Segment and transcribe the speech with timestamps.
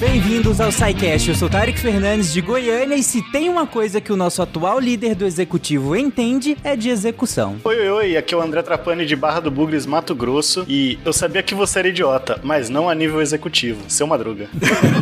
[0.00, 1.28] Bem-vindos ao SciCast.
[1.28, 4.80] Eu sou Tarek Fernandes de Goiânia e se tem uma coisa que o nosso atual
[4.80, 7.58] líder do executivo entende é de execução.
[7.62, 10.98] Oi, oi, oi, aqui é o André Trapani de Barra do Bugres, Mato Grosso e
[11.04, 14.48] eu sabia que você era idiota, mas não a nível executivo, seu Madruga.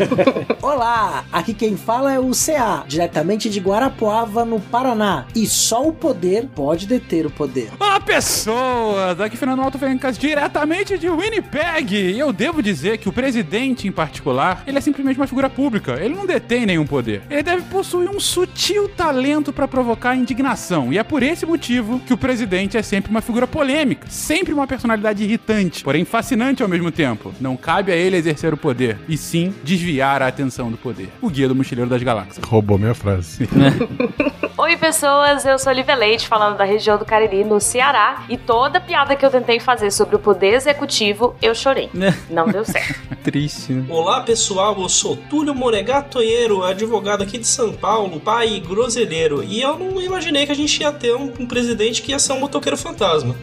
[0.61, 5.27] Olá, aqui quem fala é o CA, diretamente de Guarapuava, no Paraná.
[5.33, 7.71] E só o poder pode deter o poder.
[7.79, 9.21] Olá, pessoas!
[9.21, 11.95] Aqui é Fernando Alto Fencas, diretamente de Winnipeg.
[11.95, 15.99] E eu devo dizer que o presidente, em particular, ele é simplesmente uma figura pública.
[16.01, 17.23] Ele não detém nenhum poder.
[17.29, 20.93] Ele deve possuir um sutil talento para provocar indignação.
[20.93, 24.67] E é por esse motivo que o presidente é sempre uma figura polêmica, sempre uma
[24.67, 27.35] personalidade irritante, porém fascinante ao mesmo tempo.
[27.41, 31.11] Não cabe a ele exercer o poder, e sim desviar a atenção do poder.
[31.21, 32.45] O guia do mochileiro das galáxias.
[32.45, 33.49] Roubou minha frase.
[34.57, 38.81] Oi, pessoas, eu sou Olivia Leite, falando da região do Cariri, no Ceará, e toda
[38.81, 41.89] piada que eu tentei fazer sobre o poder executivo, eu chorei.
[42.29, 42.99] Não deu certo.
[43.23, 43.73] Triste.
[43.73, 43.87] né?
[43.89, 49.43] Olá pessoal, eu sou Túlio Monegatonheiro, advogado aqui de São Paulo, pai e groselheiro.
[49.43, 52.33] E eu não imaginei que a gente ia ter um, um presidente que ia ser
[52.33, 53.37] um motoqueiro fantasma.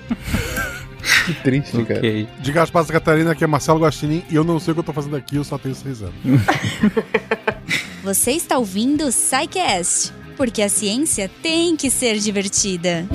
[1.26, 2.00] Que triste, cara.
[2.00, 2.28] Ok.
[2.40, 4.94] De Gaspar Catarina, aqui é Marcelo Guaxinim e eu não sei o que eu tô
[4.94, 6.16] fazendo aqui, eu só tenho seis anos.
[8.04, 13.08] Você está ouvindo o SciCast, porque a ciência tem que ser divertida.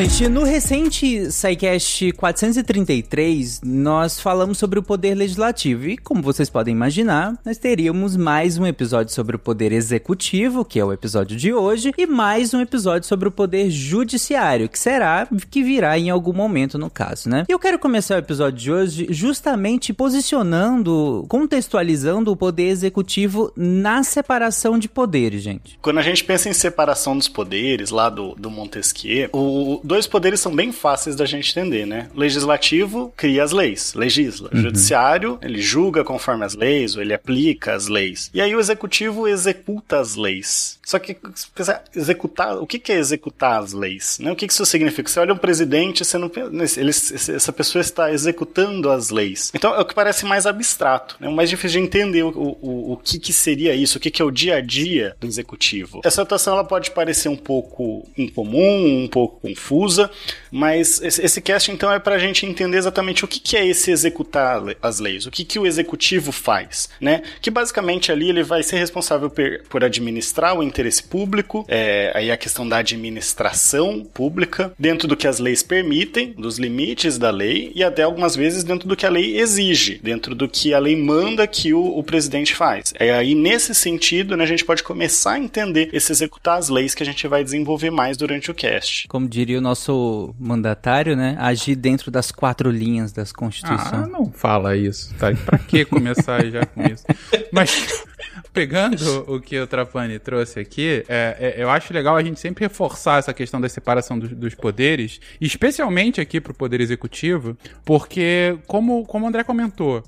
[0.00, 5.88] Gente, no recente SciCast 433, nós falamos sobre o poder legislativo.
[5.88, 10.80] E, como vocês podem imaginar, nós teríamos mais um episódio sobre o poder executivo, que
[10.80, 15.28] é o episódio de hoje, e mais um episódio sobre o poder judiciário, que será,
[15.50, 17.44] que virá em algum momento no caso, né?
[17.46, 24.02] E eu quero começar o episódio de hoje justamente posicionando, contextualizando o poder executivo na
[24.02, 25.78] separação de poderes, gente.
[25.82, 30.38] Quando a gente pensa em separação dos poderes, lá do, do Montesquieu, o, dois poderes
[30.38, 32.08] são bem fáceis da gente entender, né?
[32.14, 34.48] O legislativo cria as leis, legisla.
[34.52, 38.30] O judiciário, ele julga conforme as leis, ou ele aplica as leis.
[38.32, 40.78] E aí o executivo executa as leis.
[40.90, 41.16] Só que,
[41.54, 44.18] pensar, executar, o que é executar as leis?
[44.18, 44.32] Né?
[44.32, 45.08] O que isso significa?
[45.08, 46.28] Você olha um presidente, você não
[46.76, 49.52] ele, essa pessoa está executando as leis.
[49.54, 51.28] Então é o que parece mais abstrato, né?
[51.28, 54.24] Mais difícil de entender o, o, o que que seria isso, o que que é
[54.24, 56.00] o dia a dia do executivo.
[56.02, 60.10] Essa situação ela pode parecer um pouco incomum, um pouco confusa,
[60.50, 63.64] mas esse, esse cast então é para a gente entender exatamente o que, que é
[63.64, 67.22] esse executar as leis, o que, que o executivo faz, né?
[67.40, 72.30] Que basicamente ali ele vai ser responsável per, por administrar o interesse público, é, aí
[72.30, 77.70] a questão da administração pública, dentro do que as leis permitem, dos limites da lei,
[77.74, 80.96] e até algumas vezes dentro do que a lei exige, dentro do que a lei
[80.96, 82.92] manda que o, o presidente faz.
[82.98, 86.94] É aí nesse sentido, né, a gente pode começar a entender esse executar as leis
[86.94, 89.06] que a gente vai desenvolver mais durante o cast.
[89.08, 91.36] Como diria o nosso mandatário, né?
[91.38, 94.06] Agir dentro das quatro linhas das Ah, Constituição.
[94.08, 95.32] não fala isso, tá?
[95.46, 97.04] Pra que começar já com isso?
[97.52, 98.04] Mas,
[98.52, 102.64] pegando o que o Trapani trouxe aqui, é, é, eu acho legal a gente sempre
[102.64, 109.04] reforçar essa questão da separação dos, dos poderes, especialmente aqui pro Poder Executivo, porque, como,
[109.06, 110.02] como o André comentou,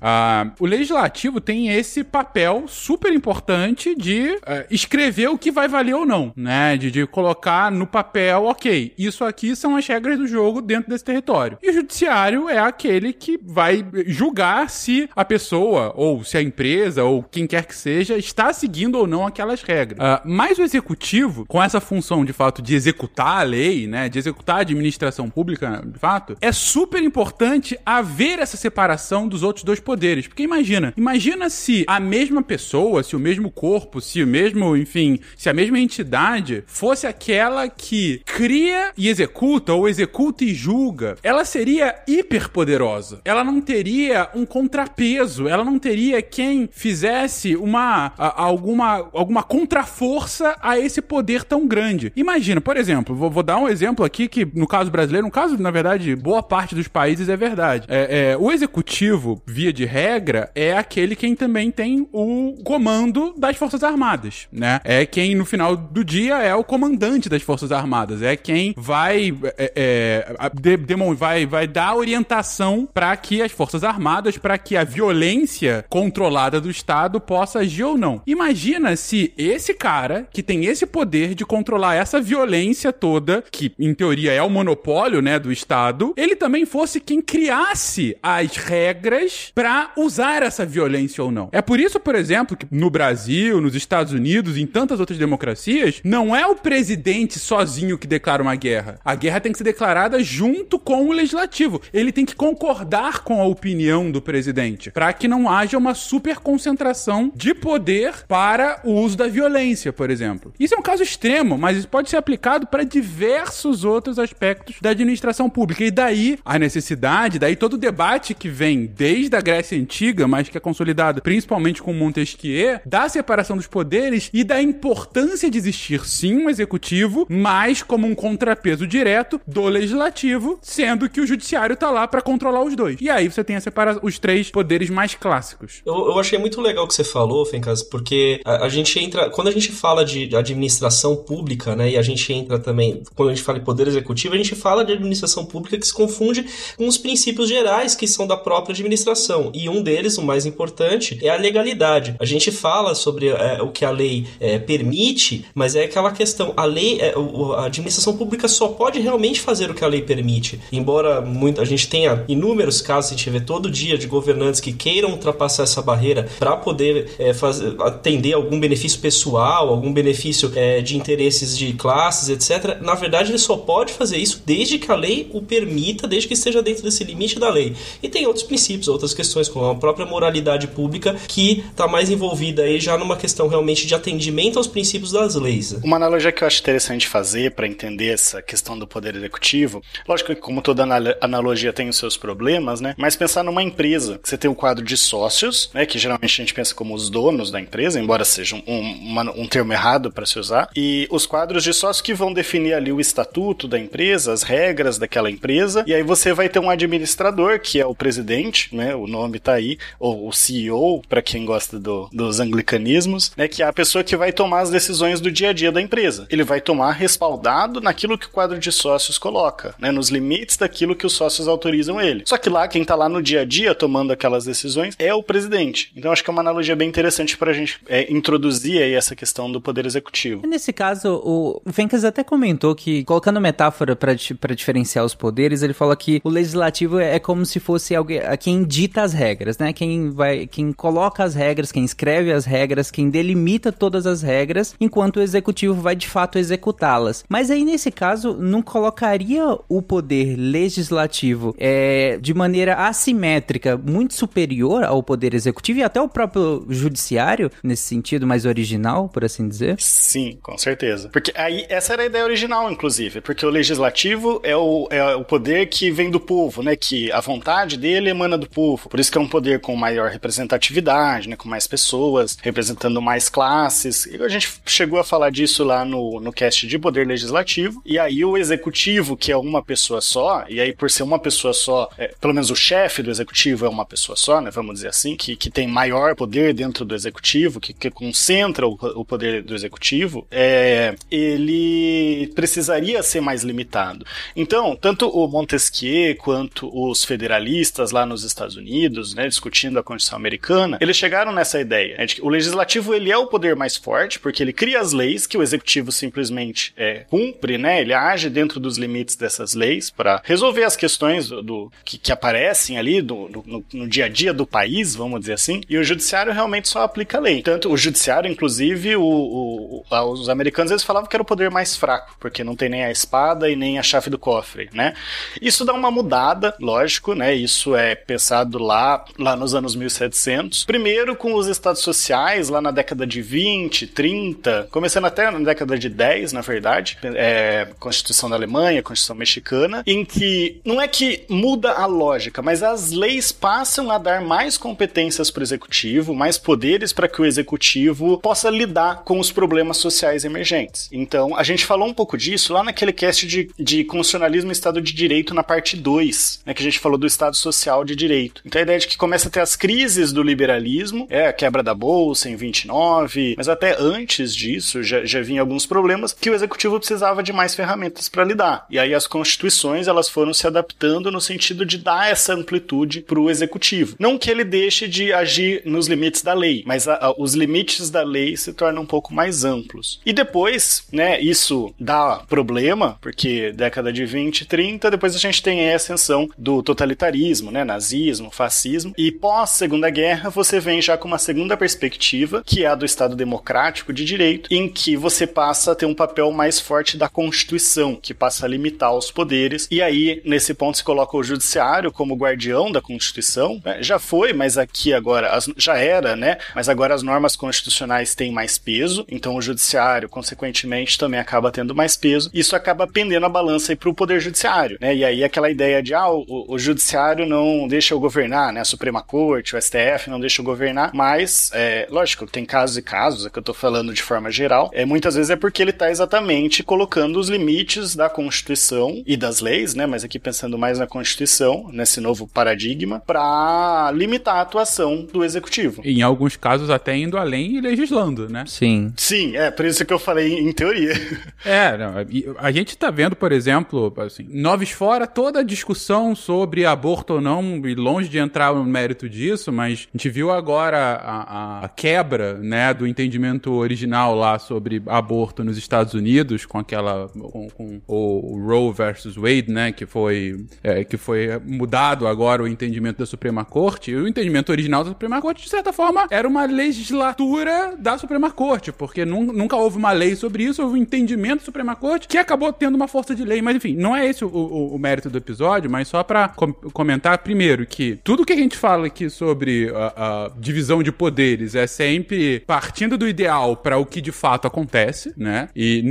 [0.58, 6.04] o Legislativo tem esse papel super importante de eh, escrever o que vai valer ou
[6.04, 6.76] não, né?
[6.76, 11.04] De, de colocar no papel, ok, isso aqui são as regras do jogo dentro desse
[11.04, 11.58] território.
[11.62, 17.04] E o Judiciário é aquele que vai julgar se a pessoa, ou se a empresa,
[17.04, 19.98] ou quem quer que seja, está seguindo ou não aquelas regras.
[20.00, 24.18] Ah, mas o executivo, com essa função de fato de executar a lei, né, de
[24.18, 29.80] executar a administração pública, de fato, é super importante haver essa separação dos outros dois
[29.80, 30.26] poderes.
[30.26, 35.20] Porque imagina, imagina se a mesma pessoa, se o mesmo corpo, se o mesmo, enfim,
[35.36, 41.44] se a mesma entidade fosse aquela que cria e executa, ou executa e julga, ela
[41.44, 43.20] seria hiperpoderosa.
[43.24, 50.56] Ela não teria um contrapeso, ela não teria quem fizesse uma a- alguma alguma contraforça
[50.60, 52.12] a esse poder tão grande.
[52.16, 55.56] Imagina, por exemplo, vou, vou dar um exemplo aqui que no caso brasileiro, no caso
[55.60, 57.86] na verdade boa parte dos países é verdade.
[57.88, 63.56] É, é, o executivo, via de regra, é aquele quem também tem o comando das
[63.56, 64.80] forças armadas, né?
[64.84, 69.34] É quem no final do dia é o comandante das forças armadas, é quem vai
[69.58, 74.56] é, é, a- de- demon- vai vai dar orientação para que as forças armadas, para
[74.58, 78.11] que a violência controlada do Estado possa agir ou não.
[78.12, 78.22] Não.
[78.26, 83.94] Imagina se esse cara, que tem esse poder de controlar essa violência toda, que em
[83.94, 89.92] teoria é o monopólio, né, do Estado, ele também fosse quem criasse as regras para
[89.96, 91.48] usar essa violência ou não.
[91.52, 96.00] É por isso, por exemplo, que no Brasil, nos Estados Unidos, em tantas outras democracias,
[96.04, 98.98] não é o presidente sozinho que declara uma guerra.
[99.04, 101.80] A guerra tem que ser declarada junto com o legislativo.
[101.92, 106.38] Ele tem que concordar com a opinião do presidente, para que não haja uma super
[106.38, 110.52] concentração de poder para o uso da violência, por exemplo.
[110.58, 114.90] Isso é um caso extremo, mas isso pode ser aplicado para diversos outros aspectos da
[114.90, 115.84] administração pública.
[115.84, 120.48] E daí a necessidade, daí todo o debate que vem desde a Grécia Antiga, mas
[120.48, 126.04] que é consolidado principalmente com Montesquieu, da separação dos poderes e da importância de existir
[126.06, 131.90] sim um executivo, mas como um contrapeso direto do legislativo, sendo que o judiciário tá
[131.90, 132.96] lá para controlar os dois.
[133.00, 135.82] E aí você tem a separa os três poderes mais clássicos.
[135.84, 139.28] Eu, eu achei muito legal o que você falou, Fencas, porque a, a, gente entra.
[139.28, 143.34] Quando a gente fala de administração pública, né, e a gente entra também, quando a
[143.34, 146.46] gente fala de poder executivo, a gente fala de administração pública que se confunde
[146.78, 149.52] com os princípios gerais que são da própria administração.
[149.54, 152.16] E um deles, o mais importante, é a legalidade.
[152.18, 156.54] A gente fala sobre é, o que a lei é, permite, mas é aquela questão:
[156.56, 157.12] a lei, é,
[157.58, 160.58] a administração pública só pode realmente fazer o que a lei permite.
[160.72, 164.72] Embora muito, a gente tenha inúmeros casos, a gente vê todo dia de governantes que
[164.72, 170.80] queiram ultrapassar essa barreira para poder é, fazer, atender algum benefício pessoal, algum benefício é,
[170.80, 172.80] de interesses de classes, etc.
[172.80, 176.34] Na verdade, ele só pode fazer isso desde que a lei o permita, desde que
[176.34, 177.74] esteja dentro desse limite da lei.
[178.02, 182.62] E tem outros princípios, outras questões, como a própria moralidade pública, que está mais envolvida
[182.62, 185.72] aí já numa questão realmente de atendimento aos princípios das leis.
[185.82, 190.34] Uma analogia que eu acho interessante fazer para entender essa questão do poder executivo, lógico
[190.34, 190.84] que como toda
[191.20, 192.94] analogia tem os seus problemas, né?
[192.96, 195.86] Mas pensar numa empresa, que você tem um quadro de sócios, né?
[195.86, 199.46] Que geralmente a gente pensa como os donos da empresa, embora seja um, uma, um
[199.46, 203.00] termo errado para se usar, e os quadros de sócios que vão definir ali o
[203.00, 207.80] estatuto da empresa, as regras daquela empresa, e aí você vai ter um administrador, que
[207.80, 208.94] é o presidente, né?
[208.94, 213.48] O nome tá aí, ou o CEO, para quem gosta do, dos anglicanismos, né?
[213.48, 216.26] Que é a pessoa que vai tomar as decisões do dia a dia da empresa.
[216.30, 219.90] Ele vai tomar respaldado naquilo que o quadro de sócios coloca, né?
[219.90, 222.24] Nos limites daquilo que os sócios autorizam ele.
[222.26, 225.22] Só que lá, quem tá lá no dia a dia tomando aquelas decisões é o
[225.22, 225.92] presidente.
[225.96, 229.50] Então acho que é uma analogia bem interessante pra gente é, introduzir aí essa questão
[229.50, 230.46] do poder executivo.
[230.46, 234.14] Nesse caso, o Fencas até comentou que, colocando metáfora para
[234.54, 239.02] diferenciar os poderes, ele fala que o legislativo é como se fosse alguém, quem dita
[239.02, 239.72] as regras, né?
[239.72, 244.74] Quem vai, quem coloca as regras, quem escreve as regras, quem delimita todas as regras,
[244.80, 247.24] enquanto o executivo vai de fato executá-las.
[247.28, 254.84] Mas aí nesse caso, não colocaria o poder legislativo é, de maneira assimétrica muito superior
[254.84, 259.76] ao poder executivo e até o próprio judiciário, nesse sentido mais original, por assim dizer?
[259.78, 261.08] Sim, com certeza.
[261.08, 265.24] Porque aí, essa era a ideia original, inclusive, porque o legislativo é o, é o
[265.24, 266.76] poder que vem do povo, né?
[266.76, 268.88] Que a vontade dele emana do povo.
[268.88, 271.36] Por isso que é um poder com maior representatividade, né?
[271.36, 274.06] Com mais pessoas, representando mais classes.
[274.06, 277.82] E a gente chegou a falar disso lá no, no cast de poder legislativo.
[277.84, 281.52] E aí o executivo, que é uma pessoa só, e aí por ser uma pessoa
[281.52, 284.50] só, é, pelo menos o chefe do executivo é uma pessoa só, né?
[284.50, 287.22] Vamos dizer assim, que, que tem maior poder dentro do executivo,
[287.60, 294.04] que, que concentra o, o poder do executivo, é, ele precisaria ser mais limitado.
[294.34, 300.18] Então, tanto o Montesquieu quanto os federalistas lá nos Estados Unidos, né, discutindo a Constituição
[300.18, 301.96] americana, eles chegaram nessa ideia.
[301.96, 304.92] Né, de que o legislativo ele é o poder mais forte, porque ele cria as
[304.92, 307.80] leis que o executivo simplesmente é, cumpre, né?
[307.80, 312.12] Ele age dentro dos limites dessas leis para resolver as questões do, do que, que,
[312.12, 315.60] aparecem ali do, do, no, no, dia a dia do país, vamos dizer assim.
[315.68, 317.42] E o judiciário realmente só aplica lei.
[317.42, 321.76] Tanto o judiciário, inclusive, o, o, os americanos eles falavam que era o poder mais
[321.76, 324.94] fraco, porque não tem nem a espada e nem a chave do cofre, né?
[325.40, 327.34] Isso dá uma mudada, lógico, né?
[327.34, 330.64] Isso é pensado lá, lá nos anos 1700.
[330.64, 335.78] Primeiro com os estados sociais, lá na década de 20, 30, começando até na década
[335.78, 341.24] de 10, na verdade, é, Constituição da Alemanha, Constituição Mexicana, em que não é que
[341.28, 346.38] muda a lógica, mas as leis passam a dar mais competências para o executivo, mais
[346.38, 350.88] poderes para que o executivo possa lidar com os problemas sociais emergentes.
[350.90, 354.80] Então, a gente falou um pouco disso lá naquele cast de, de constitucionalismo e Estado
[354.80, 358.42] de Direito na parte 2, né, que a gente falou do Estado Social de Direito.
[358.44, 361.62] Então, a ideia de que começa a ter as crises do liberalismo, é a quebra
[361.62, 366.34] da Bolsa em 29, mas até antes disso já, já vinha alguns problemas que o
[366.34, 368.66] executivo precisava de mais ferramentas para lidar.
[368.70, 373.20] E aí as constituições elas foram se adaptando no sentido de dar essa amplitude para
[373.20, 373.96] o executivo.
[373.98, 378.02] Não que ele deixe de agir nos limites da lei, mas a, os limites da
[378.02, 380.00] lei se tornam um pouco mais amplos.
[380.04, 385.42] E depois, né, isso dá problema, porque década de 20 e 30, depois a gente
[385.42, 390.96] tem a ascensão do totalitarismo, né, nazismo, fascismo, e pós Segunda Guerra você vem já
[390.96, 395.26] com uma segunda perspectiva, que é a do Estado democrático de direito, em que você
[395.26, 399.68] passa a ter um papel mais forte da Constituição, que passa a limitar os poderes,
[399.70, 403.82] e aí nesse ponto se coloca o judiciário como guardião da Constituição, né?
[403.82, 406.38] já foi, mas aqui agora já era, né?
[406.54, 411.74] Mas agora as normas constitucionais têm mais peso, então o judiciário, consequentemente, também acaba tendo
[411.74, 412.30] mais peso.
[412.32, 414.94] Isso acaba pendendo a balança para o poder judiciário, né?
[414.94, 418.60] E aí aquela ideia de ah, o, o judiciário não deixa eu governar, né?
[418.60, 422.82] A Suprema Corte, o STF não deixa eu governar, mas é, lógico, tem casos e
[422.82, 424.70] casos, é que eu tô falando de forma geral.
[424.72, 429.40] É muitas vezes é porque ele está exatamente colocando os limites da Constituição e das
[429.40, 429.86] leis, né?
[429.86, 435.82] Mas aqui pensando mais na Constituição, nesse novo paradigma, para limitar a atuação do executivo.
[435.84, 438.44] Em alguns casos até indo além e legislando, né?
[438.46, 438.92] Sim.
[438.96, 440.92] Sim, é por isso que eu falei em teoria.
[441.44, 441.94] É, não,
[442.38, 447.20] a gente tá vendo, por exemplo, assim, Noves Fora, toda a discussão sobre aborto ou
[447.20, 451.68] não, e longe de entrar no mérito disso, mas a gente viu agora a, a
[451.68, 457.80] quebra, né, do entendimento original lá sobre aborto nos Estados Unidos, com aquela, com, com
[457.88, 463.06] o Roe versus Wade, né, que foi, é, que foi mudado agora o entendimento da
[463.06, 467.74] Suprema Corte, e o entendimento original da Suprema Corte, de certa forma, era uma legislatura
[467.78, 471.76] da Suprema Corte, porque nunca houve uma lei sobre isso, houve um entendimento da Suprema
[471.76, 473.42] Corte que acabou tendo uma força de lei.
[473.42, 476.52] Mas enfim, não é esse o, o, o mérito do episódio, mas só para com
[476.52, 481.54] comentar primeiro que tudo que a gente fala aqui sobre a, a divisão de poderes
[481.54, 485.48] é sempre partindo do ideal para o que de fato acontece, né?
[485.54, 485.82] E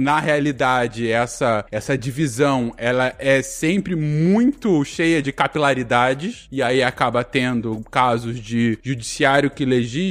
[0.00, 7.22] na realidade essa essa divisão ela é sempre muito cheia de capilaridades e aí acaba
[7.22, 10.05] tendo casos de judiciário que legisla,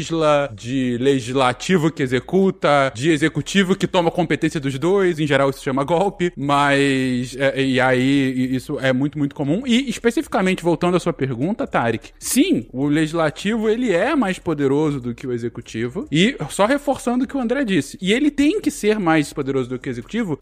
[0.53, 5.65] de legislativo que executa, de executivo que toma competência dos dois, em geral isso se
[5.65, 10.99] chama golpe, mas é, e aí isso é muito muito comum e especificamente voltando à
[10.99, 16.35] sua pergunta, Tarek, sim, o legislativo ele é mais poderoso do que o executivo e
[16.49, 19.79] só reforçando o que o André disse, e ele tem que ser mais poderoso do
[19.79, 20.37] que o executivo,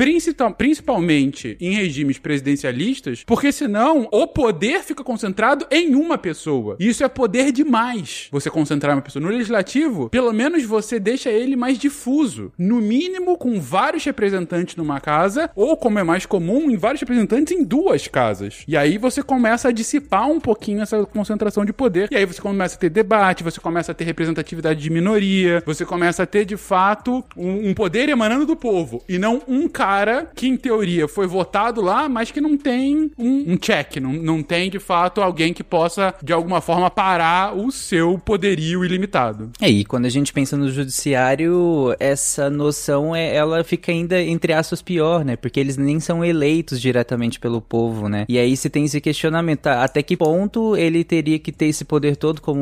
[0.58, 6.76] principalmente em regimes presidencialistas, porque senão o poder fica concentrado em uma pessoa.
[6.80, 8.28] E isso é poder demais.
[8.32, 13.38] Você concentrar uma pessoa no legislativo, pelo menos você deixa ele mais difuso, no mínimo
[13.38, 18.08] com vários representantes numa casa, ou como é mais comum, em vários representantes em duas
[18.08, 18.64] casas.
[18.68, 22.08] E aí você começa a dissipar um pouquinho essa concentração de poder.
[22.12, 25.86] E aí você começa a ter debate, você começa a ter representatividade de minoria, você
[25.86, 30.30] começa a ter de fato um, um poder emanando do povo e não um cara
[30.36, 34.44] que em teoria foi votado lá, mas que não tem um, um check, não, não
[34.44, 39.23] tem de fato alguém que possa de alguma forma parar o seu poderio ilimitado.
[39.62, 44.54] É, e quando a gente pensa no judiciário, essa noção é, ela fica ainda entre
[44.54, 45.36] aspas pior, né?
[45.36, 48.26] Porque eles nem são eleitos diretamente pelo povo, né?
[48.28, 52.16] E aí se tem esse questionamento, até que ponto ele teria que ter esse poder
[52.16, 52.62] todo, como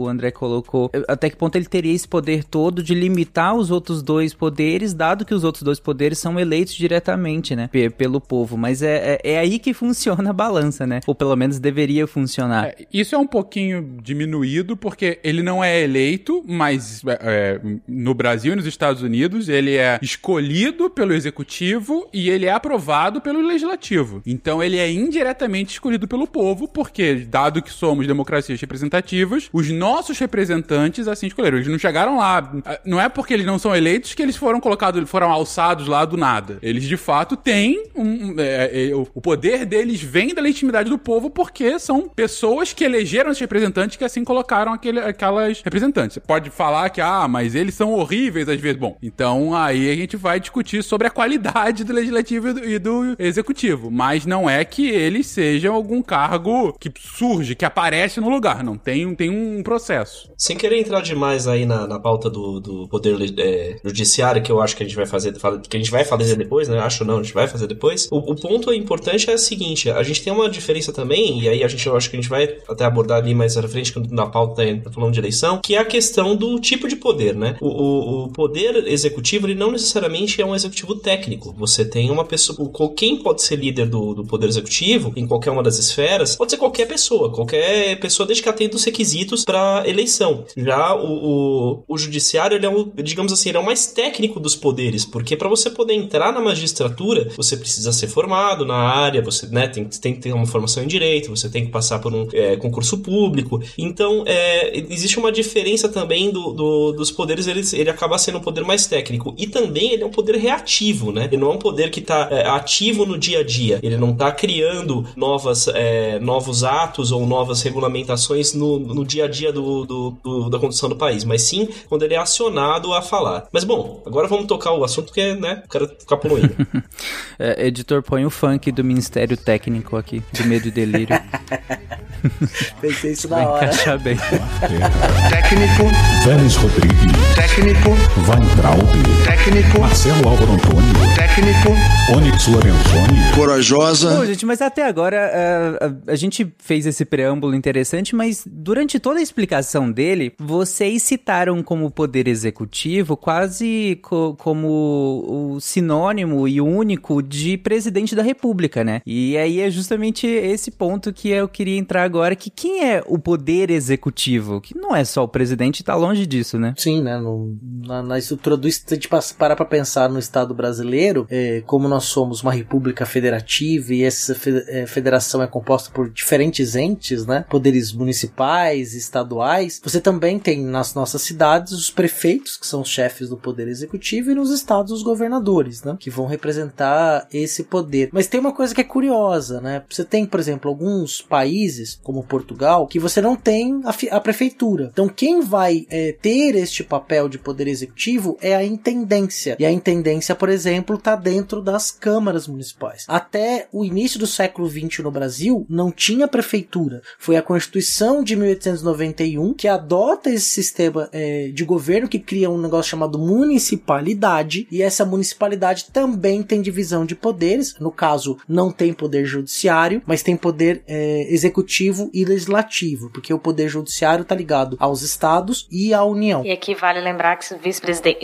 [0.00, 4.02] o André colocou, até que ponto ele teria esse poder todo de limitar os outros
[4.02, 7.68] dois poderes, dado que os outros dois poderes são eleitos diretamente, né?
[7.68, 8.56] P pelo povo.
[8.56, 11.00] Mas é, é, é, aí que funciona a balança, né?
[11.06, 12.68] Ou pelo menos deveria funcionar.
[12.68, 18.14] É, isso é um pouquinho diminuído, porque ele não é eleito, mas é, é, no
[18.14, 23.40] Brasil e nos Estados Unidos ele é escolhido pelo executivo e ele é aprovado pelo
[23.40, 24.22] legislativo.
[24.26, 30.18] Então ele é indiretamente escolhido pelo povo, porque, dado que somos democracias representativas, os nossos
[30.18, 31.58] representantes assim escolheram.
[31.58, 32.52] Eles não chegaram lá.
[32.84, 36.16] Não é porque eles não são eleitos que eles foram colocados, foram alçados lá do
[36.16, 36.58] nada.
[36.62, 38.34] Eles de fato têm um.
[38.38, 43.30] É, é, o poder deles vem da legitimidade do povo porque são pessoas que elegeram
[43.30, 46.14] esses representantes que assim colocaram aquele, aquelas representantes.
[46.14, 48.78] Você pode falar que, ah, mas eles são horríveis às vezes.
[48.78, 53.90] Bom, então aí a gente vai discutir sobre a qualidade do legislativo e do, executivo.
[53.90, 58.62] Mas não é que eles sejam algum cargo que surge, que aparece no lugar.
[58.62, 60.32] Não, tem, tem um processo.
[60.38, 64.62] Sem querer entrar demais aí na, na pauta do, do poder é, judiciário, que eu
[64.62, 65.32] acho que a gente vai fazer,
[65.68, 66.78] que a gente vai fazer depois, né?
[66.78, 68.08] Acho não, a gente vai fazer depois.
[68.10, 71.64] O, o ponto importante é o seguinte: a gente tem uma diferença também, e aí
[71.64, 74.26] a gente eu acho que a gente vai até abordar ali mais à frente, na
[74.26, 77.56] pauta tá falando de eleição, que é a questão do tipo de poder, né?
[77.58, 81.54] O, o, o poder executivo, ele não necessariamente é um executivo técnico.
[81.56, 82.70] Você tem uma pessoa.
[82.94, 86.58] Quem pode ser líder do, do poder executivo, em qualquer uma das esferas, pode ser
[86.58, 90.44] qualquer pessoa, qualquer pessoa, desde que atenda os requisitos para eleição.
[90.54, 94.38] Já o, o, o judiciário, ele é um, digamos assim, ele é o mais técnico
[94.38, 99.22] dos poderes, porque para você poder entrar na magistratura, você precisa ser formado na área,
[99.22, 102.12] você né, tem, tem que ter uma formação em direito, você tem que passar por
[102.12, 103.62] um é, concurso público.
[103.78, 105.53] Então, é, existe uma diferença
[105.88, 109.34] também do, do, dos poderes, ele, ele acaba sendo um poder mais técnico.
[109.36, 111.24] E também ele é um poder reativo, né?
[111.24, 113.80] Ele não é um poder que está é, ativo no dia a dia.
[113.82, 119.28] Ele não está criando novas, é, novos atos ou novas regulamentações no, no dia a
[119.28, 123.02] dia do, do, do, da condução do país, mas sim quando ele é acionado a
[123.02, 123.46] falar.
[123.52, 126.54] Mas bom, agora vamos tocar o assunto que é, né, o cara ficar poluindo.
[127.38, 131.16] é, editor, põe o funk do Ministério Técnico aqui, de medo e delírio.
[132.80, 133.66] Pensei isso na hora.
[133.66, 134.16] Encaixar bem.
[135.44, 135.84] Técnico.
[136.24, 137.34] Vélez Rodrigues.
[137.34, 137.90] Técnico.
[138.26, 138.80] Weintraub.
[139.26, 139.78] Técnico.
[139.78, 141.14] Marcelo Álvaro Antônio.
[141.14, 141.68] Técnico.
[142.16, 143.34] Onyx Lorenzoni.
[143.34, 144.16] Corajosa.
[144.16, 148.98] Bom, gente, mas até agora uh, a, a, gente fez esse preâmbulo interessante, mas durante
[148.98, 156.60] toda a explicação dele, vocês citaram como poder executivo quase co como o sinônimo e
[156.60, 159.02] único de presidente da república, né?
[159.04, 163.18] E aí é justamente esse ponto que eu queria entrar agora, que quem é o
[163.18, 164.60] poder executivo?
[164.60, 166.74] Que não é só o presidente, tá longe disso, né?
[166.78, 167.18] Sim, né?
[167.18, 171.88] No, na, na, estrutura do a gente parar pra pensar no Estado brasileiro, é, como
[171.88, 174.36] nós somos uma república federativa e essa
[174.68, 177.44] é, federação é composta por diferentes entes, né?
[177.50, 179.80] Poderes municipais, estaduais.
[179.82, 184.30] Você também tem nas nossas cidades os prefeitos, que são os chefes do poder executivo,
[184.30, 185.96] e nos estados os governadores, né?
[185.98, 188.10] Que vão representar esse poder.
[188.12, 189.82] Mas tem uma coisa que é curiosa, né?
[189.90, 194.90] Você tem, por exemplo, alguns países, como Portugal, que você não tem a, a prefeitura.
[194.92, 199.56] Então, quem vai é, ter este papel de poder executivo é a intendência.
[199.58, 203.04] E a intendência, por exemplo, está dentro das câmaras municipais.
[203.08, 207.02] Até o início do século XX no Brasil, não tinha prefeitura.
[207.18, 212.60] Foi a Constituição de 1891 que adota esse sistema é, de governo que cria um
[212.60, 214.66] negócio chamado municipalidade.
[214.70, 217.76] E essa municipalidade também tem divisão de poderes.
[217.78, 223.38] No caso, não tem poder judiciário, mas tem poder é, executivo e legislativo, porque o
[223.38, 226.44] poder judiciário está ligado aos estados e à União.
[226.44, 227.54] E aqui vale lembrar que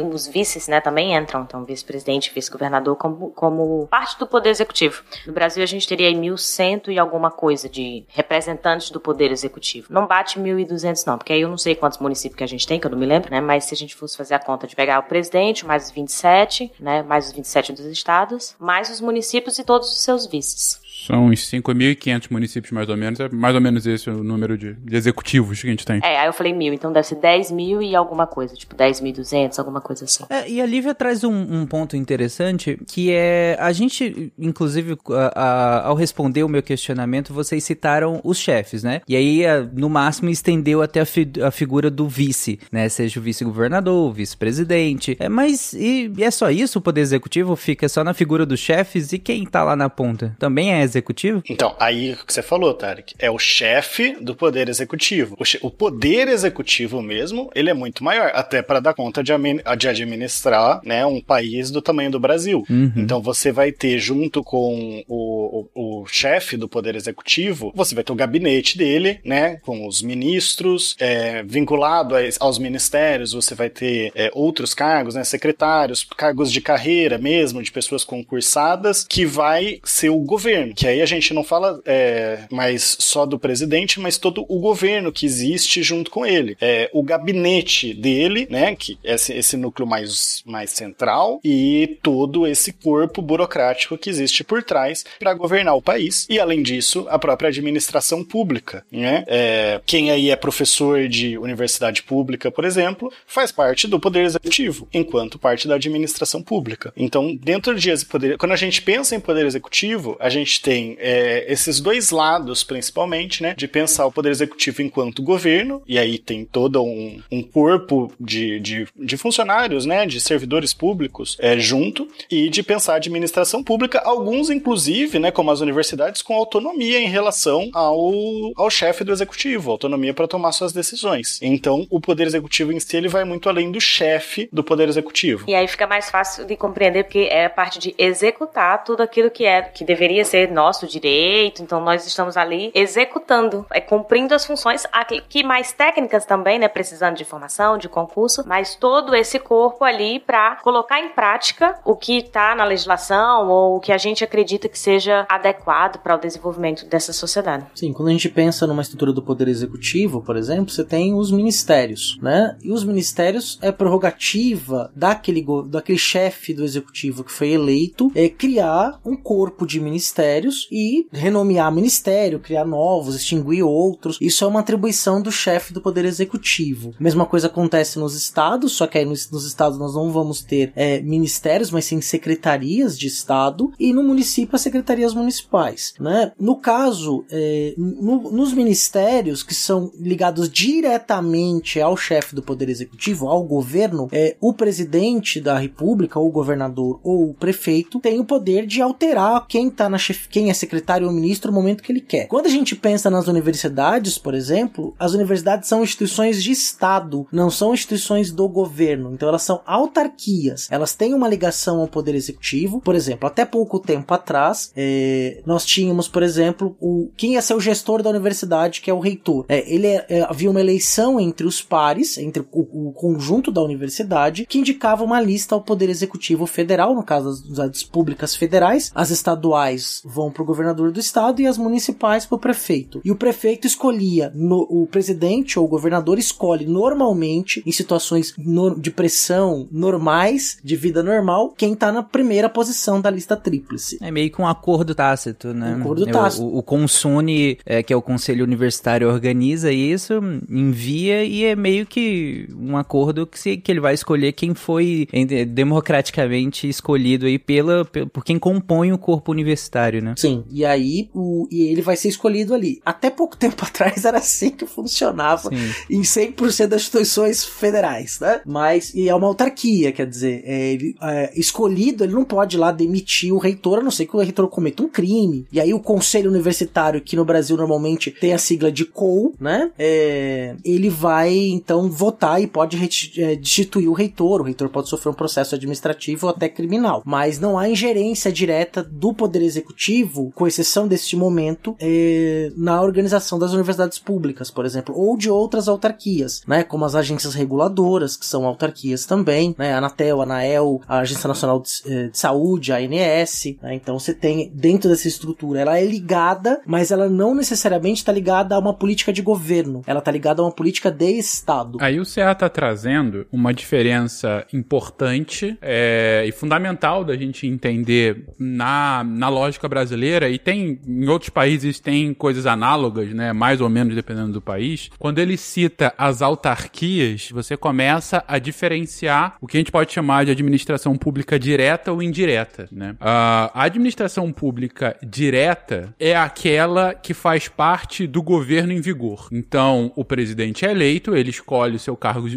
[0.03, 5.03] os vices né, também entram, então vice-presidente vice-governador como, como parte do poder executivo.
[5.27, 9.89] No Brasil a gente teria aí 1.100 e alguma coisa de representantes do poder executivo.
[9.91, 12.81] Não bate 1.200 não, porque aí eu não sei quantos municípios que a gente tem,
[12.81, 14.75] que eu não me lembro, né, mas se a gente fosse fazer a conta de
[14.75, 19.59] pegar o presidente, mais os 27, né, mais os 27 dos estados, mais os municípios
[19.59, 20.81] e todos os seus vices.
[21.07, 23.19] São uns 5.500 municípios, mais ou menos.
[23.21, 26.01] É mais ou menos esse o número de, de, executivos que a gente tem.
[26.03, 29.59] É, aí eu falei mil, então deve ser 10 mil e alguma coisa, tipo 10.200,
[29.59, 30.25] alguma coisa assim.
[30.29, 35.43] É, e a Lívia traz um, um, ponto interessante, que é, a gente, inclusive, a,
[35.43, 39.01] a, ao responder o meu questionamento, vocês citaram os chefes, né?
[39.09, 42.89] E aí, a, no máximo, estendeu até a, fi, a figura do vice, né?
[42.89, 45.17] Seja o vice-governador, o vice-presidente.
[45.19, 46.79] É, mas, e, e é só isso?
[46.79, 49.13] O poder executivo fica só na figura dos chefes?
[49.13, 50.37] E quem tá lá na ponta?
[50.39, 51.43] Também é executivo?
[51.49, 55.37] Então, aí o que você falou, Tarek, é o chefe do poder executivo.
[55.39, 59.33] O, o, poder executivo mesmo, ele é muito maior, até para dar conta de,
[59.79, 62.65] de, administrar né, um país do tamanho do Brasil.
[62.69, 62.93] Uhum.
[62.97, 68.05] Então você vai ter, junto com o, o, o chefe do poder executivo, você vai
[68.05, 69.57] ter o gabinete dele, né?
[69.63, 75.25] Com os ministros, é, vinculado aos ministérios, você vai ter é, outros cargos, né?
[75.25, 81.03] Secretários, cargos de carreira mesmo, de pessoas concursadas, que vai ser o governo que aí
[81.03, 85.83] a gente não fala é, mais só do presidente, mas todo o governo que existe
[85.83, 86.57] junto com ele.
[86.59, 92.47] É, o gabinete dele, né, que é esse, esse núcleo mais, mais central, e todo
[92.47, 96.27] esse corpo burocrático que existe por trás para governar o país.
[96.31, 98.83] E além disso, a própria administração pública.
[98.91, 99.25] Né?
[99.27, 104.89] É, quem aí é professor de universidade pública, por exemplo, faz parte do poder executivo,
[104.95, 106.91] enquanto parte da administração pública.
[106.97, 110.97] Então, dentro de poder, quando a gente pensa em poder executivo, a gente tem tem
[111.01, 113.55] é, esses dois lados, principalmente, né?
[113.57, 118.61] De pensar o poder executivo enquanto governo, e aí tem todo um, um corpo de,
[118.61, 120.07] de, de, funcionários, né?
[120.07, 125.33] De servidores públicos é, junto, e de pensar a administração pública, alguns, inclusive, né?
[125.33, 128.13] Como as universidades, com autonomia em relação ao,
[128.55, 131.41] ao chefe do executivo, autonomia para tomar suas decisões.
[131.43, 135.47] Então, o poder executivo em si ele vai muito além do chefe do poder executivo.
[135.49, 139.33] E aí fica mais fácil de compreender, porque é a parte de executar tudo aquilo
[139.33, 144.45] que é, que deveria ser nosso direito, então nós estamos ali executando, é, cumprindo as
[144.45, 149.85] funções, aqui mais técnicas também, né, precisando de formação, de concurso, mas todo esse corpo
[149.85, 154.23] ali para colocar em prática o que está na legislação ou o que a gente
[154.23, 157.65] acredita que seja adequado para o desenvolvimento dessa sociedade.
[157.75, 161.31] Sim, quando a gente pensa numa estrutura do poder executivo, por exemplo, você tem os
[161.31, 162.57] ministérios, né?
[162.63, 169.01] E os ministérios é prerrogativa daquele, daquele chefe do executivo que foi eleito é criar
[169.05, 174.19] um corpo de ministérios ministérios e renomear ministério, criar novos, extinguir outros.
[174.21, 176.95] Isso é uma atribuição do chefe do Poder Executivo.
[176.99, 180.73] Mesma coisa acontece nos estados, só que aí nos, nos estados nós não vamos ter
[180.75, 185.95] é, ministérios, mas sim secretarias de Estado, e no município as secretarias municipais.
[186.01, 186.33] Né?
[186.39, 193.29] No caso, é, no, nos ministérios que são ligados diretamente ao chefe do Poder Executivo,
[193.29, 198.25] ao governo, é, o presidente da República, ou o governador, ou o prefeito, tem o
[198.25, 200.29] poder de alterar quem tá na chef...
[200.41, 202.27] quem é secretário ou ministro no momento que ele quer.
[202.27, 207.51] Quando a gente pensa nas universidades, por exemplo, as universidades são instituições de Estado, não
[207.51, 209.13] são instituições do governo.
[209.13, 210.67] Então elas são autarquias.
[210.71, 212.81] Elas têm uma ligação ao poder executivo.
[212.81, 217.53] Por exemplo, até pouco tempo atrás, é, nós tínhamos, por exemplo, o quem ia ser
[217.53, 219.45] o gestor da universidade, que é o reitor.
[219.47, 223.61] É, ele é, é, havia uma eleição entre os pares, entre o, o, conjunto da
[223.61, 228.91] universidade, que indicava uma lista ao poder executivo federal, no caso das universidades públicas federais.
[228.95, 233.01] As estaduais vão para o governador do estado e as municipais para o prefeito.
[233.05, 238.79] E o prefeito escolhia no, o presidente ou o governador escolhe normalmente em situações no,
[238.79, 243.99] de pressão normais, de vida normal, quem tá na primeira posição da lista tríplice.
[244.01, 245.77] É meio que um acordo tácito, né?
[245.77, 246.45] Um acordo tácito.
[246.45, 250.15] O, o Consune, é, que é o Conselho Universitário, organiza isso,
[250.49, 255.09] envia e é meio que um acordo que, se, que ele vai escolher quem foi
[255.49, 260.15] democraticamente escolhido aí pela, por quem compõe o corpo universitário, né?
[260.21, 262.81] Sim, e aí o, e ele vai ser escolhido ali.
[262.85, 265.75] Até pouco tempo atrás era assim que funcionava Sim.
[265.89, 268.41] em 100% das instituições federais, né?
[268.45, 272.71] Mas, e é uma autarquia, quer dizer, é, ele, é, escolhido, ele não pode lá
[272.71, 275.47] demitir o reitor, a não ser que o reitor cometa um crime.
[275.51, 279.71] E aí o conselho universitário, que no Brasil normalmente tem a sigla de COU, né?
[279.79, 282.79] É, ele vai então votar e pode
[283.19, 284.41] é, destituir o reitor.
[284.41, 287.03] O reitor pode sofrer um processo administrativo ou até criminal.
[287.05, 293.39] Mas não há ingerência direta do poder executivo, com exceção deste momento, é, na organização
[293.39, 296.65] das universidades públicas, por exemplo, ou de outras autarquias, né?
[296.65, 299.75] Como as agências reguladoras, que são autarquias também, né?
[299.75, 303.75] A Anatel, a Anael, a Agência Nacional de, eh, de Saúde, a ANS, né?
[303.75, 308.55] Então você tem dentro dessa estrutura, ela é ligada, mas ela não necessariamente está ligada
[308.55, 311.79] a uma política de governo, ela está ligada a uma política de Estado.
[311.81, 319.05] Aí o CA está trazendo uma diferença importante é, e fundamental da gente entender na,
[319.05, 319.90] na lógica brasileira,
[320.29, 323.33] e tem em outros países tem coisas análogas, né?
[323.33, 324.91] Mais ou menos dependendo do país.
[324.99, 330.25] Quando ele cita as autarquias, você começa a diferenciar o que a gente pode chamar
[330.25, 332.97] de administração pública direta ou indireta, né?
[333.01, 339.29] A administração pública direta é aquela que faz parte do governo em vigor.
[339.33, 342.29] Então, o presidente é eleito, ele escolhe o seu cargo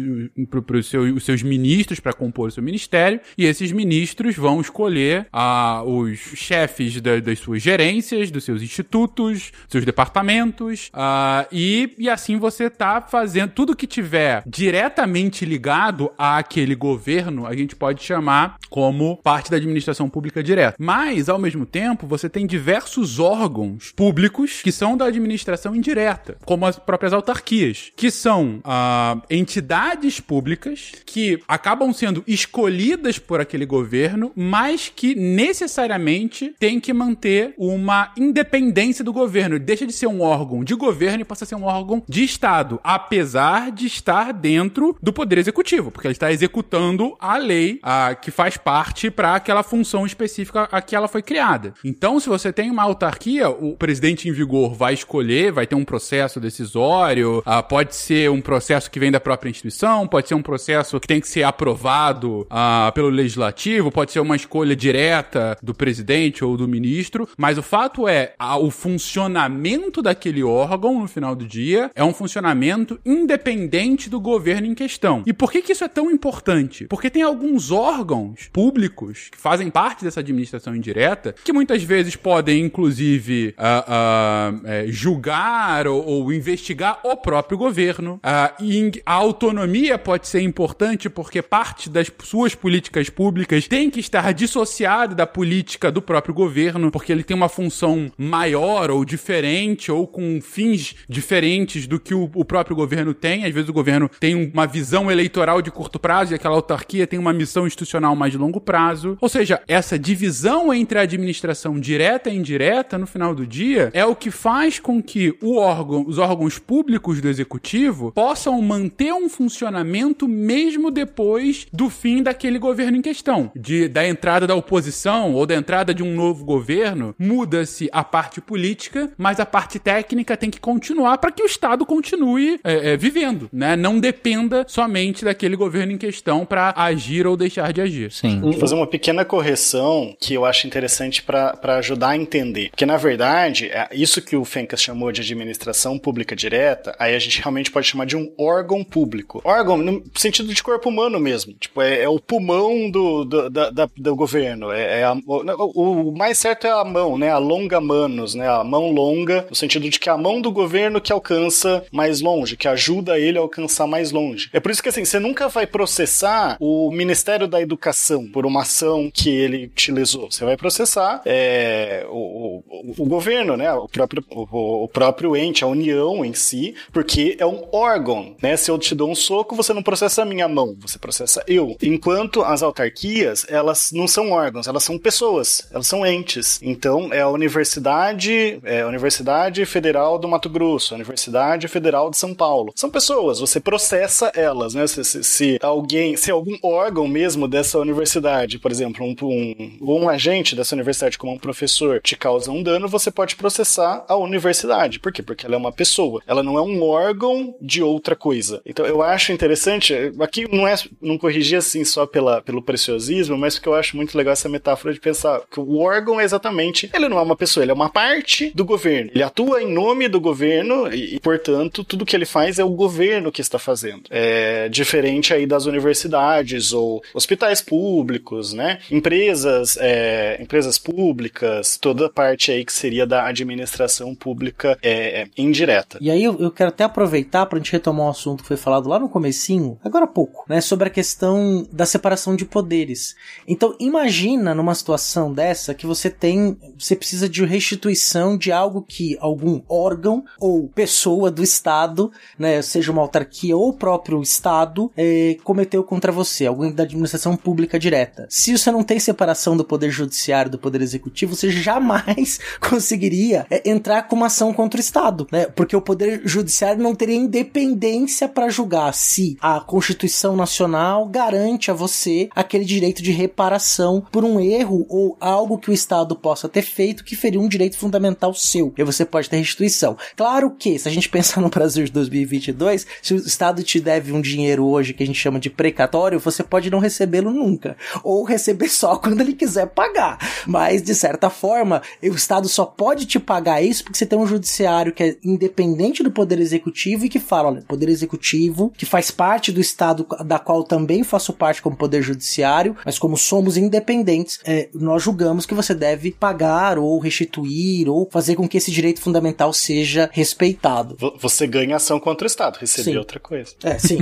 [0.66, 5.26] para seu, os seus ministros para compor o seu ministério, e esses ministros vão escolher
[5.32, 12.08] uh, os chefes da, das suas gerências, dos seus institutos, seus departamentos, uh, e, e
[12.08, 18.56] assim você tá fazendo tudo que tiver diretamente ligado àquele governo, a gente pode chamar
[18.70, 20.76] como parte da administração pública direta.
[20.78, 26.66] Mas, ao mesmo tempo, você tem diversos órgãos públicos que são da administração indireta, como
[26.66, 34.32] as próprias autarquias, que são uh, entidades públicas que acabam sendo escolhidas por aquele governo,
[34.34, 39.56] mas que necessariamente tem que manter uma independência do governo.
[39.56, 42.24] Ele deixa de ser um órgão de governo e passa a ser um órgão de
[42.24, 48.14] Estado, apesar de estar dentro do poder executivo, porque ele está executando a lei a,
[48.14, 51.74] que faz parte para aquela função específica a que ela foi criada.
[51.84, 55.84] Então, se você tem uma autarquia, o presidente em vigor vai escolher, vai ter um
[55.84, 60.42] processo decisório, a, pode ser um processo que vem da própria instituição, pode ser um
[60.42, 65.74] processo que tem que ser aprovado a, pelo legislativo, pode ser uma escolha direta do
[65.74, 71.46] presidente ou do ministro, mas o fato é, o funcionamento daquele órgão no final do
[71.46, 75.22] dia é um funcionamento independente do governo em questão.
[75.26, 76.86] E por que, que isso é tão importante?
[76.86, 82.64] Porque tem alguns órgãos públicos que fazem parte dessa administração indireta que muitas vezes podem,
[82.64, 88.14] inclusive, uh, uh, julgar ou, ou, investigar o próprio governo.
[88.14, 94.00] Uh, e a autonomia pode ser importante porque parte das suas políticas públicas tem que
[94.00, 99.90] estar dissociada da política do próprio governo, porque ele tem uma função maior ou diferente
[99.90, 103.44] ou com fins diferentes do que o, o próprio governo tem.
[103.44, 107.18] Às vezes o governo tem uma visão eleitoral de curto prazo e aquela autarquia tem
[107.18, 109.16] uma missão institucional mais de longo prazo.
[109.20, 114.04] Ou seja, essa divisão entre a administração direta e indireta, no final do dia, é
[114.04, 119.28] o que faz com que o órgão, os órgãos públicos do executivo possam manter um
[119.28, 123.50] funcionamento mesmo depois do fim daquele governo em questão.
[123.54, 128.02] De, da entrada da oposição ou da entrada de um novo governo governo, muda-se a
[128.02, 132.92] parte política, mas a parte técnica tem que continuar para que o Estado continue é,
[132.92, 133.76] é, vivendo, né?
[133.76, 138.12] Não dependa somente daquele governo em questão para agir ou deixar de agir.
[138.12, 138.40] Sim.
[138.40, 142.70] Vou fazer uma pequena correção que eu acho interessante para ajudar a entender.
[142.70, 147.18] Porque, na verdade, é isso que o Fencas chamou de administração pública direta, aí a
[147.18, 149.40] gente realmente pode chamar de um órgão público.
[149.44, 151.52] Órgão no sentido de corpo humano mesmo.
[151.54, 154.70] Tipo, é, é o pulmão do, do, da, da, do governo.
[154.70, 157.30] É, é a, o, o, mais certo é a mão, né?
[157.30, 158.48] A longa manos, né?
[158.48, 162.56] A mão longa, no sentido de que a mão do governo que alcança mais longe,
[162.56, 164.48] que ajuda ele a alcançar mais longe.
[164.52, 168.62] É por isso que, assim, você nunca vai processar o Ministério da Educação por uma
[168.62, 170.30] ação que ele te lesou.
[170.30, 173.72] Você vai processar é, o, o, o, governo, né?
[173.72, 178.56] O próprio, o, o, próprio ente, a União em si, porque é um órgão, né?
[178.56, 181.76] Se eu te dou um soco, você não processa a minha mão, você processa eu.
[181.82, 186.60] Enquanto as autarquias, elas não são órgãos, elas são pessoas, elas são entes.
[186.62, 192.16] Então, é a Universidade, é a Universidade Federal do Mato Grosso, a Universidade Federal de
[192.16, 192.72] São Paulo.
[192.76, 194.86] São pessoas, você processa elas, né?
[194.86, 200.08] Se, se, se alguém, se algum órgão mesmo dessa universidade, por exemplo, um, um, um
[200.08, 204.98] agente dessa universidade, como um professor, te causa um dano, você pode processar a universidade.
[204.98, 205.22] Por quê?
[205.22, 206.22] Porque ela é uma pessoa.
[206.26, 208.60] Ela não é um órgão de outra coisa.
[208.64, 213.54] Então, eu acho interessante, aqui não é, não corrigir assim só pela, pelo preciosismo, mas
[213.54, 217.08] porque eu acho muito legal essa metáfora de pensar que o órgão é exatamente, ele
[217.08, 219.10] não é uma pessoa, ele é uma parte do governo.
[219.14, 223.32] Ele atua em nome do governo e, portanto, tudo que ele faz é o governo
[223.32, 224.02] que está fazendo.
[224.10, 228.78] É diferente aí das universidades ou hospitais públicos, né?
[228.90, 235.28] Empresas, é, empresas públicas, toda a parte aí que seria da administração pública é, é
[235.36, 235.98] indireta.
[236.00, 238.56] E aí eu, eu quero até aproveitar para a gente retomar um assunto que foi
[238.56, 240.60] falado lá no comecinho, agora há pouco, né?
[240.60, 243.14] Sobre a questão da separação de poderes.
[243.46, 249.16] Então, imagina numa situação dessa que você tem, você precisa de restituição de algo que
[249.20, 255.36] algum órgão ou pessoa do Estado, né, seja uma autarquia ou o próprio Estado, é,
[255.42, 258.26] cometeu contra você, alguém da administração pública direta.
[258.28, 263.68] Se você não tem separação do poder judiciário do poder executivo, você jamais conseguiria é,
[263.68, 265.46] entrar com uma ação contra o Estado, né?
[265.46, 271.74] Porque o poder judiciário não teria independência para julgar se a Constituição Nacional garante a
[271.74, 276.62] você aquele direito de reparação por um erro ou algo que o Estado possa ter
[276.62, 278.72] feito que feriu um direito fundamental seu.
[278.76, 279.96] E você pode ter restituição.
[280.16, 284.12] Claro que, se a gente pensar no Brasil de 2022, se o Estado te deve
[284.12, 287.76] um dinheiro hoje que a gente chama de precatório, você pode não recebê-lo nunca.
[288.02, 290.18] Ou receber só quando ele quiser pagar.
[290.46, 294.26] Mas, de certa forma, o Estado só pode te pagar isso porque você tem um
[294.26, 299.10] judiciário que é independente do Poder Executivo e que fala, olha, Poder Executivo, que faz
[299.10, 304.40] parte do Estado da qual também faço parte como Poder Judiciário, mas como somos independentes,
[304.44, 306.33] é, nós julgamos que você deve pagar
[306.78, 310.96] ou restituir ou fazer com que esse direito fundamental seja respeitado.
[311.20, 312.96] Você ganha ação contra o Estado, receber Sim.
[312.96, 313.52] outra coisa.
[313.62, 313.98] É, sim.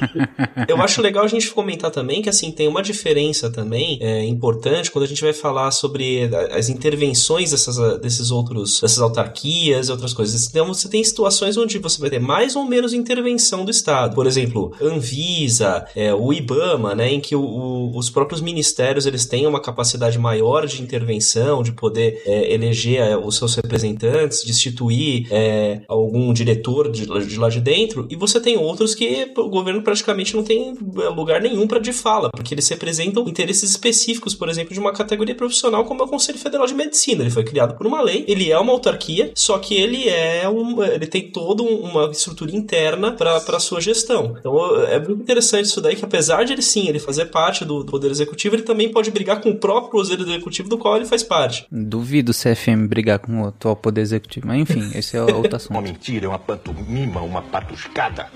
[0.68, 4.90] Eu acho legal a gente comentar também que assim tem uma diferença também é, importante
[4.90, 10.12] quando a gente vai falar sobre as intervenções dessas, desses outros dessas autarquias e outras
[10.12, 10.46] coisas.
[10.46, 14.14] Então você tem situações onde você vai ter mais ou menos intervenção do Estado.
[14.14, 19.26] Por exemplo, Anvisa, é, o IBAMA, né, em que o, o, os próprios ministérios eles
[19.26, 25.26] têm uma capacidade maior de intervenção, de poder é, eleger é, os seus representantes, destituir
[25.30, 28.06] é, algum diretor de, de lá de dentro.
[28.10, 31.92] E você tem outros que o governo praticamente não tem é, lugar nenhum para de
[31.92, 36.08] fala, porque eles representam interesses específicos, por exemplo, de uma categoria profissional como é o
[36.08, 37.22] Conselho Federal de Medicina.
[37.22, 40.82] Ele foi criado por uma lei, ele é uma autarquia, só que ele é um,
[40.82, 44.36] ele tem toda uma estrutura interna para sua gestão.
[44.38, 47.82] Então é muito interessante isso daí que apesar de ele sim ele fazer parte do,
[47.82, 51.06] do poder executivo, ele também pode brigar com o próprio poder executivo do qual ele
[51.06, 51.45] faz parte.
[51.70, 55.72] Duvido o CFM brigar com o atual poder executivo, mas enfim, esse é outro assunto.
[55.72, 58.28] Uma mentira, é uma pantomima, uma patuscada.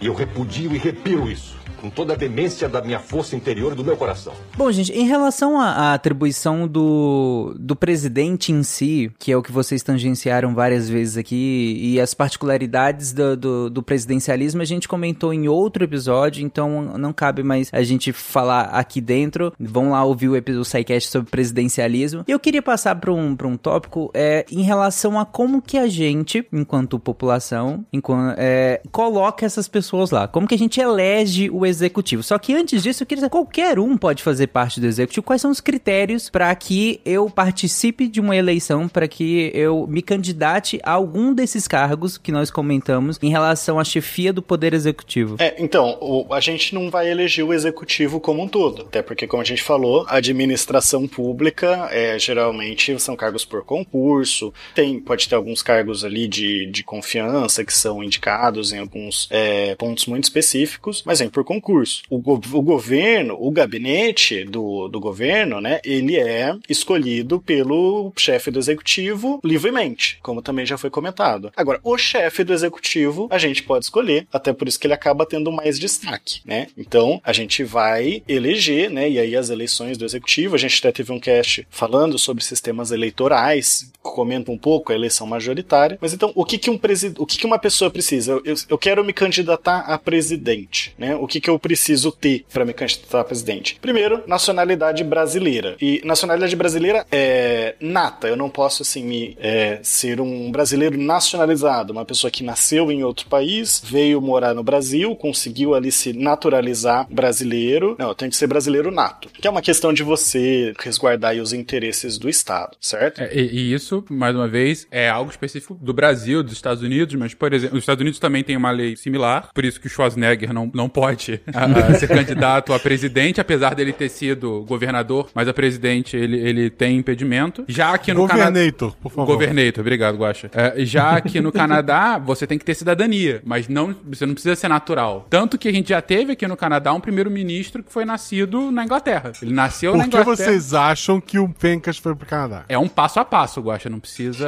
[0.00, 3.74] E eu repudio e repiro isso com toda a demência da minha força interior e
[3.74, 4.32] do meu coração.
[4.56, 9.42] Bom, gente, em relação à, à atribuição do, do presidente em si, que é o
[9.42, 14.88] que vocês tangenciaram várias vezes aqui, e as particularidades do, do, do presidencialismo, a gente
[14.88, 19.52] comentou em outro episódio, então não cabe mais a gente falar aqui dentro.
[19.58, 22.24] Vão lá ouvir o episódio SciCast sobre presidencialismo.
[22.26, 25.88] E eu queria passar para um, um tópico é, em relação a como que a
[25.88, 30.28] gente, enquanto população, enquanto, é, coloca essas pessoas pessoas lá.
[30.28, 32.22] Como que a gente elege o executivo?
[32.22, 35.24] Só que antes disso, eu queria dizer, qualquer um pode fazer parte do executivo.
[35.24, 40.02] Quais são os critérios para que eu participe de uma eleição, para que eu me
[40.02, 45.36] candidate a algum desses cargos que nós comentamos em relação à chefia do poder executivo?
[45.38, 48.82] É, então, o- a gente não vai eleger o executivo como um todo.
[48.82, 54.52] Até porque, como a gente falou, a administração pública é, geralmente são cargos por concurso.
[54.74, 59.74] Tem, pode ter alguns cargos ali de, de confiança que são indicados em alguns é,
[59.76, 62.02] pontos muito específicos, mas vem por concurso.
[62.10, 68.50] O, go- o governo, o gabinete do, do governo, né, ele é escolhido pelo chefe
[68.50, 71.50] do executivo livremente, como também já foi comentado.
[71.56, 75.24] Agora, o chefe do executivo a gente pode escolher, até por isso que ele acaba
[75.24, 76.66] tendo mais destaque, né?
[76.76, 79.08] Então, a gente vai eleger, né?
[79.08, 82.90] E aí as eleições do executivo, a gente até teve um cast falando sobre sistemas
[82.90, 85.98] eleitorais, comenta um pouco a eleição majoritária.
[86.00, 88.32] Mas então, o que que um presi o que que uma pessoa precisa?
[88.32, 91.14] Eu, eu, eu quero me candidatar a presidente, né?
[91.16, 93.78] O que que eu preciso ter para me candidatar a presidente?
[93.80, 95.76] Primeiro, nacionalidade brasileira.
[95.80, 98.28] E nacionalidade brasileira é nata.
[98.28, 103.02] Eu não posso assim me é, ser um brasileiro nacionalizado, uma pessoa que nasceu em
[103.02, 107.96] outro país, veio morar no Brasil, conseguiu ali se naturalizar brasileiro.
[107.98, 109.28] Não, eu tenho que ser brasileiro nato.
[109.28, 113.20] Que é uma questão de você resguardar os interesses do Estado, certo?
[113.20, 117.34] É, e isso, mais uma vez, é algo específico do Brasil, dos Estados Unidos, mas,
[117.34, 120.52] por exemplo, os Estados Unidos também tem uma lei similar, por isso que o Schwarzenegger
[120.52, 121.22] não, não pode
[121.52, 126.70] ah, ser candidato a presidente, apesar dele ter sido governador, mas a presidente ele, ele
[126.70, 127.64] tem impedimento.
[127.68, 128.50] Já aqui no Canadá.
[128.50, 129.32] Governator, por favor.
[129.32, 130.50] Governator, obrigado, Guaxa.
[130.54, 134.56] É, já aqui no Canadá, você tem que ter cidadania, mas não, você não precisa
[134.56, 135.26] ser natural.
[135.28, 138.84] Tanto que a gente já teve aqui no Canadá um primeiro-ministro que foi nascido na
[138.84, 139.32] Inglaterra.
[139.42, 140.36] Ele nasceu na Por que Inglaterra.
[140.36, 142.64] vocês acham que o Fencas foi pro Canadá?
[142.68, 143.88] É um passo a passo, Guaxa.
[143.88, 144.46] Não precisa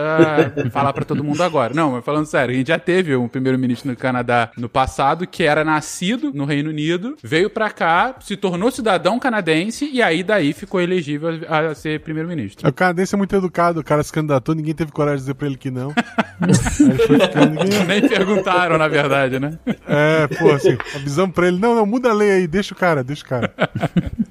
[0.73, 1.75] falar pra todo mundo agora.
[1.75, 5.43] Não, mas falando sério, a gente já teve um primeiro-ministro no Canadá no passado que
[5.43, 10.53] era nascido no Reino Unido, veio pra cá, se tornou cidadão canadense e aí daí
[10.53, 12.69] ficou elegível a ser primeiro-ministro.
[12.69, 15.47] O canadense é muito educado, o cara se candidatou, ninguém teve coragem de dizer pra
[15.47, 15.93] ele que não.
[17.07, 17.85] Ficando, ninguém...
[17.89, 19.59] Nem perguntaram, na verdade, né?
[19.87, 23.03] É, pô, assim, avisamos pra ele, não, não, muda a lei aí, deixa o cara,
[23.03, 23.53] deixa o cara.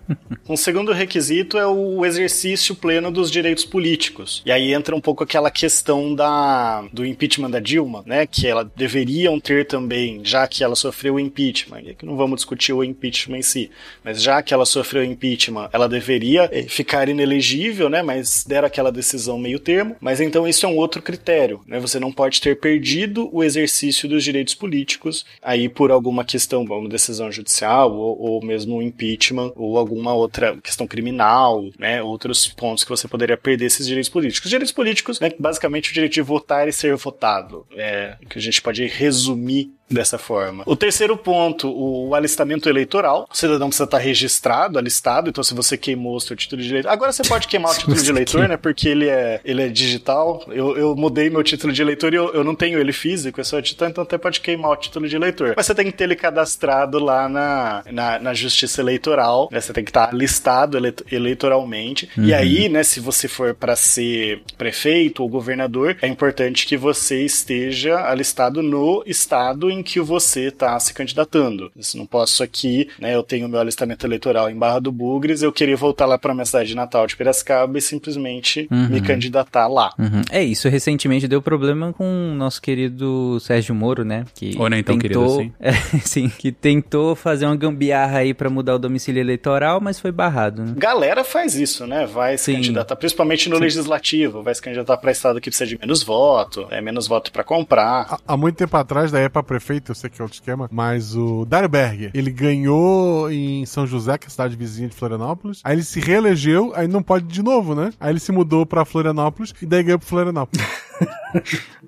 [0.49, 4.41] Um segundo requisito é o exercício pleno dos direitos políticos.
[4.45, 8.25] E aí entra um pouco aquela questão da, do impeachment da Dilma, né?
[8.25, 11.81] Que ela deveriam ter também, já que ela sofreu o impeachment.
[11.81, 13.69] E aqui não vamos discutir o impeachment em si,
[14.01, 18.01] mas já que ela sofreu o impeachment, ela deveria eh, ficar inelegível, né?
[18.01, 19.97] Mas deram aquela decisão meio termo.
[19.99, 21.77] Mas então isso é um outro critério, né?
[21.81, 26.87] Você não pode ter perdido o exercício dos direitos políticos aí por alguma questão, uma
[26.87, 32.01] decisão judicial ou, ou mesmo impeachment ou alguma outra questão criminal, né?
[32.01, 34.45] Outros pontos que você poderia perder esses direitos políticos.
[34.45, 35.31] Os direitos políticos, né?
[35.39, 40.17] Basicamente o direito de votar e ser votado, é que a gente pode resumir dessa
[40.17, 40.63] forma.
[40.65, 43.27] O terceiro ponto, o alistamento eleitoral.
[43.31, 46.89] O cidadão precisa estar registrado, alistado, então se você queimou o seu título de eleitor.
[46.89, 48.57] Agora você pode queimar o título de eleitor, né?
[48.57, 50.43] Porque ele é, ele é digital.
[50.47, 53.43] Eu, eu mudei meu título de eleitor e eu, eu não tenho ele físico, é
[53.43, 55.53] só digital, então até pode queimar o título de eleitor.
[55.55, 59.61] Mas você tem que ter ele cadastrado lá na, na, na justiça eleitoral, né?
[59.61, 62.09] Você tem que estar listado ele, eleitoralmente.
[62.17, 67.23] E aí, né, se você for para ser prefeito ou governador, é importante que você
[67.23, 71.71] esteja alistado no estado em que você está se candidatando.
[71.75, 75.51] Eu não posso aqui, né, eu tenho meu alistamento eleitoral em Barra do Bugres, eu
[75.51, 78.89] queria voltar lá para minha cidade de Natal de Piracicaba e simplesmente Uhum.
[78.89, 79.91] me candidatar lá.
[79.97, 80.21] Uhum.
[80.31, 84.25] É isso, recentemente deu problema com o nosso querido Sérgio Moro, né?
[84.33, 85.51] Que Ou nem tão querido assim.
[85.59, 90.11] É, sim, que tentou fazer uma gambiarra aí pra mudar o domicílio eleitoral, mas foi
[90.11, 90.73] barrado, né?
[90.77, 92.05] Galera faz isso, né?
[92.05, 92.53] Vai se Sim.
[92.55, 96.81] candidatar, principalmente no legislativo, vai se candidatar para estado que precisa de menos voto, é
[96.81, 98.07] menos voto para comprar.
[98.09, 100.69] Há, há muito tempo atrás, daí é pra prefeito, eu sei que é outro esquema,
[100.71, 104.95] mas o Dário Berger, ele ganhou em São José, que é a cidade vizinha de
[104.95, 107.91] Florianópolis, aí ele se reelegeu, aí não pode de novo, né?
[107.99, 110.65] Aí ele se mudou pra Florianópolis e daí ganhou pro Florianópolis.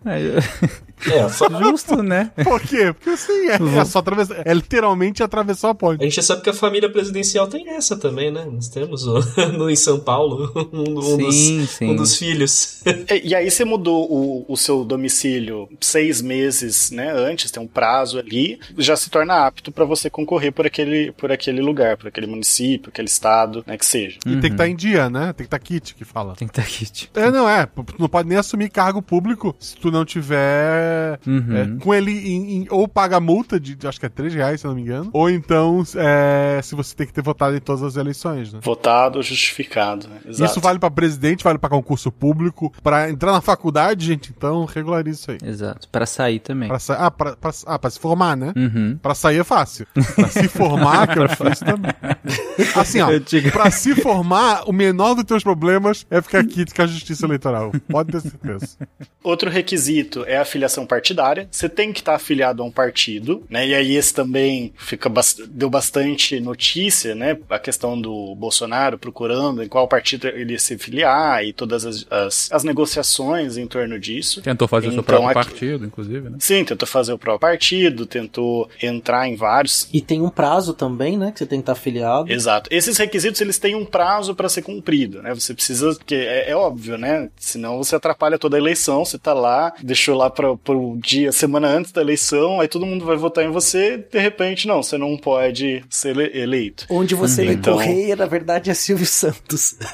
[1.06, 2.32] É, só- Justo, né?
[2.44, 2.94] Por quê?
[2.94, 6.02] Porque assim, é, é só atravessar, é literalmente atravessar a ponte.
[6.02, 8.46] A gente sabe que a família presidencial tem essa também, né?
[8.52, 9.20] Nós temos o-
[9.58, 11.86] no, em São Paulo um, um Sim, dos, sim.
[11.92, 12.82] um dos filhos.
[12.86, 17.68] E, e aí você mudou o, o seu domicílio seis meses, né, antes, tem um
[17.68, 22.08] prazo ali, já se torna apto para você concorrer por aquele, por aquele lugar, por
[22.08, 24.18] aquele município, aquele estado, né, que seja.
[24.26, 25.28] E tem que estar em dia, né?
[25.28, 26.36] Tem que estar kit, que fala.
[26.36, 27.10] Tem que estar kit.
[27.16, 27.66] É, não é.
[27.66, 30.89] p- Não pode nem assumir cargo público se tu não tiver
[31.26, 31.56] Uhum.
[31.78, 34.68] é, com ele em, em- ou paga multa de, acho que é 3 reais, se
[34.68, 37.84] eu não me engano, ou então é, se você tem que ter votado em todas
[37.84, 38.60] as eleições, né?
[38.64, 40.08] Votado, justificado.
[40.08, 40.16] Né?
[40.28, 40.52] Exato.
[40.52, 45.20] Isso vale pra presidente, vale pra concurso público, pra entrar na faculdade, gente, então regulariza
[45.20, 45.38] isso aí.
[45.50, 45.88] Exato.
[45.90, 46.68] Pra sair também.
[46.70, 48.54] Pra sa- ah, pra, pra- ah, pra se formar, né?
[48.56, 48.98] Uhum.
[49.02, 49.86] Pra sair é fácil.
[50.16, 51.92] Pra se formar, que é difícil também.
[52.76, 53.08] Assim, ó,
[53.52, 57.72] pra se formar, o menor dos teus problemas é ficar quieto com a justiça eleitoral.
[57.90, 58.78] Pode ter certeza.
[59.24, 61.48] Outro requisito é a filiação partidária.
[61.52, 63.68] Você tem que estar afiliado a um partido, né?
[63.68, 65.10] E aí esse também fica
[65.50, 67.38] deu bastante notícia, né?
[67.50, 72.06] A questão do Bolsonaro procurando em qual partido ele ia se filiar e todas as,
[72.10, 74.42] as, as negociações em torno disso.
[74.42, 76.38] Tentou fazer o seu Então, próprio aqui- partido, inclusive, né?
[76.40, 79.88] Sim, tentou fazer o próprio partido, tentou entrar em vários.
[79.94, 81.32] E tem um prazo também, né?
[81.32, 82.32] Que você tem que estar afiliado.
[82.32, 82.70] Exato.
[82.72, 85.34] Esses requisitos eles têm um prazo para ser cumprido, né?
[85.34, 87.30] Você precisa, que é, é óbvio, né?
[87.38, 89.04] Senão você atrapalha toda a eleição.
[89.06, 93.06] Você tá lá, deixou lá para o dia, semana antes da eleição, aí todo mundo
[93.06, 93.98] vai votar em você.
[94.12, 96.86] De repente, não, você não pode ser ele- eleito.
[96.90, 99.76] Onde você lê Então- Correia, na verdade, é Silvio Santos.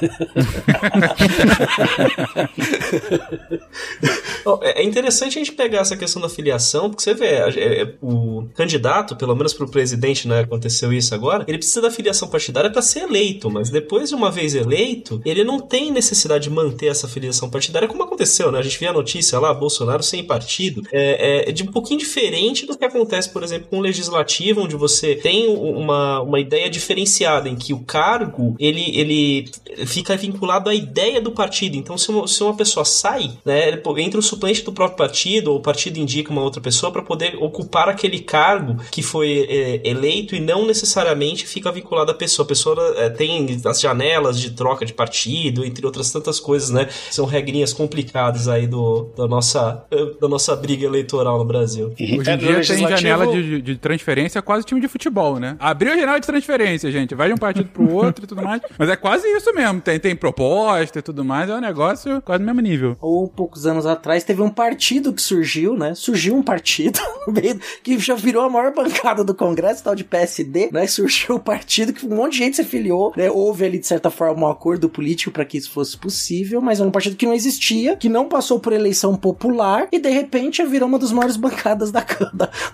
[4.62, 7.94] É é interessante a gente pegar essa questão da filiação, porque você vê, é- é-
[8.02, 12.70] o candidato, pelo menos pro presidente, né, aconteceu isso agora, ele precisa da filiação partidária
[12.70, 16.86] para ser eleito, mas depois de uma vez eleito, ele não tem necessidade de manter
[16.86, 18.58] essa filiação partidária, como aconteceu, né?
[18.58, 22.66] A gente vê a notícia lá, Bolsonaro sem partido, é, é de um pouquinho diferente
[22.66, 27.48] do que acontece, por exemplo, com o legislativo, onde você tem uma, uma ideia diferenciada,
[27.48, 29.48] em que o cargo, ele, ele
[29.86, 31.76] fica vinculado à ideia do partido.
[31.76, 35.58] Então, se uma, se uma pessoa sai, né, entra o suplente do próprio partido, ou
[35.58, 40.34] o partido indica uma outra pessoa para poder ocupar aquele cargo que foi é, eleito
[40.34, 42.44] e não necessariamente fica vinculado à pessoa.
[42.44, 46.88] A pessoa é, tem as janelas de troca de partido, entre outras tantas coisas, né?
[47.10, 49.84] São regrinhas complicadas aí do, da, nossa,
[50.20, 51.88] da nossa briga eleitoral no Brasil.
[51.88, 55.38] Hoje É, em no dia tem legislativo- janela de, de transferência quase time de futebol,
[55.38, 55.56] né?
[55.60, 57.14] Abriu a janela de transferência, gente.
[57.14, 58.60] Vai de um partido pro outro e tudo mais.
[58.78, 59.80] Mas é quase isso mesmo.
[59.80, 61.48] Tem, tem proposta e tudo mais.
[61.50, 62.96] É um negócio quase no mesmo nível.
[63.00, 65.94] Ou poucos anos atrás teve um partido que surgiu, né?
[65.94, 66.98] Surgiu um partido
[67.82, 70.86] que já virou a maior bancada do Congresso, tal de PSD, né?
[70.86, 73.30] Surgiu um partido que um monte de gente se afiliou, né?
[73.30, 76.88] Houve ali, de certa forma, um acordo político para que isso fosse possível, mas era
[76.88, 80.35] um partido que não existia, que não passou por eleição popular e de repente
[80.68, 82.04] virou uma das maiores bancadas da,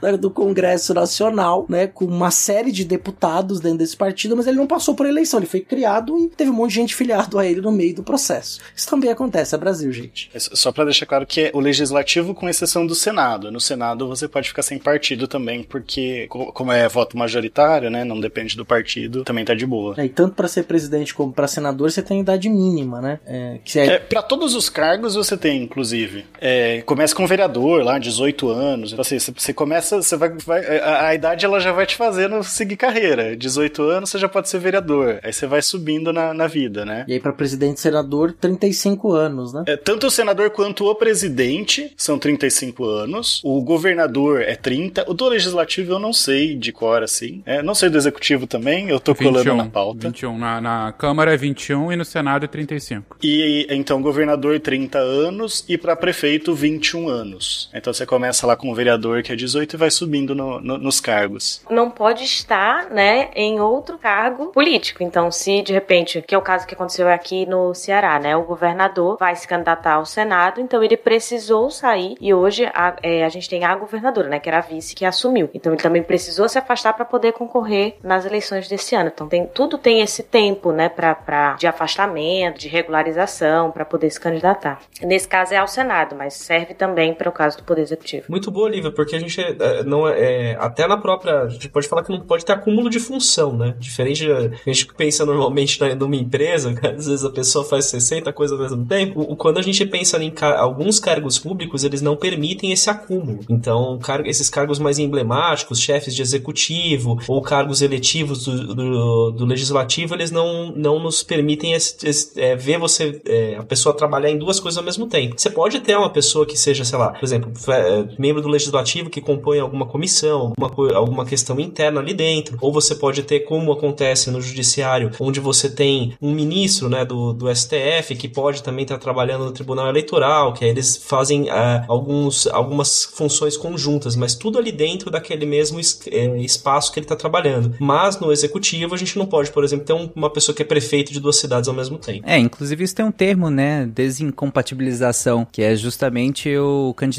[0.01, 1.87] da- do Congresso Nacional, né?
[1.87, 5.47] Com uma série de deputados dentro desse partido, mas ele não passou por eleição, ele
[5.47, 8.61] foi criado e teve um monte de gente filiado a ele no meio do processo.
[8.75, 10.31] Isso também acontece, é Brasil, gente.
[10.35, 13.51] É Só para deixar claro que é o legislativo com exceção do Senado.
[13.51, 18.05] No Senado você pode ficar sem partido também, porque co- como é voto majoritário, né,
[18.05, 19.95] não depende do partido, também tá de boa.
[19.99, 23.21] É, e tanto para ser presidente como para senador você tem idade mínima, né?
[23.27, 26.25] É, que é, É, para todos os cargos você tem, inclusive.
[26.41, 28.93] É, começa com vereador lá, 18 anos.
[28.93, 32.43] Então, assim, você, começa, você vai, vai- a, a idade ela já vai te fazendo
[32.43, 33.37] seguir carreira.
[33.37, 35.21] 18 anos você já pode ser vereador.
[35.23, 37.05] Aí você vai subindo na, na vida, né?
[37.09, 39.65] E aí para presidente e senador 35 anos, né?
[39.67, 43.41] É, tanto o senador quanto o presidente são 35 anos.
[43.45, 45.11] O governador é 30.
[45.11, 47.43] O do legislativo eu não sei de cor, assim.
[47.47, 50.09] É, não sei do executivo também, eu tô colando na pauta.
[50.09, 50.39] 21.
[50.39, 53.17] Na, na Câmara é 21 e no Senado é 35.
[53.23, 57.42] E então, governador 30 anos e para prefeito 21 anos.
[57.73, 60.79] Então você começa lá com o vereador que é 18 e vai subindo no- no-
[60.79, 61.63] nos cargos.
[61.71, 65.03] não pode estar, né, em outro cargo político.
[65.03, 68.43] Então, se de repente, que é o caso que aconteceu aqui no Ceará, né, o
[68.43, 73.29] governador vai se candidatar ao Senado, então ele precisou sair e hoje a, é, a
[73.29, 75.49] gente tem a governadora, né, que era a vice que assumiu.
[75.55, 79.11] Então, ele também precisou se afastar para poder concorrer nas eleições desse ano.
[79.13, 84.11] Então, tem, tudo tem esse tempo, né, pra, pra, de afastamento, de regularização, para poder
[84.11, 84.81] se candidatar.
[85.03, 88.25] Nesse caso é ao Senado, mas serve também para caso do Poder Executivo.
[88.29, 91.69] Muito boa, Lívia, porque a gente é, não é, é, até na própria, a gente
[91.69, 93.75] pode falar que não pode ter acúmulo de função, né?
[93.79, 98.33] Diferente de, a gente pensa normalmente na, numa empresa, às vezes a pessoa faz 60
[98.33, 99.21] coisas ao mesmo tempo.
[99.21, 103.41] O- quando a gente pensa em ca- alguns cargos públicos, eles não permitem esse acúmulo.
[103.49, 109.47] Então, car- esses cargos mais emblemáticos, chefes de executivo ou cargos eletivos do, do, do
[109.47, 114.31] legislativo, eles não, não nos permitem esse- esse- é, ver você, é, a pessoa trabalhar
[114.31, 115.35] em duas coisas ao mesmo tempo.
[115.39, 119.09] Você pode ter uma pessoa que seja, sei lá, por exemplo, é, membro do legislativo
[119.09, 123.71] que compõe alguma comissão, alguma, alguma questão interna ali dentro, ou você pode ter, como
[123.71, 128.83] acontece no judiciário, onde você tem um ministro né, do, do STF que pode também
[128.83, 134.35] estar trabalhando no Tribunal Eleitoral, que aí eles fazem ah, alguns, algumas funções conjuntas, mas
[134.35, 137.77] tudo ali dentro daquele mesmo es- eh, espaço que ele está trabalhando.
[137.79, 140.65] Mas no executivo a gente não pode, por exemplo, ter um- uma pessoa que é
[140.65, 142.25] prefeito de duas cidades ao mesmo tempo.
[142.29, 143.87] É, inclusive isso tem um termo, né?
[143.87, 147.12] Desincompatibilização que é justamente o candidato,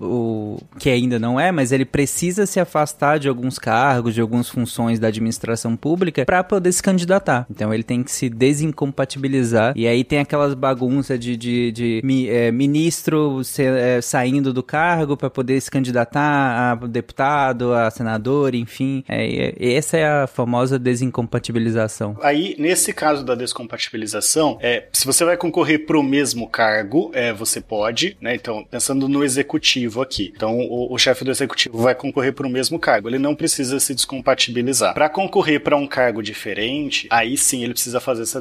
[0.00, 4.48] o que ainda não é, mas ele precisa se afastar de alguns cargos, de algumas
[4.48, 7.46] funções da administração pública para poder se candidatar.
[7.50, 9.72] Então ele tem que se desincompatibilizar.
[9.76, 14.62] E aí tem aquelas bagunças de, de, de mi, é, ministro se, é, saindo do
[14.62, 19.04] cargo para poder se candidatar a deputado, a senador, enfim.
[19.08, 22.16] É, essa é a famosa desincompatibilização.
[22.22, 27.32] Aí, nesse caso da descompatibilização, é, se você vai concorrer para o mesmo cargo, é,
[27.32, 28.34] você pode, né?
[28.34, 30.32] Então, pensando no executivo aqui.
[30.34, 33.08] Então, o, o chefe do executivo vai concorrer para o mesmo cargo.
[33.08, 34.94] Ele não precisa se descompatibilizar.
[34.94, 38.40] Para concorrer para um cargo diferente, aí sim ele precisa fazer essa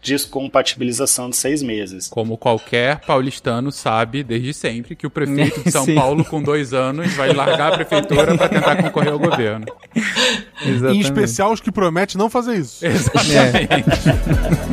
[0.00, 2.08] descompatibilização de seis meses.
[2.08, 7.12] Como qualquer paulistano sabe desde sempre que o prefeito de São Paulo, com dois anos,
[7.14, 9.66] vai largar a prefeitura para tentar concorrer ao governo.
[10.92, 12.84] Em especial os que prometem não fazer isso.
[12.86, 13.68] Exatamente.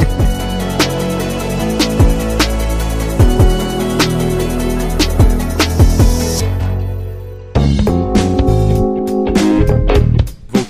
[0.10, 0.13] É.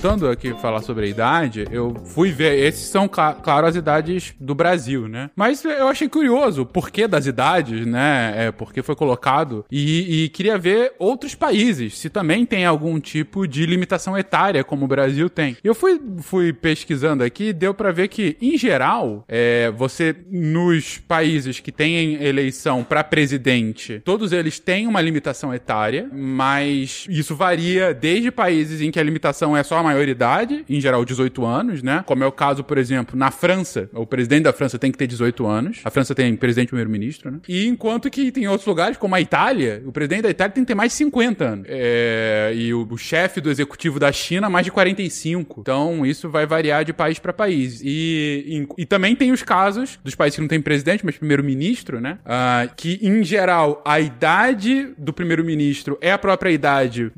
[0.04, 4.34] voltando aqui a falar sobre a idade, eu fui ver, esses são, claro, as idades
[4.38, 5.30] do Brasil, né?
[5.34, 8.34] Mas eu achei curioso o porquê das idades, né?
[8.36, 9.64] É, porque foi colocado.
[9.72, 14.84] E, e, queria ver outros países, se também tem algum tipo de limitação etária, como
[14.84, 15.56] o Brasil tem.
[15.64, 20.98] Eu fui, fui pesquisando aqui e deu para ver que, em geral, é, você, nos
[20.98, 27.94] países que têm eleição para presidente, todos eles têm uma limitação etária, mas isso varia
[27.94, 32.02] desde países em que a limitação é só a maioridade, em geral 18 anos, né?
[32.06, 35.06] Como é o caso, por exemplo, na França, o presidente da França tem que ter
[35.06, 35.80] 18 anos.
[35.84, 37.40] A França tem presidente e primeiro-ministro, né?
[37.48, 40.68] E enquanto que tem outros lugares, como a Itália, o presidente da Itália tem que
[40.68, 41.66] ter mais de 50 anos.
[41.68, 45.60] É, e o, o chefe do executivo da China, mais de 45.
[45.60, 47.80] Então, isso vai variar de país para país.
[47.82, 52.00] E, e, e, também tem os casos dos países que não têm presidente, mas primeiro-ministro,
[52.00, 52.18] né?
[52.24, 57.12] Uh, que, em geral, a idade do primeiro-ministro é a própria idade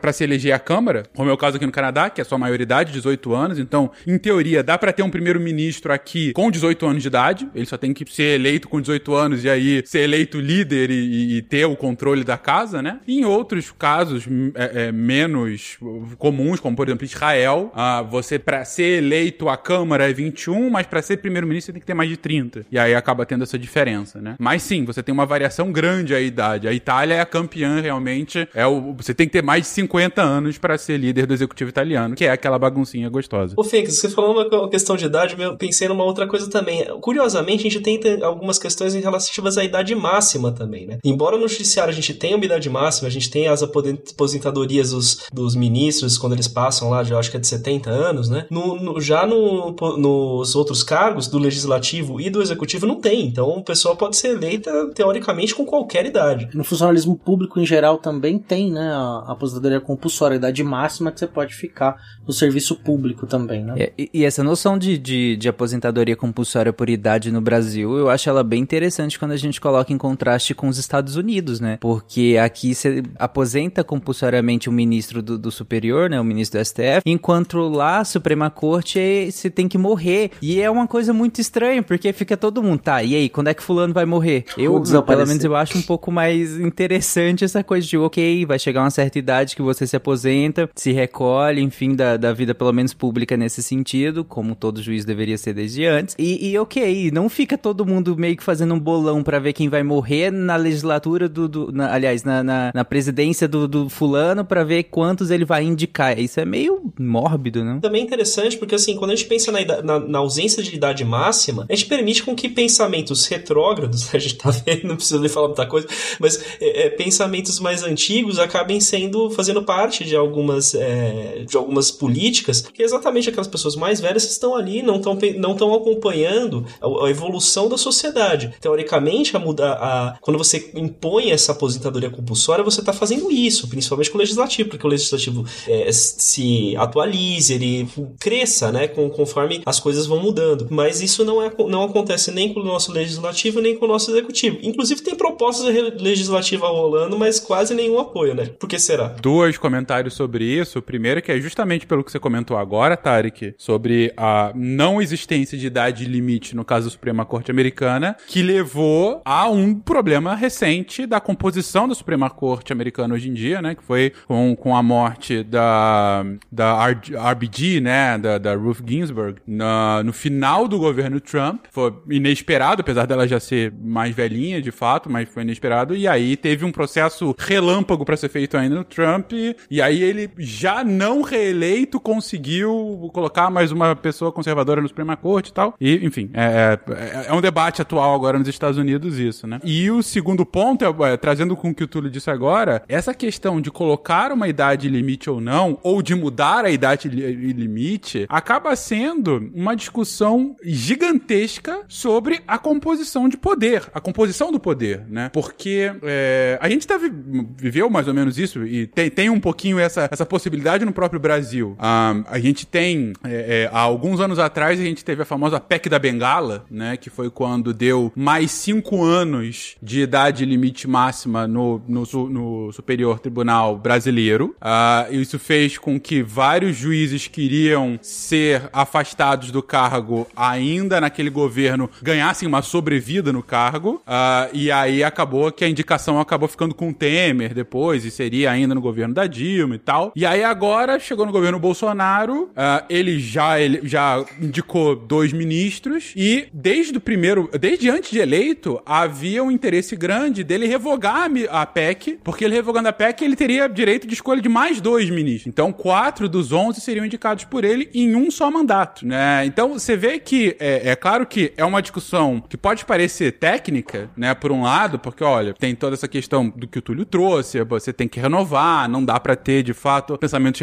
[0.00, 2.36] para se eleger a Câmara, como é o caso aqui no Canadá, que é sua
[2.36, 3.58] maioridade, 18 anos.
[3.60, 7.48] Então, em teoria, dá para ter um primeiro-ministro aqui com 18 anos de idade.
[7.54, 11.36] Ele só tem que ser eleito com 18 anos e aí ser eleito líder e,
[11.36, 12.98] e ter o controle da casa, né?
[13.06, 15.78] E em outros casos é, é, menos
[16.18, 20.86] comuns, como por exemplo Israel, ah, você para ser eleito à Câmara é 21, mas
[20.86, 22.66] para ser primeiro-ministro tem que ter mais de 30.
[22.68, 24.34] E aí acaba tendo essa diferença, né?
[24.40, 26.66] Mas sim, você tem uma variação grande a idade.
[26.66, 28.48] A Itália é a campeã realmente.
[28.52, 31.70] É o, você tem que ter mais de 50 anos para ser líder do executivo
[31.70, 33.54] italiano que é aquela baguncinha gostosa.
[33.56, 36.84] Ô, Fênix, você falou uma questão de idade, eu pensei numa outra coisa também.
[37.00, 40.98] Curiosamente, a gente tem algumas questões relativas à idade máxima também, né?
[41.04, 45.26] Embora no judiciário a gente tenha uma idade máxima, a gente tem as aposentadorias dos,
[45.32, 48.46] dos ministros quando eles passam lá, já acho que é de 70 anos, né?
[48.50, 53.26] No, no, já no, nos outros cargos, do legislativo e do executivo, não tem.
[53.26, 56.48] Então, o pessoal pode ser eleita, teoricamente, com qualquer idade.
[56.54, 58.90] No funcionalismo público, em geral, também tem, né?
[58.90, 61.87] A aposentadoria compulsória, a idade máxima que você pode ficar
[62.26, 63.74] no serviço público também, né?
[63.76, 68.10] É, e, e, essa noção de, de, de, aposentadoria compulsória por idade no Brasil, eu
[68.10, 71.78] acho ela bem interessante quando a gente coloca em contraste com os Estados Unidos, né?
[71.80, 76.20] Porque aqui você aposenta compulsoriamente o ministro do, do superior, né?
[76.20, 80.30] O ministro do STF, enquanto lá a Suprema Corte você tem que morrer.
[80.42, 83.54] E é uma coisa muito estranha, porque fica todo mundo, tá, e aí, quando é
[83.54, 84.44] que fulano vai morrer?
[84.56, 88.82] Eu, pelo menos, eu acho um pouco mais interessante essa coisa de, ok, vai chegar
[88.82, 92.72] uma certa idade que você se aposenta, se recolhe, enfim, fim da, da vida, pelo
[92.72, 96.16] menos pública nesse sentido, como todo juiz deveria ser desde antes.
[96.18, 99.68] E, e ok, não fica todo mundo meio que fazendo um bolão para ver quem
[99.68, 101.48] vai morrer na legislatura do.
[101.48, 105.62] do na, aliás, na, na, na, presidência do, do fulano para ver quantos ele vai
[105.62, 106.18] indicar.
[106.18, 107.78] Isso é meio mórbido, não?
[107.78, 111.04] Também é interessante, porque assim, quando a gente pensa na, na, na ausência de idade
[111.04, 115.28] máxima, a gente permite com que pensamentos retrógrados, a gente tá vendo, não precisa nem
[115.28, 115.86] falar muita coisa,
[116.18, 121.90] mas é, é, pensamentos mais antigos acabem sendo, fazendo parte de algumas, é, de algumas
[121.90, 127.06] políticas, porque exatamente aquelas pessoas mais velhas estão ali, não estão não estão acompanhando a,
[127.06, 128.54] a, evolução da sociedade.
[128.60, 134.10] Teoricamente, a mudar a, quando você impõe essa aposentadoria compulsória, você está fazendo isso, principalmente
[134.10, 137.88] com o legislativo, porque o legislativo é, se atualize, ele
[138.18, 140.66] cresça, né, com, conforme as coisas vão mudando.
[140.70, 144.10] Mas isso não, é, não acontece nem com o nosso legislativo, nem com o nosso
[144.10, 144.58] executivo.
[144.62, 145.66] Inclusive, tem propostas
[146.00, 148.46] legislativas rolando, mas quase nenhum apoio, né?
[148.58, 149.08] Por que será?
[149.20, 150.78] Dois comentários sobre isso.
[150.78, 154.52] O primeiro é que é justamente justamente pelo que você comentou agora, Tarek, sobre a
[154.54, 159.74] não existência de idade limite no caso da Suprema Corte Americana, que levou a um
[159.74, 163.74] problema recente da composição da Suprema Corte Americana hoje em dia, né?
[163.74, 166.86] Que foi com, com a morte da, da
[167.32, 168.16] RBG, né?
[168.18, 171.64] Da, da Ruth Ginsburg, na, no final do governo Trump.
[171.72, 175.96] Foi inesperado, apesar dela já ser mais velhinha, de fato, mas foi inesperado.
[175.96, 179.32] E aí teve um processo relâmpago para ser feito ainda no Trump.
[179.68, 185.48] E aí ele, já não reeleito, conseguiu colocar mais uma pessoa conservadora no Suprema Corte
[185.48, 185.74] e tal.
[185.80, 189.60] E, enfim, é, é, é um debate atual agora nos Estados Unidos isso, né?
[189.64, 193.14] E o segundo ponto, é, é, trazendo com o que o Túlio disse agora, essa
[193.14, 198.26] questão de colocar uma idade limite ou não, ou de mudar a idade li limite,
[198.28, 205.30] acaba sendo uma discussão gigantesca sobre a composição de poder, a composição do poder, né?
[205.32, 207.08] Porque é, a gente tá vi
[207.56, 211.20] viveu mais ou menos isso e tem, tem um pouquinho essa, essa possibilidade no próprio
[211.20, 211.37] Brasil.
[211.72, 215.60] Um, a gente tem, é, é, há alguns anos atrás, a gente teve a famosa
[215.60, 216.96] PEC da Bengala, né?
[216.96, 223.18] Que foi quando deu mais cinco anos de idade limite máxima no, no, no Superior
[223.18, 224.54] Tribunal Brasileiro.
[224.60, 231.90] Uh, isso fez com que vários juízes queriam ser afastados do cargo ainda naquele governo
[232.02, 234.02] ganhassem uma sobrevida no cargo.
[234.06, 238.50] Uh, e aí acabou que a indicação acabou ficando com o Temer depois, e seria
[238.50, 240.12] ainda no governo da Dilma e tal.
[240.14, 246.12] E aí agora chegou no governo Bolsonaro, uh, ele já ele já indicou dois ministros
[246.16, 251.66] e desde o primeiro, desde antes de eleito, havia um interesse grande dele revogar a
[251.66, 255.46] PEC, porque ele revogando a PEC, ele teria direito de escolha de mais dois ministros.
[255.46, 259.44] Então, quatro dos onze seriam indicados por ele em um só mandato, né?
[259.44, 264.10] Então, você vê que é, é claro que é uma discussão que pode parecer técnica,
[264.16, 267.62] né, por um lado, porque olha, tem toda essa questão do que o Túlio trouxe,
[267.64, 270.60] você tem que renovar, não dá para ter de fato pensamentos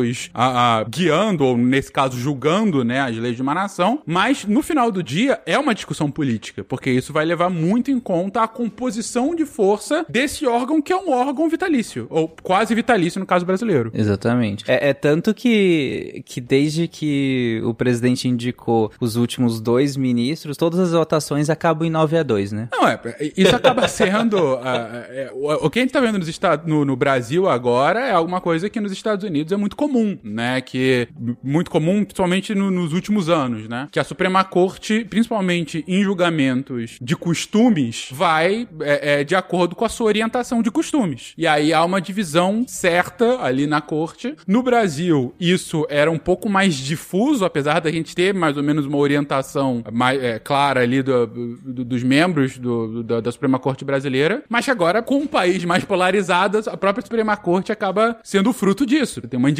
[0.00, 4.44] retrógrados a, a, guiando ou nesse caso julgando, né, as leis de uma nação, mas
[4.44, 8.42] no final do dia é uma discussão política, porque isso vai levar muito em conta
[8.42, 13.26] a composição de força desse órgão que é um órgão vitalício, ou quase vitalício no
[13.26, 13.90] caso brasileiro.
[13.94, 14.64] Exatamente.
[14.68, 20.80] É, é tanto que, que desde que o presidente indicou os últimos dois ministros, todas
[20.80, 22.68] as votações acabam em 9 a 2, né?
[22.72, 22.98] Não, é,
[23.36, 24.54] isso acaba sendo.
[24.54, 24.60] uh,
[25.10, 28.40] é, o, o, que a gente tá vendo nos no, no, Brasil agora é alguma
[28.40, 30.60] coisa que nos Estados Unidos é muito comum, né?
[30.60, 31.08] Que
[31.42, 33.88] muito comum, principalmente no, nos últimos anos, né?
[33.90, 39.84] Que a Suprema Corte, principalmente em julgamentos de costumes, vai é, é, de acordo com
[39.84, 41.32] a sua orientação de costumes.
[41.36, 44.34] E aí há uma divisão certa ali na corte.
[44.46, 48.86] No Brasil, isso era um pouco mais difuso, apesar da gente ter mais ou menos
[48.86, 53.84] uma orientação mais é, clara ali do, do, dos membros do, da, da Suprema Corte
[53.84, 54.42] brasileira.
[54.48, 59.20] Mas agora, com um país mais polarizado, a própria Suprema Corte acaba sendo fruto disso.
[59.22, 59.50] Tem uma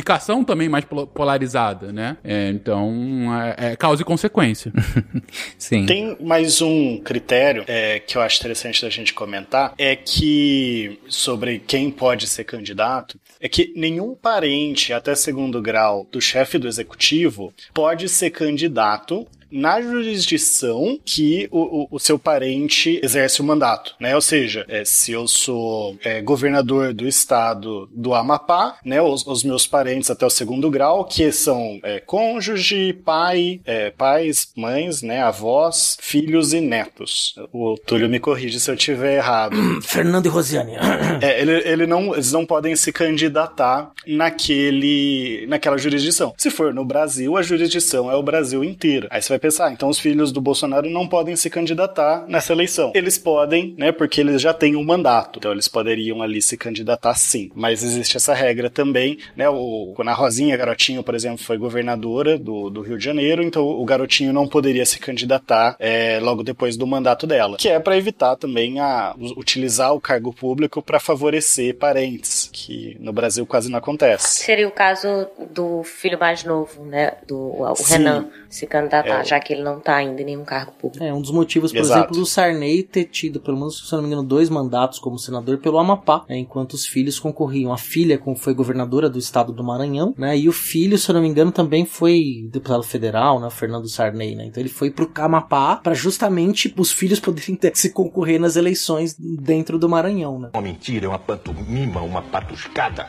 [0.45, 2.17] também mais polarizada, né?
[2.25, 4.73] É, então, é, é causa e consequência.
[5.59, 5.87] Sim.
[5.87, 11.59] Tem mais um critério é, que eu acho interessante da gente comentar, é que sobre
[11.59, 17.53] quem pode ser candidato, é que nenhum parente até segundo grau do chefe do executivo
[17.73, 24.15] pode ser candidato na jurisdição que o, o, o, seu parente exerce o mandato, né?
[24.15, 29.01] Ou seja, é, se eu sou é, governador do estado do Amapá, né?
[29.03, 34.49] Os, os, meus parentes até o segundo grau, que são é, cônjuge, pai, é, pais,
[34.57, 35.23] mães, né?
[35.23, 37.35] Avós, filhos e netos.
[37.53, 39.57] O Túlio me corrige se eu tiver errado.
[39.83, 40.73] Fernando e Rosiane.
[41.21, 46.35] É, ele, ele não, eles não podem se candidatar naquele, naquela jurisdição.
[46.37, 49.07] Se for no Brasil, a jurisdição é o Brasil inteiro.
[49.11, 52.93] Aí você vai pensar, então os filhos do Bolsonaro não podem se candidatar nessa eleição.
[52.95, 55.39] Eles podem, né, porque eles já têm um mandato.
[55.39, 57.51] Então eles poderiam ali se candidatar sim.
[57.55, 62.39] Mas existe essa regra também, né, o, quando a Rosinha Garotinho, por exemplo, foi governadora
[62.39, 66.77] do, do Rio de Janeiro, então o Garotinho não poderia se candidatar é, logo depois
[66.77, 67.57] do mandato dela.
[67.57, 73.13] Que é para evitar também a utilizar o cargo público para favorecer parentes, que no
[73.13, 74.43] Brasil quase não acontece.
[74.45, 79.25] Seria o caso do filho mais novo, né, do o Renan se candidatar, é.
[79.33, 81.03] Já que ele não está ainda em nenhum cargo público.
[81.03, 82.01] É, um dos motivos, por Exato.
[82.01, 85.57] exemplo, do Sarney ter tido, pelo menos, se não me engano, dois mandatos como senador
[85.59, 87.73] pelo Amapá, né, enquanto os filhos concorriam.
[87.73, 91.23] A filha foi governadora do estado do Maranhão, né, e o filho, se eu não
[91.23, 95.77] me engano, também foi deputado federal, né, Fernando Sarney, né, então ele foi pro Amapá
[95.77, 100.51] para justamente os filhos poderem ter, se concorrer nas eleições dentro do Maranhão, né.
[100.53, 103.09] Uma mentira, é uma pantomima, uma patuscada.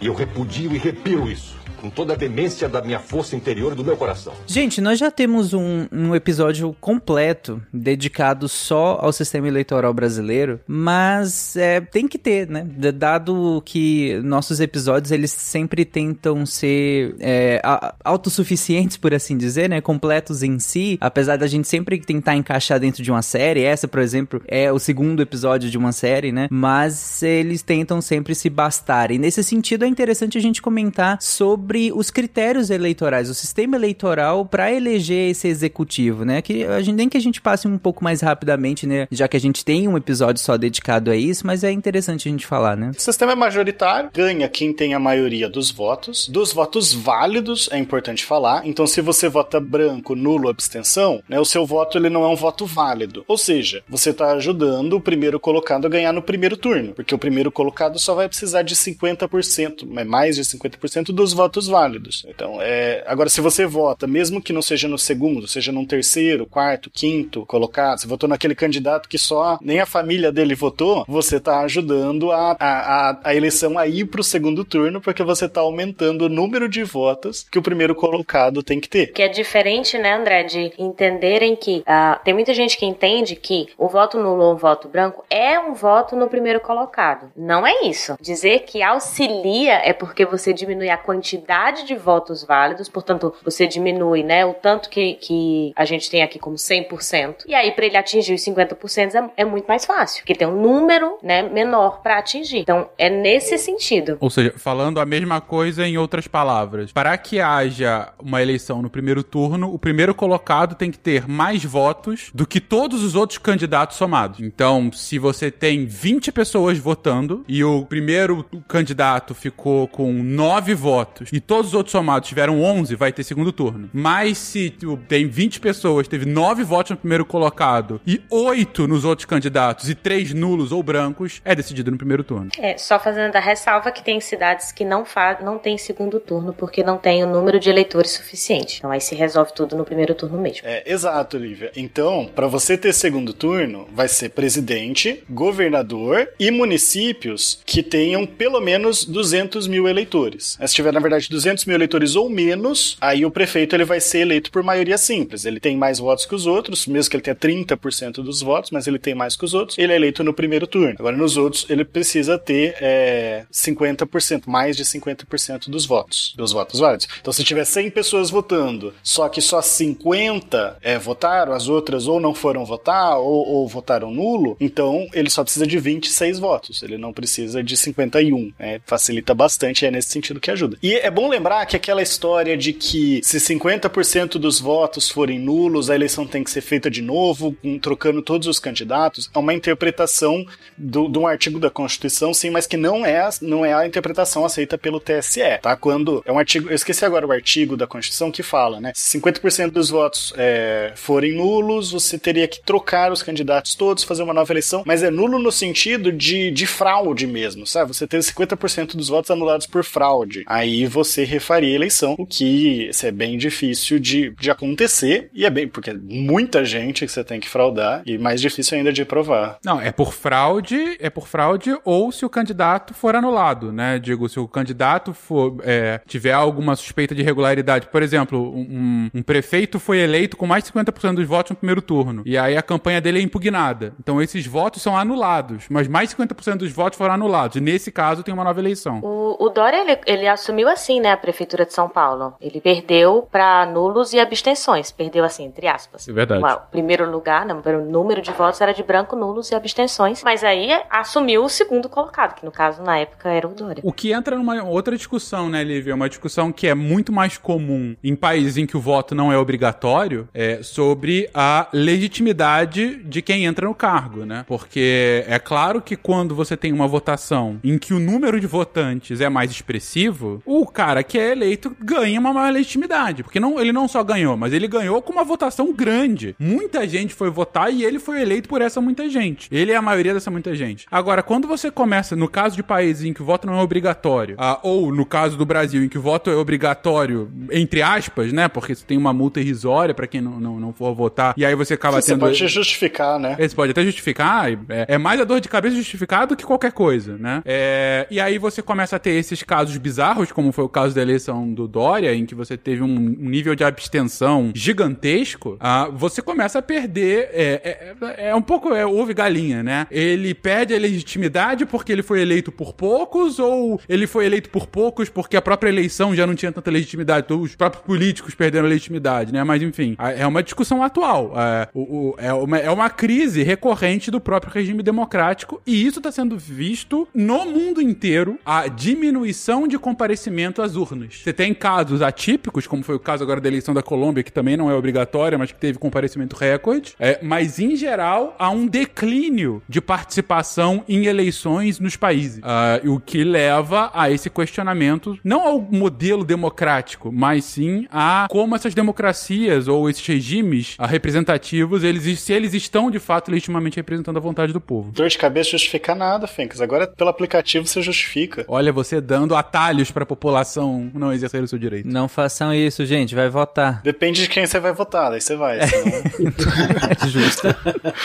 [0.00, 1.51] E eu repudio e repiro isso
[1.82, 4.32] com toda a demência da minha força interior e do meu coração.
[4.46, 11.56] Gente, nós já temos um, um episódio completo dedicado só ao sistema eleitoral brasileiro, mas
[11.56, 12.64] é, tem que ter, né?
[12.94, 19.80] Dado que nossos episódios eles sempre tentam ser é, a- autossuficientes, por assim dizer, né?
[19.80, 23.64] Completos em si, apesar da gente sempre tentar encaixar dentro de uma série.
[23.64, 26.46] Essa, por exemplo, é o segundo episódio de uma série, né?
[26.48, 29.10] Mas eles tentam sempre se bastar.
[29.10, 34.44] E nesse sentido é interessante a gente comentar sobre os critérios eleitorais, o sistema eleitoral
[34.44, 36.42] para eleger esse executivo, né?
[36.42, 39.06] Que a gente nem que a gente passe um pouco mais rapidamente, né?
[39.10, 42.32] Já que a gente tem um episódio só dedicado a isso, mas é interessante a
[42.32, 42.92] gente falar, né?
[42.96, 46.28] O sistema é majoritário, ganha quem tem a maioria dos votos.
[46.28, 48.66] Dos votos válidos, é importante falar.
[48.66, 52.36] Então, se você vota branco, nulo, abstenção, né, o seu voto ele não é um
[52.36, 53.24] voto válido.
[53.26, 57.18] Ou seja, você está ajudando o primeiro colocado a ganhar no primeiro turno, porque o
[57.18, 62.24] primeiro colocado só vai precisar de 50%, é mais de 50% dos votos válidos.
[62.28, 63.02] Então, é...
[63.06, 67.44] agora, se você vota, mesmo que não seja no segundo, seja num terceiro, quarto, quinto
[67.46, 72.30] colocado, você votou naquele candidato que só nem a família dele votou, você está ajudando
[72.32, 76.26] a, a, a, a eleição a ir para o segundo turno, porque você está aumentando
[76.26, 79.12] o número de votos que o primeiro colocado tem que ter.
[79.12, 83.68] Que é diferente, né, André, de entenderem que ah, tem muita gente que entende que
[83.78, 87.30] o voto nulo ou o voto branco é um voto no primeiro colocado.
[87.36, 88.16] Não é isso.
[88.20, 91.51] Dizer que auxilia é porque você diminui a quantidade
[91.84, 96.38] de votos válidos, portanto, você diminui, né, o tanto que, que a gente tem aqui
[96.38, 97.44] como 100%.
[97.46, 100.60] E aí, para ele atingir os 50% é, é muito mais fácil, porque tem um
[100.60, 102.58] número, né, menor para atingir.
[102.58, 104.16] Então, é nesse sentido.
[104.20, 106.92] Ou seja, falando a mesma coisa em outras palavras.
[106.92, 111.64] Para que haja uma eleição no primeiro turno, o primeiro colocado tem que ter mais
[111.64, 114.40] votos do que todos os outros candidatos somados.
[114.40, 121.28] Então, se você tem 20 pessoas votando e o primeiro candidato ficou com 9 votos
[121.32, 123.90] e todos os outros somados tiveram 11, vai ter segundo turno.
[123.92, 129.04] Mas se tu tem 20 pessoas, teve 9 votos no primeiro colocado e 8 nos
[129.04, 132.50] outros candidatos e 3 nulos ou brancos, é decidido no primeiro turno.
[132.58, 135.04] É, só fazendo a ressalva que tem cidades que não,
[135.42, 138.78] não tem segundo turno porque não tem o número de eleitores suficiente.
[138.78, 140.62] Então aí se resolve tudo no primeiro turno mesmo.
[140.64, 141.70] É, exato, Olivia.
[141.76, 148.60] Então, para você ter segundo turno, vai ser presidente, governador e municípios que tenham pelo
[148.60, 150.58] menos 200 mil eleitores.
[150.64, 154.20] Se tiver, na verdade, 200 mil eleitores ou menos, aí o prefeito ele vai ser
[154.20, 155.44] eleito por maioria simples.
[155.44, 158.86] Ele tem mais votos que os outros, mesmo que ele tenha 30% dos votos, mas
[158.86, 160.94] ele tem mais que os outros, ele é eleito no primeiro turno.
[160.98, 166.80] Agora, nos outros, ele precisa ter é, 50%, mais de 50% dos votos, dos votos
[166.80, 167.08] válidos.
[167.20, 172.20] Então, se tiver 100 pessoas votando, só que só 50 é, votaram, as outras ou
[172.20, 176.98] não foram votar ou, ou votaram nulo, então ele só precisa de 26 votos, ele
[176.98, 178.52] não precisa de 51.
[178.58, 178.80] Né?
[178.84, 180.76] Facilita bastante, é nesse sentido que ajuda.
[180.82, 185.90] E é bom lembrar que aquela história de que se 50% dos votos forem nulos,
[185.90, 189.54] a eleição tem que ser feita de novo, com- trocando todos os candidatos, é uma
[189.54, 190.44] interpretação
[190.76, 194.44] do- de um artigo da Constituição, sim, mas que não é, não é a interpretação
[194.44, 195.76] aceita pelo TSE, tá?
[195.76, 198.92] Quando é um artigo, eu esqueci agora o artigo da Constituição que fala, né?
[198.94, 204.22] Se 50% dos votos é, forem nulos, você teria que trocar os candidatos todos, fazer
[204.22, 207.94] uma nova eleição, mas é nulo no sentido de, de fraude mesmo, sabe?
[207.94, 210.42] Você teve 50% dos votos anulados por fraude.
[210.46, 215.44] Aí você refaria a eleição, o que isso é bem difícil de, de acontecer, e
[215.44, 218.92] é bem, porque é muita gente que você tem que fraudar, e mais difícil ainda
[218.92, 219.58] de provar.
[219.64, 223.98] Não, é por fraude, é por fraude ou se o candidato for anulado, né?
[223.98, 227.88] Digo, se o candidato for, é, tiver alguma suspeita de irregularidade.
[227.88, 231.82] Por exemplo, um, um prefeito foi eleito com mais de 50% dos votos no primeiro
[231.82, 232.22] turno.
[232.26, 233.94] E aí a campanha dele é impugnada.
[233.98, 235.64] Então esses votos são anulados.
[235.68, 237.56] Mas mais de 50% dos votos foram anulados.
[237.56, 239.00] E nesse caso tem uma nova eleição.
[239.02, 242.34] O, o Dória, ele, ele assumiu assim, né, a Prefeitura de São Paulo.
[242.40, 244.90] Ele perdeu para nulos e abstenções.
[244.90, 246.08] Perdeu assim, entre aspas.
[246.08, 246.42] É verdade.
[246.42, 250.22] O primeiro lugar, né, o número de votos era de branco, nulos e abstenções.
[250.22, 253.82] Mas aí assumiu o segundo colocado, que no caso, na época, era o Dória.
[253.84, 255.94] O que entra numa outra discussão, né, Lívia?
[255.94, 259.38] Uma discussão que é muito mais comum em países em que o voto não é
[259.38, 264.44] obrigatório, é sobre a legitimidade de quem entra no cargo, né?
[264.46, 269.20] Porque é claro que quando você tem uma votação em que o número de votantes
[269.20, 273.22] é mais expressivo, o cara que é eleito ganha uma maior legitimidade.
[273.22, 276.34] Porque não, ele não só ganhou, mas ele ganhou com uma votação grande.
[276.38, 279.48] Muita gente foi votar e ele foi eleito por essa muita gente.
[279.50, 280.86] Ele é a maioria dessa muita gente.
[280.90, 284.34] Agora, quando você começa, no caso de países em que o voto não é obrigatório,
[284.38, 288.48] ah, ou no caso do Brasil, em que o voto é obrigatório, entre aspas, né?
[288.48, 291.54] Porque você tem uma multa irrisória pra quem não, não, não for votar, e aí
[291.54, 292.20] você acaba Você tendo.
[292.20, 293.36] pode justificar, né?
[293.38, 296.72] Esse pode até justificar, é, é mais a dor de cabeça justificada do que qualquer
[296.72, 297.42] coisa, né?
[297.44, 301.02] É, e aí você começa a ter esses casos bizarros, como foi o caso da
[301.02, 306.58] eleição do Dória, em que você teve um, nível de abstenção gigantesco, ah, você começa
[306.58, 307.28] a perder.
[307.32, 309.86] É, é, é um pouco é, galinha, né?
[309.90, 314.66] Ele perde a legitimidade porque ele foi eleito por poucos, ou ele foi eleito por
[314.66, 318.66] poucos porque a própria eleição já não tinha tanta legitimidade, então os próprios políticos perderam
[318.66, 319.44] a legitimidade, né?
[319.44, 321.32] Mas enfim, é uma discussão atual.
[321.36, 325.98] É, o, o, é, uma, é uma crise recorrente do próprio regime democrático, e isso
[325.98, 331.20] está sendo visto no mundo inteiro a diminuição de comparecimento às urnas.
[331.22, 334.56] Você tem casos atípicos, como foi o caso agora da eleição da Colômbia, que também
[334.56, 339.62] não é obrigatória, mas que teve comparecimento recorde, é, mas em geral há um declínio
[339.68, 345.60] de participação em eleições nos países, uh, o que leva a esse questionamento, não ao
[345.60, 352.32] modelo democrático, mas sim a como essas democracias ou esses regimes uh, representativos, eles, se
[352.32, 354.92] eles estão de fato legitimamente representando a vontade do povo.
[354.92, 356.60] Dor de cabeça justifica nada, Fencas.
[356.60, 358.44] Agora pelo aplicativo você justifica.
[358.48, 361.88] Olha, você dando atalhos para a população não exercer o seu direito.
[361.88, 363.80] Não façam isso, gente, vai votar.
[363.82, 365.66] Depende de quem você vai votar, daí você vai.
[365.66, 366.02] Senão...
[367.08, 367.48] Justo.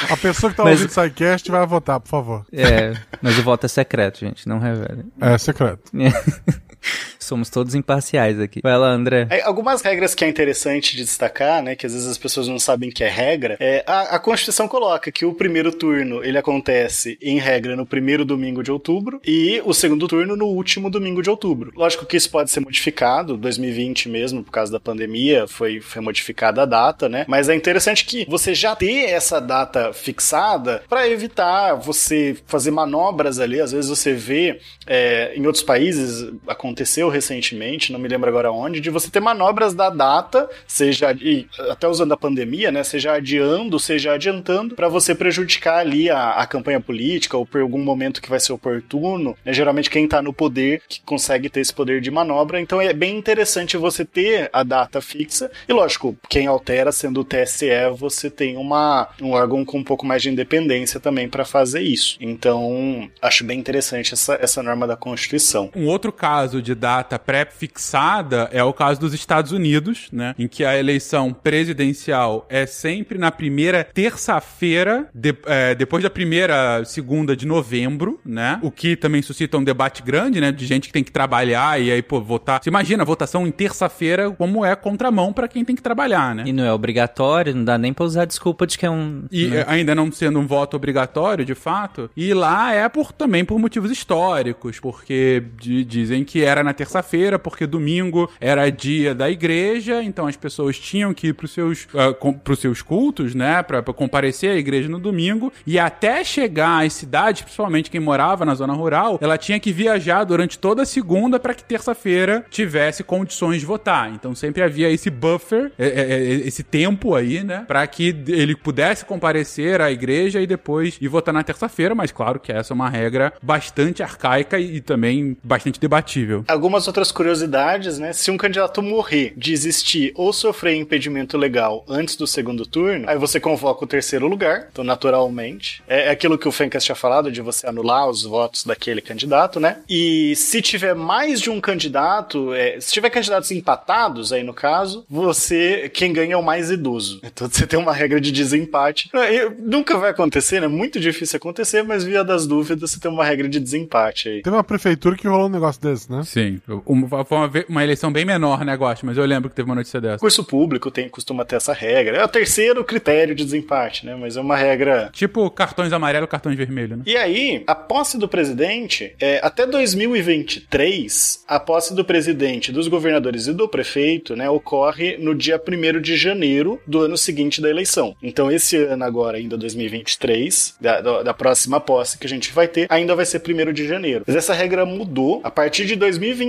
[0.09, 2.45] A pessoa que tá Mas- ouvindo o SciCast vai votar, por favor.
[2.53, 5.05] É, mas o voto é secreto, gente, não revele.
[5.19, 5.91] É secreto.
[7.27, 8.61] Somos todos imparciais aqui.
[8.63, 9.27] Vai lá, André.
[9.29, 12.57] É, algumas regras que é interessante de destacar, né, que às vezes as pessoas não
[12.57, 17.17] sabem que é regra, é a, a Constituição coloca que o primeiro turno ele acontece
[17.21, 21.29] em regra no primeiro domingo de outubro e o segundo turno no último domingo de
[21.29, 21.73] outubro.
[21.75, 26.61] Lógico que isso pode ser modificado, 2020 mesmo, por causa da pandemia, foi, foi modificada
[26.61, 27.25] a data, né?
[27.27, 33.37] Mas é interessante que você já ter essa data fixada para evitar você fazer manobras
[33.37, 33.59] ali.
[33.59, 38.79] Às vezes você vê é, em outros países aconteceu recentemente, não me lembro agora onde,
[38.79, 43.79] de você ter manobras da data, seja e até usando a pandemia, né, seja adiando,
[43.79, 48.29] seja adiantando, para você prejudicar ali a, a campanha política ou por algum momento que
[48.29, 49.35] vai ser oportuno.
[49.43, 52.93] né, geralmente quem tá no poder que consegue ter esse poder de manobra, então é
[52.93, 55.51] bem interessante você ter a data fixa.
[55.67, 60.05] E lógico, quem altera sendo o TSE, você tem uma um órgão com um pouco
[60.05, 62.17] mais de independência também para fazer isso.
[62.19, 65.69] Então, acho bem interessante essa, essa norma da Constituição.
[65.75, 70.33] Um outro caso de data pré-fixada é o caso dos Estados Unidos, né?
[70.37, 76.83] Em que a eleição presidencial é sempre na primeira terça-feira, de- é, depois da primeira
[76.85, 78.59] segunda de novembro, né?
[78.61, 80.51] O que também suscita um debate grande, né?
[80.51, 82.61] De gente que tem que trabalhar e aí, pô, votar.
[82.63, 86.43] Você imagina a votação em terça-feira, como é contramão pra quem tem que trabalhar, né?
[86.45, 89.25] E não é obrigatório, não dá nem pra usar desculpa de que é um.
[89.31, 89.63] E né?
[89.67, 92.09] ainda não sendo um voto obrigatório, de fato.
[92.15, 97.39] E lá é por também por motivos históricos, porque di- dizem que era na terça-feira,
[97.39, 102.13] porque domingo era dia da igreja, então as pessoas tinham que ir pros seus, ah,
[102.13, 106.93] com, pros seus cultos, né, pra comparecer à igreja no domingo, e até chegar às
[106.93, 111.39] cidades, principalmente quem morava na zona rural, ela tinha que viajar durante toda a segunda
[111.39, 114.11] para que terça-feira tivesse condições de votar.
[114.13, 118.55] Então sempre havia esse buffer, é, é, é, esse tempo aí, né, para que ele
[118.55, 122.75] pudesse comparecer à igreja e depois ir votar na terça-feira, mas claro que essa é
[122.75, 126.43] uma regra bastante arcaica e também bastante debatível.
[126.47, 128.13] Algumas outras curiosidades, né?
[128.13, 133.39] Se um candidato morrer, desistir ou sofrer impedimento legal antes do segundo turno, aí você
[133.39, 135.83] convoca o terceiro lugar, então naturalmente.
[135.87, 139.59] É é aquilo que o Fencas tinha falado, de você anular os votos daquele candidato,
[139.59, 139.79] né?
[139.89, 145.05] E se tiver mais de um candidato, é, se tiver candidatos empatados aí no caso,
[145.09, 147.19] você, quem ganha é o mais idoso.
[147.23, 149.09] Então você tem uma regra de desempate.
[149.13, 150.67] É, Nunca vai acontecer, né?
[150.67, 154.41] Muito difícil acontecer, mas via das dúvidas você tem uma regra de desempate aí.
[154.41, 156.23] Teve uma prefeitura que rolou um negócio desse, né?
[156.23, 159.05] Sim, uma, foi uma, uma eleição bem menor, né, Gosto?
[159.05, 160.19] Mas eu lembro que teve uma notícia dessa.
[160.19, 162.17] Curso público tem, costuma ter essa regra.
[162.17, 164.15] É o terceiro critério de desempate, né?
[164.15, 165.09] Mas é uma regra.
[165.13, 167.03] Tipo cartões amarelo, cartões vermelho, né?
[167.05, 173.47] E aí, a posse do presidente, é, até 2023, a posse do presidente, dos governadores
[173.47, 178.15] e do prefeito, né, ocorre no dia 1 de janeiro do ano seguinte da eleição.
[178.21, 182.67] Então, esse ano agora, ainda 2023, da, da, da próxima posse que a gente vai
[182.67, 184.23] ter, ainda vai ser 1 de janeiro.
[184.27, 185.41] Mas essa regra mudou.
[185.43, 185.95] A partir de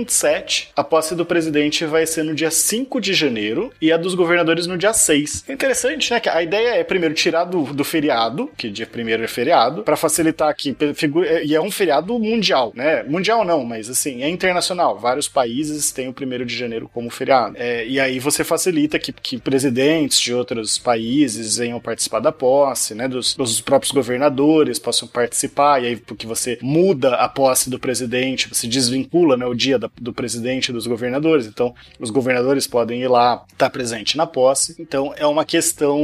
[0.09, 4.15] 2027, a posse do presidente vai ser no dia 5 de janeiro e a dos
[4.15, 5.45] governadores no dia 6.
[5.47, 6.19] É interessante, né?
[6.19, 9.95] Que a ideia é, primeiro, tirar do, do feriado, que dia 1 é feriado, para
[9.95, 10.53] facilitar
[10.95, 13.03] figu- é- E é um feriado mundial, né?
[13.03, 14.97] Mundial não, mas assim, é internacional.
[14.97, 17.55] Vários países têm o 1 de janeiro como feriado.
[17.57, 22.95] É, e aí você facilita que, que presidentes de outros países venham participar da posse,
[22.95, 23.07] né?
[23.07, 28.49] Dos, dos próprios governadores possam participar, e aí porque você muda a posse do presidente,
[28.49, 31.45] você desvincula né, o dia da, do presidente e dos governadores.
[31.45, 34.75] Então, os governadores podem ir lá, estar tá presente na posse.
[34.79, 35.99] Então, é uma questão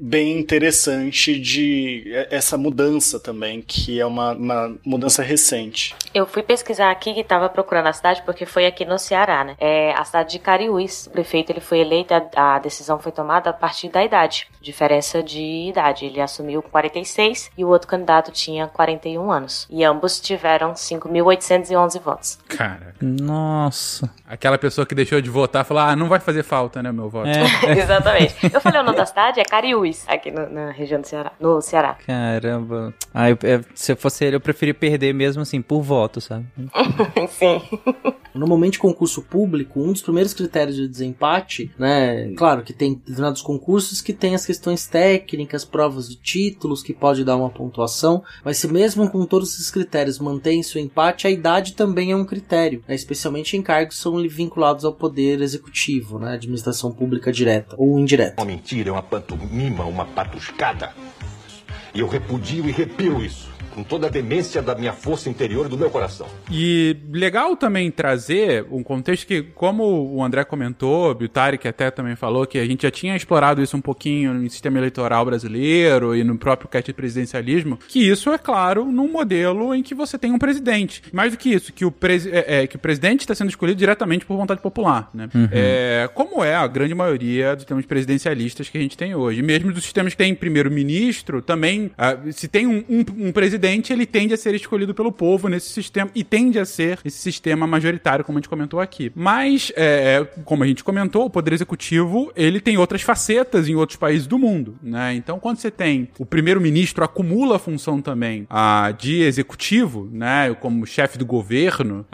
[0.00, 5.94] bem interessante de essa mudança também, que é uma, uma mudança recente.
[6.14, 9.56] Eu fui pesquisar aqui que estava procurando a cidade porque foi aqui no Ceará, né?
[9.58, 11.06] É a cidade de Cariús.
[11.06, 15.22] O prefeito ele foi eleito, a, a decisão foi tomada a partir da idade, diferença
[15.22, 16.06] de idade.
[16.06, 19.66] Ele assumiu com 46 e o outro candidato tinha 41 anos.
[19.70, 22.38] E ambos tiveram 5.811 votos.
[22.48, 22.94] Cara.
[23.20, 24.10] Nossa.
[24.26, 27.28] Aquela pessoa que deixou de votar falou: ah, não vai fazer falta, né, meu voto.
[27.28, 27.42] É.
[27.78, 28.34] Exatamente.
[28.52, 31.32] Eu falei o nome da cidade, é Cariús, aqui no, na região do Ceará.
[31.40, 31.96] No Ceará.
[32.06, 32.94] Caramba.
[33.14, 36.46] Ah, eu, eu, se eu fosse ele, eu preferia perder mesmo assim, por voto, sabe?
[37.30, 37.62] Sim.
[38.34, 42.32] Normalmente, concurso público, um dos primeiros critérios de desempate, né?
[42.36, 47.24] Claro que tem determinados concursos que tem as questões técnicas, provas de títulos, que pode
[47.24, 51.74] dar uma pontuação, mas se mesmo com todos esses critérios mantém seu empate, a idade
[51.74, 52.94] também é um critério, né?
[53.06, 56.34] Especialmente em cargos que são vinculados ao poder executivo, né?
[56.34, 58.42] Administração pública direta ou indireta.
[58.42, 60.92] Uma mentira, uma pantomima, uma patuscada.
[61.94, 65.68] E eu repudio e repiro isso com toda a demência da minha força interior e
[65.68, 66.26] do meu coração.
[66.50, 72.16] E legal também trazer um contexto que, como o André comentou, o Tarek até também
[72.16, 76.24] falou, que a gente já tinha explorado isso um pouquinho no sistema eleitoral brasileiro e
[76.24, 80.32] no próprio cast de presidencialismo, que isso é claro num modelo em que você tem
[80.32, 81.02] um presidente.
[81.12, 83.78] Mais do que isso, que o, presi é, é, que o presidente está sendo escolhido
[83.78, 85.28] diretamente por vontade popular, né?
[85.34, 85.48] Uhum.
[85.52, 89.42] É, como é a grande maioria dos sistemas presidencialistas que a gente tem hoje.
[89.42, 93.92] Mesmo dos sistemas que tem primeiro-ministro, também, uh, se tem um, um, um presidente presidente
[93.92, 97.66] ele tende a ser escolhido pelo povo nesse sistema e tende a ser esse sistema
[97.66, 99.10] majoritário, como a gente comentou aqui.
[99.14, 103.98] Mas, é, como a gente comentou, o poder executivo ele tem outras facetas em outros
[103.98, 105.14] países do mundo, né?
[105.14, 110.54] Então, quando você tem o primeiro-ministro acumula a função também a de executivo, né?
[110.60, 112.06] Como chefe do governo,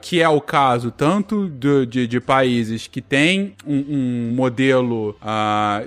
[0.00, 5.16] que é o caso tanto do, de, de, países que têm um, um modelo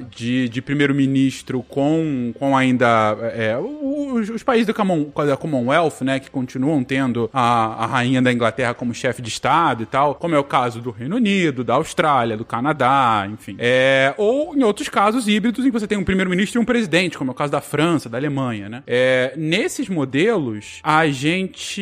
[0.10, 6.20] de, de primeiro-ministro com, com ainda é, os, os países do Camon, da Commonwealth, né,
[6.20, 10.36] que continuam tendo a, a rainha da Inglaterra como chefe de Estado e tal, como
[10.36, 13.56] é o caso do Reino Unido, da Austrália, do Canadá, enfim.
[13.60, 17.18] É, ou em outros casos híbridos em que você tem um primeiro-ministro e um presidente,
[17.18, 18.84] como é o caso da França, da Alemanha, né?
[18.88, 21.82] É, nesses modelos, a gente...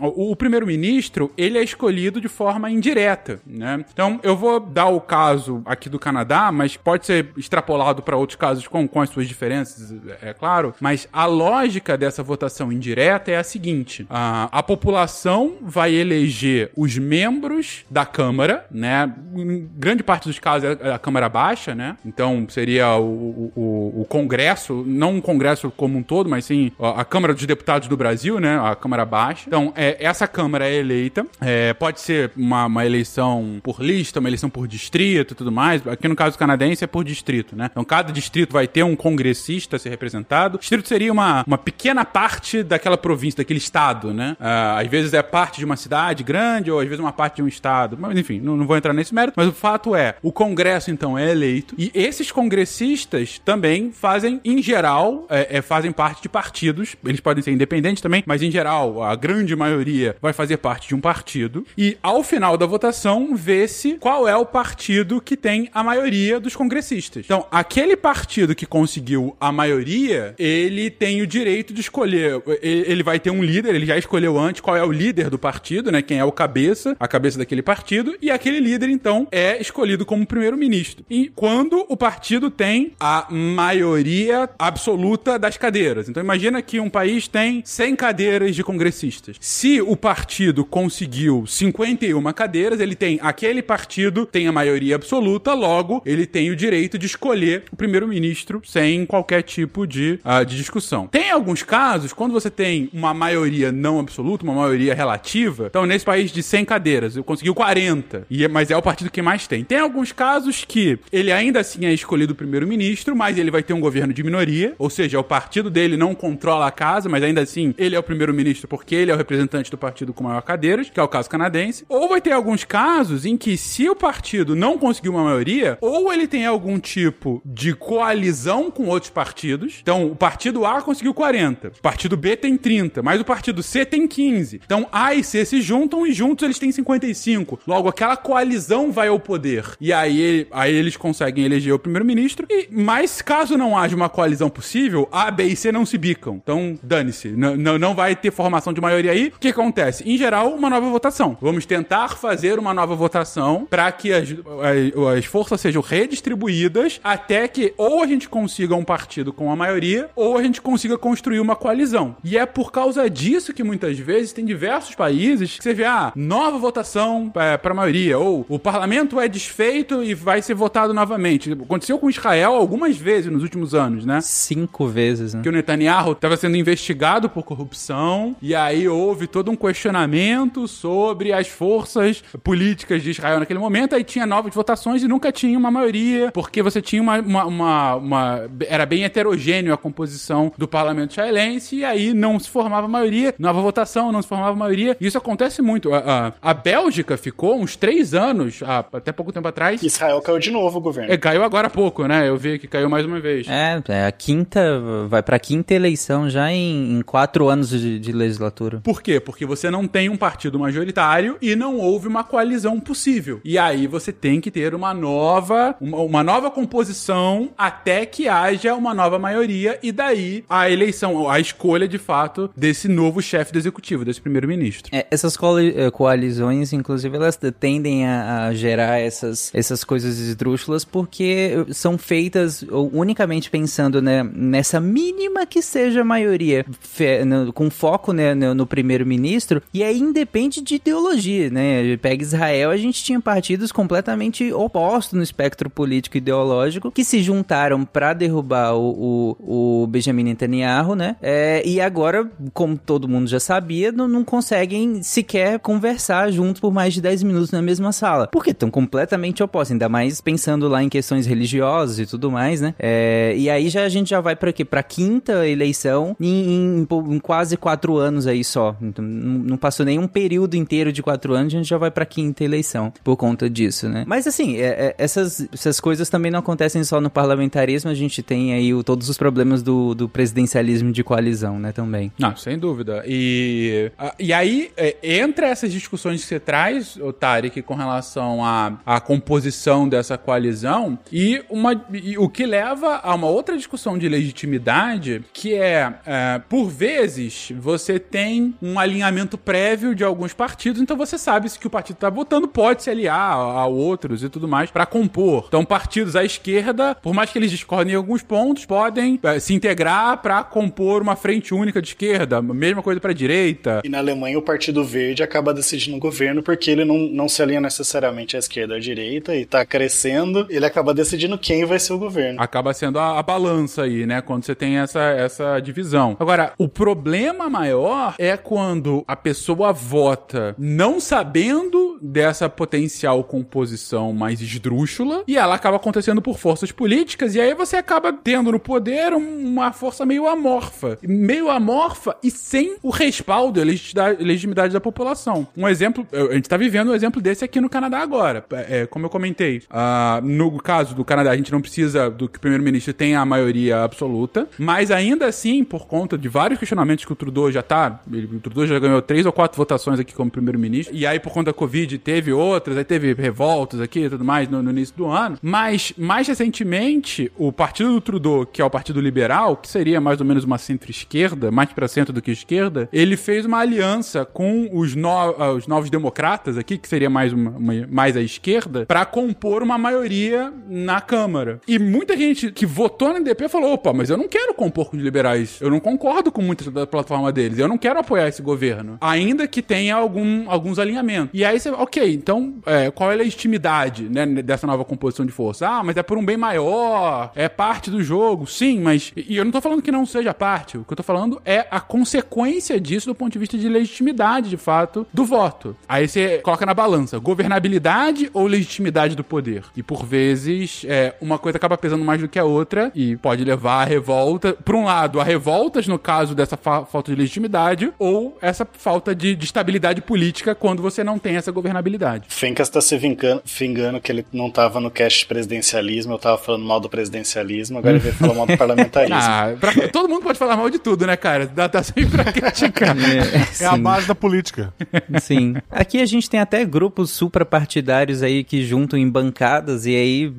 [0.00, 3.84] O, o primeiro-ministro, ele é escolhido de forma indireta, né?
[3.92, 8.36] Então, eu vou dar o caso aqui do Canadá, mas pode ser extrapolado para outros
[8.36, 13.36] casos com, com as suas diferenças, é claro, mas a lógica dessa votação indireta é
[13.36, 19.12] a seguinte: a, a população vai eleger os membros da Câmara, né?
[19.34, 21.96] Em grande parte dos casos é a Câmara Baixa, né?
[22.04, 27.04] Então seria o, o, o Congresso, não o Congresso como um todo, mas sim a
[27.04, 28.58] Câmara dos Deputados do Brasil, né?
[28.58, 29.44] A Câmara Baixa.
[29.46, 31.26] Então, é, essa Câmara é eleita.
[31.40, 35.86] É, pode ser uma, uma eleição por lista, uma eleição por distrito e tudo mais.
[35.86, 37.68] Aqui no caso canadense é por distrito, né?
[37.70, 40.56] Então, cada distrito vai ter um congressista a ser representado.
[40.56, 44.36] O distrito seria uma, uma pequena pequena parte daquela província, daquele estado, né?
[44.40, 47.42] Uh, às vezes é parte de uma cidade grande, ou às vezes uma parte de
[47.42, 47.96] um estado.
[47.98, 49.34] Mas, enfim, não, não vou entrar nesse mérito.
[49.36, 51.74] Mas o fato é, o Congresso, então, é eleito.
[51.76, 56.96] E esses congressistas também fazem, em geral, é, é, fazem parte de partidos.
[57.04, 60.94] Eles podem ser independentes também, mas, em geral, a grande maioria vai fazer parte de
[60.94, 61.66] um partido.
[61.76, 66.56] E, ao final da votação, vê-se qual é o partido que tem a maioria dos
[66.56, 67.24] congressistas.
[67.24, 72.42] Então, aquele partido que conseguiu a maioria, ele tem o direito de escolher.
[72.60, 75.90] Ele vai ter um líder, ele já escolheu antes qual é o líder do partido,
[75.90, 76.02] né?
[76.02, 80.26] Quem é o cabeça, a cabeça daquele partido, e aquele líder, então, é escolhido como
[80.26, 81.04] primeiro-ministro.
[81.08, 86.08] E quando o partido tem a maioria absoluta das cadeiras.
[86.08, 89.36] Então, imagina que um país tem 100 cadeiras de congressistas.
[89.40, 96.02] Se o partido conseguiu 51 cadeiras, ele tem aquele partido tem a maioria absoluta, logo
[96.04, 101.06] ele tem o direito de escolher o primeiro-ministro sem qualquer tipo de, uh, de discussão.
[101.06, 106.04] Tem alguns casos, quando você tem uma maioria não absoluta, uma maioria relativa, então nesse
[106.04, 109.46] país de 100 cadeiras, eu consegui 40, e, é, mas é o partido que mais
[109.46, 109.64] tem.
[109.64, 113.80] Tem alguns casos que ele ainda assim é escolhido primeiro-ministro, mas ele vai ter um
[113.80, 117.74] governo de minoria, ou seja, o partido dele não controla a casa, mas ainda assim
[117.78, 120.98] ele é o primeiro-ministro porque ele é o representante do partido com maior cadeiras, que
[120.98, 121.84] é o caso canadense.
[121.88, 126.12] Ou vai ter alguns casos em que se o partido não conseguiu uma maioria, ou
[126.12, 131.51] ele tem algum tipo de coalizão com outros partidos, então o partido A conseguiu 40,
[131.54, 131.68] 40.
[131.78, 134.60] O partido B tem 30, mas o partido C tem 15.
[134.64, 137.60] Então A e C se juntam e juntos eles têm 55.
[137.66, 139.64] Logo, aquela coalizão vai ao poder.
[139.80, 142.46] E aí, aí eles conseguem eleger o primeiro-ministro.
[142.50, 146.40] E mas caso não haja uma coalizão possível, A, B e C não se bicam.
[146.42, 147.28] Então, dane-se.
[147.28, 149.32] N- n- não vai ter formação de maioria aí.
[149.34, 150.08] O que acontece?
[150.08, 151.36] Em geral, uma nova votação.
[151.40, 157.46] Vamos tentar fazer uma nova votação para que as, as, as forças sejam redistribuídas até
[157.48, 161.40] que ou a gente consiga um partido com a maioria ou a gente consiga construir
[161.42, 162.16] uma coalizão.
[162.24, 166.12] E é por causa disso que muitas vezes tem diversos países que você vê, ah,
[166.16, 170.94] nova votação é, para a maioria, ou o parlamento é desfeito e vai ser votado
[170.94, 171.52] novamente.
[171.52, 174.20] Aconteceu com Israel algumas vezes nos últimos anos, né?
[174.22, 175.42] Cinco vezes, né?
[175.42, 181.32] que o Netanyahu estava sendo investigado por corrupção e aí houve todo um questionamento sobre
[181.32, 183.94] as forças políticas de Israel naquele momento.
[183.94, 187.18] Aí tinha novas votações e nunca tinha uma maioria, porque você tinha uma.
[187.20, 191.31] uma, uma- uma- era bem heterogêneo a composição do parlamento israelense
[191.72, 193.34] e aí não se formava maioria.
[193.38, 194.96] Nova votação, não se formava maioria.
[195.00, 195.92] Isso acontece muito.
[195.94, 199.82] A, a, a Bélgica ficou uns três anos, há- até pouco tempo atrás.
[199.82, 201.12] Israel caiu de novo o governo.
[201.12, 202.28] É, caiu agora há pouco, né?
[202.28, 203.46] Eu vi que caiu mais uma vez.
[203.48, 208.12] É, é a quinta, vai pra quinta eleição já em, em quatro anos de, de
[208.12, 208.80] legislatura.
[208.82, 209.20] Por quê?
[209.20, 213.40] Porque você não tem um partido majoritário e não houve uma coalizão possível.
[213.44, 218.74] E aí você tem que ter uma nova, uma, uma nova composição até que haja
[218.74, 223.58] uma nova maioria e daí a eleição, a escolha de fato desse novo chefe do
[223.58, 224.90] executivo, desse primeiro-ministro.
[224.94, 225.36] É, essas
[225.74, 232.64] eh, coalizões, inclusive, elas tendem a, a gerar essas, essas coisas esdrúxulas porque são feitas
[232.92, 238.66] unicamente pensando né, nessa mínima que seja maioria, fe- no- com foco né, no, no
[238.66, 241.96] primeiro-ministro, e aí independe de ideologia, né?
[241.98, 247.22] Pega Israel, a gente tinha partidos completamente opostos no espectro político e ideológico que se
[247.22, 251.11] juntaram para derrubar o, o, o Benjamin Netanyahu, né?
[251.20, 256.72] É, e agora, como todo mundo já sabia, não, não conseguem sequer conversar juntos por
[256.72, 258.28] mais de 10 minutos na mesma sala.
[258.28, 262.74] Porque estão completamente opostos, ainda mais pensando lá em questões religiosas e tudo mais, né?
[262.78, 264.64] É, e aí já a gente já vai para quê?
[264.64, 268.76] Pra quinta eleição em, em- em quase quatro anos aí só.
[268.80, 272.04] Então, não, passou nem um período inteiro de quatro anos, a gente já vai pra
[272.06, 274.04] quinta eleição por conta disso, né?
[274.06, 278.22] Mas assim, é- é- essas, essas coisas também não acontecem só no parlamentarismo, a gente
[278.22, 282.12] tem aí o- todos os problemas do, do presidencialismo de coalizão, né, também.
[282.18, 283.02] Não, sem dúvida.
[283.06, 288.72] E, a- e aí, é, entre essas discussões que você traz, Tarek, com relação à,
[288.84, 294.08] à composição dessa coalizão, e, uma, e o que leva a uma outra discussão de
[294.08, 300.96] legitimidade, que é, é, por vezes, você tem um alinhamento prévio de alguns partidos, então
[300.96, 304.28] você sabe se que o partido está votando pode se aliar a, a outros e
[304.28, 305.44] tudo mais para compor.
[305.48, 309.54] Então, partidos à esquerda, por mais que eles discordem em alguns pontos, podem é, se
[309.54, 313.80] integrar para compor uma frente única de esquerda, mesma coisa para direita.
[313.84, 317.42] E na Alemanha o Partido Verde acaba decidindo o governo porque ele não, não se
[317.42, 321.78] alinha necessariamente à esquerda ou à direita e tá crescendo, ele acaba decidindo quem vai
[321.78, 322.40] ser o governo.
[322.40, 324.20] Acaba sendo a, a balança aí, né?
[324.20, 326.16] Quando você tem essa, essa divisão.
[326.18, 334.40] Agora, o problema maior é quando a pessoa vota não sabendo dessa potencial composição mais
[334.40, 339.12] esdrúxula e ela acaba acontecendo por forças políticas e aí você acaba tendo no poder
[339.14, 340.98] um- uma força meio amorfa.
[341.02, 345.46] Meio amorfa e sem o respaldo e legitimidade, da população.
[345.56, 348.44] Um exemplo, a gente tá vivendo um exemplo desse aqui no Canadá agora.
[348.68, 352.38] É, como eu comentei, ah, no caso do Canadá, a gente não precisa do que
[352.38, 357.12] o primeiro-ministro tenha a maioria absoluta, mas ainda assim, por conta de vários questionamentos que
[357.12, 360.94] o Trudeau já tá, o Trudeau já ganhou três ou quatro votações aqui como primeiro-ministro,
[360.94, 364.48] e aí por conta da Covid teve outras, aí teve revoltas aqui e tudo mais
[364.48, 368.70] no, no início do ano, mas mais recentemente, o partido do Trudeau, que é o
[368.70, 372.88] Partido Liberal, que seria mais ou menos uma centro-esquerda, mais pra centro do que esquerda,
[372.92, 377.32] ele fez uma aliança com os, no- ah, os novos democratas aqui, que seria mais,
[377.32, 381.60] uma, uma- mais à esquerda, pra compor uma maioria na Câmara.
[381.66, 384.96] E muita gente que votou no NDP falou: opa, mas eu não quero compor com
[384.96, 385.58] os liberais.
[385.60, 387.58] Eu não concordo com muita da plataforma deles.
[387.58, 388.96] Eu não quero apoiar esse governo.
[389.00, 391.30] Ainda que tenha algum, alguns alinhamentos.
[391.32, 395.32] E aí você, ok, então é, qual é a legitimidade né, dessa nova composição de
[395.32, 395.68] força?
[395.68, 398.46] Ah, mas é por um bem maior, é parte do jogo.
[398.46, 399.12] Sim, mas.
[399.16, 400.78] E eu não tô falando que não seja parte.
[400.78, 404.48] O que eu tô falando é a consequência disso do ponto de vista de legitimidade,
[404.48, 405.76] de fato, do voto.
[405.88, 409.64] Aí você coloca na balança governabilidade ou legitimidade do poder.
[409.76, 413.44] E por vezes, é, uma coisa acaba pesando mais do que a outra e pode
[413.44, 414.52] levar a revolta.
[414.52, 419.14] Por um lado, a revoltas no caso dessa fa- falta de legitimidade, ou essa falta
[419.14, 422.24] de, de estabilidade política quando você não tem essa governabilidade governabilidade.
[422.28, 426.38] Fencas tá se vingando, fingando que ele não tava no cast de presidencialismo, eu tava
[426.38, 429.12] falando mal do presidencialismo, agora ele veio falar mal do parlamentarismo.
[429.22, 431.46] Ah, pra- todo mundo pode falar mal de tudo, né, cara?
[431.46, 432.96] Dá, dá sempre pra criticar.
[433.60, 433.82] É a sim.
[433.82, 434.72] base da política.
[435.20, 435.54] Sim.
[435.70, 440.32] Aqui a gente tem até grupos suprapartidários aí que juntam em bancadas e aí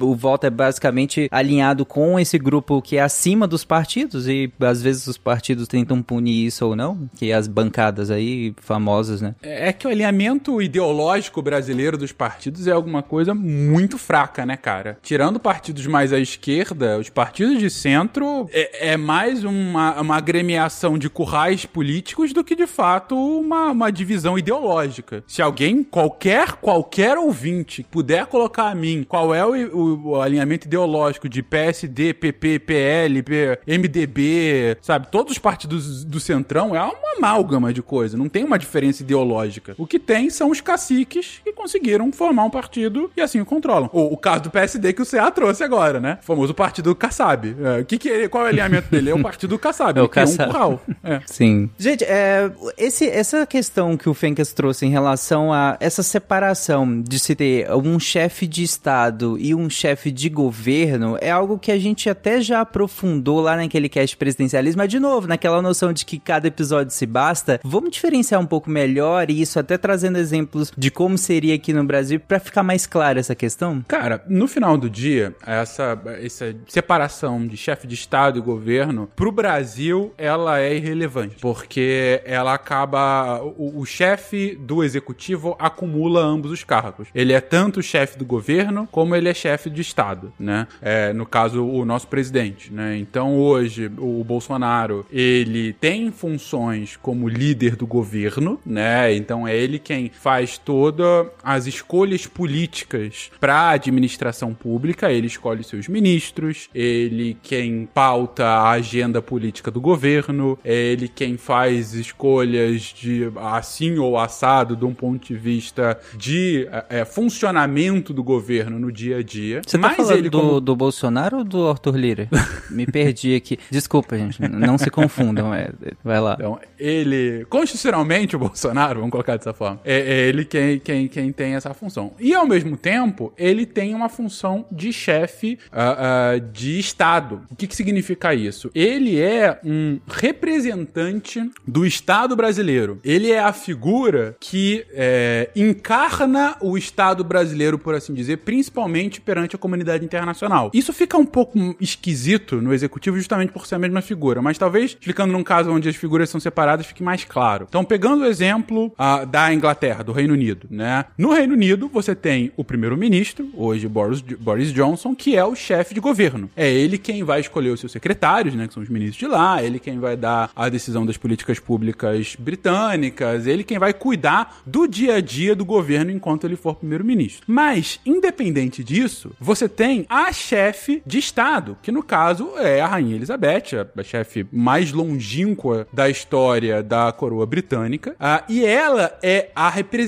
[0.00, 4.82] o voto é basicamente alinhado com esse grupo que é acima dos partidos e às
[4.82, 9.34] vezes os partidos tentam punir isso ou não, que é as bancadas aí famosas, né?
[9.42, 14.98] É que o alinhamento ideológico brasileiro dos partidos é alguma coisa muito fraca, né, cara?
[15.02, 20.96] Tirando partidos mais à esquerda, os partidos de centro é, é mais uma, uma agremiação
[20.98, 25.24] de currais políticos do que, de fato, uma, uma divisão ideológica.
[25.26, 30.66] Se alguém, qualquer, qualquer ouvinte, puder colocar a mim qual é o, o- o alinhamento
[30.66, 33.22] ideológico de PSD, PP, PL,
[33.66, 35.08] MDB, sabe?
[35.10, 39.74] Todos os partidos do Centrão é uma amálgama de coisa, não tem uma diferença ideológica.
[39.78, 43.88] O que tem são os caciques que conseguiram formar um partido e assim o controlam.
[43.92, 46.18] O, o caso do PSD que o CA trouxe agora, né?
[46.22, 47.56] O famoso partido Kassab.
[47.78, 49.10] É, que que é- qual é o alinhamento dele?
[49.10, 49.98] É o partido Kassab.
[49.98, 50.52] É o ele criou um Kassab.
[50.52, 50.80] curral.
[51.04, 51.20] É.
[51.26, 51.70] Sim.
[51.78, 57.18] Gente, é, esse, essa questão que o Fencas trouxe em relação a essa separação de
[57.18, 61.78] se ter um chefe de Estado e um chefe de governo é algo que a
[61.78, 66.18] gente até já aprofundou lá naquele cast presidencialismo, mas de novo, naquela noção de que
[66.18, 70.18] cada episódio se basta, vamos diferenciar um pouco melhor e isso até trazendo
[70.48, 73.84] exemplos de como seria aqui no Brasil pra ficar mais clara essa questão?
[73.86, 79.30] Cara, no final do dia, essa, essa separação de chefe de Estado e governo, pro
[79.30, 81.36] Brasil, ela é irrelevante.
[81.40, 83.42] Porque ela acaba.
[83.42, 87.08] O, o chefe do executivo acumula ambos os cargos.
[87.14, 90.66] Ele é tanto chefe do governo como ele é chefe de Estado, né?
[90.80, 92.96] É, no caso, o nosso presidente, né?
[92.96, 99.12] Então, hoje, o Bolsonaro, ele tem funções como líder do governo, né?
[99.14, 105.64] Então, é ele quem faz todas as escolhas políticas para a administração pública, ele escolhe
[105.64, 113.30] seus ministros, ele quem pauta a agenda política do governo, ele quem faz escolhas de
[113.36, 119.18] assim ou assado de um ponto de vista de é, funcionamento do governo no dia
[119.18, 119.62] a dia.
[119.66, 122.28] Você tá Mas falando ele do, como do Bolsonaro ou do Arthur Lira?
[122.70, 123.58] Me perdi aqui.
[123.70, 124.40] Desculpa, gente.
[124.48, 125.52] Não se confundam.
[125.54, 125.70] é,
[126.04, 126.36] vai lá.
[126.38, 131.32] Então, ele, constitucionalmente, o Bolsonaro, vamos colocar dessa forma, é, é ele quem, quem, quem
[131.32, 132.12] tem essa função.
[132.18, 137.42] E, ao mesmo tempo, ele tem uma função de chefe ah, ah, de Estado.
[137.50, 138.70] O que, que significa isso?
[138.74, 143.00] Ele é um representante do Estado brasileiro.
[143.04, 149.56] Ele é a figura que é, encarna o Estado brasileiro, por assim dizer, principalmente perante
[149.56, 150.70] a comunidade internacional.
[150.72, 154.90] Isso fica um pouco esquisito no executivo justamente por ser a mesma figura, mas talvez,
[154.90, 157.66] explicando num caso onde as figuras são separadas, fique mais claro.
[157.68, 161.04] Então, pegando o exemplo ah, da Inglaterra, do Reino Unido, né?
[161.16, 165.94] No Reino Unido, você tem o primeiro-ministro, hoje Boris, Boris Johnson, que é o chefe
[165.94, 166.50] de governo.
[166.56, 168.66] É ele quem vai escolher os seus secretários, né?
[168.66, 172.36] Que são os ministros de lá, ele quem vai dar a decisão das políticas públicas
[172.38, 177.44] britânicas, ele quem vai cuidar do dia a dia do governo enquanto ele for primeiro-ministro.
[177.46, 183.16] Mas, independente disso, você tem a chefe de Estado, que no caso é a Rainha
[183.16, 189.68] Elizabeth, a, chefe mais longínqua da história da coroa britânica, ah, e ela é a
[189.68, 190.07] representante,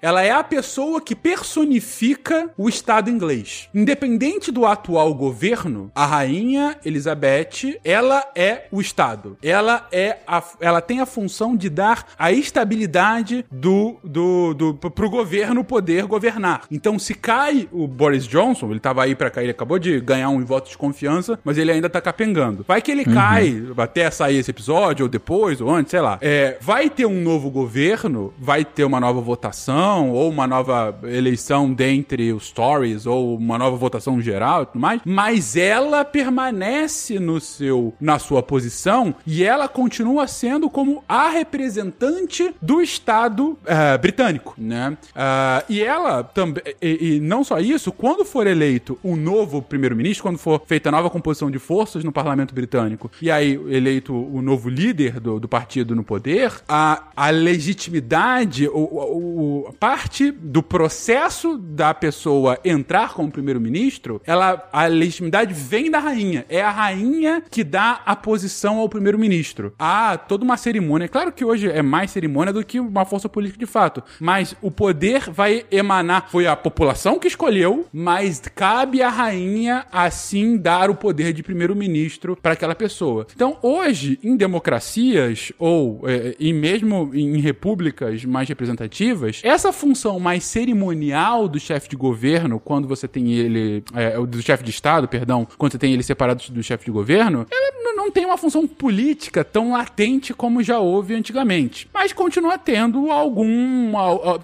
[0.00, 3.68] ela é a pessoa que personifica o Estado inglês.
[3.74, 9.36] Independente do atual governo, a Rainha Elizabeth, ela é o Estado.
[9.42, 15.10] Ela é a, ela tem a função de dar a estabilidade do, do, do pro
[15.10, 16.62] governo poder governar.
[16.70, 20.28] Então, se cai o Boris Johnson, ele tava aí pra cair, ele acabou de ganhar
[20.28, 22.64] um voto de confiança, mas ele ainda tá capengando.
[22.66, 26.18] Vai que ele cai até sair esse episódio, ou depois, ou antes, sei lá.
[26.20, 31.72] É, vai ter um novo governo, vai ter uma nova votação, ou uma nova eleição
[31.72, 37.40] dentre os Tories, ou uma nova votação geral e tudo mais, mas ela permanece no
[37.40, 44.54] seu, na sua posição e ela continua sendo como a representante do Estado eh, britânico,
[44.58, 44.96] né?
[45.14, 50.22] Ah, e ela também, e, e não só isso, quando for eleito o novo primeiro-ministro,
[50.22, 54.42] quando for feita a nova composição de forças no parlamento britânico, e aí eleito o
[54.42, 60.62] novo líder do, do partido no poder, a, a legitimidade, o, o, o- parte do
[60.62, 66.44] processo da pessoa entrar como primeiro-ministro, ela a legitimidade vem da rainha.
[66.48, 69.72] É a rainha que dá a posição ao primeiro-ministro.
[69.78, 71.08] Há toda uma cerimônia.
[71.08, 74.70] Claro que hoje é mais cerimônia do que uma força política de fato, mas o
[74.70, 76.28] poder vai emanar.
[76.30, 82.36] Foi a população que escolheu, mas cabe à rainha assim dar o poder de primeiro-ministro
[82.40, 83.26] para aquela pessoa.
[83.34, 90.18] Então, hoje, em democracias ou eh, e mesmo em repúblicas mais representativas representativas, essa função
[90.20, 95.08] mais cerimonial do chefe de governo, quando você tem ele, é, do chefe de Estado,
[95.08, 98.66] perdão, quando você tem ele separado do chefe de governo, ela não tem uma função
[98.66, 101.88] política tão latente como já houve antigamente.
[101.92, 103.92] Mas continua tendo algum.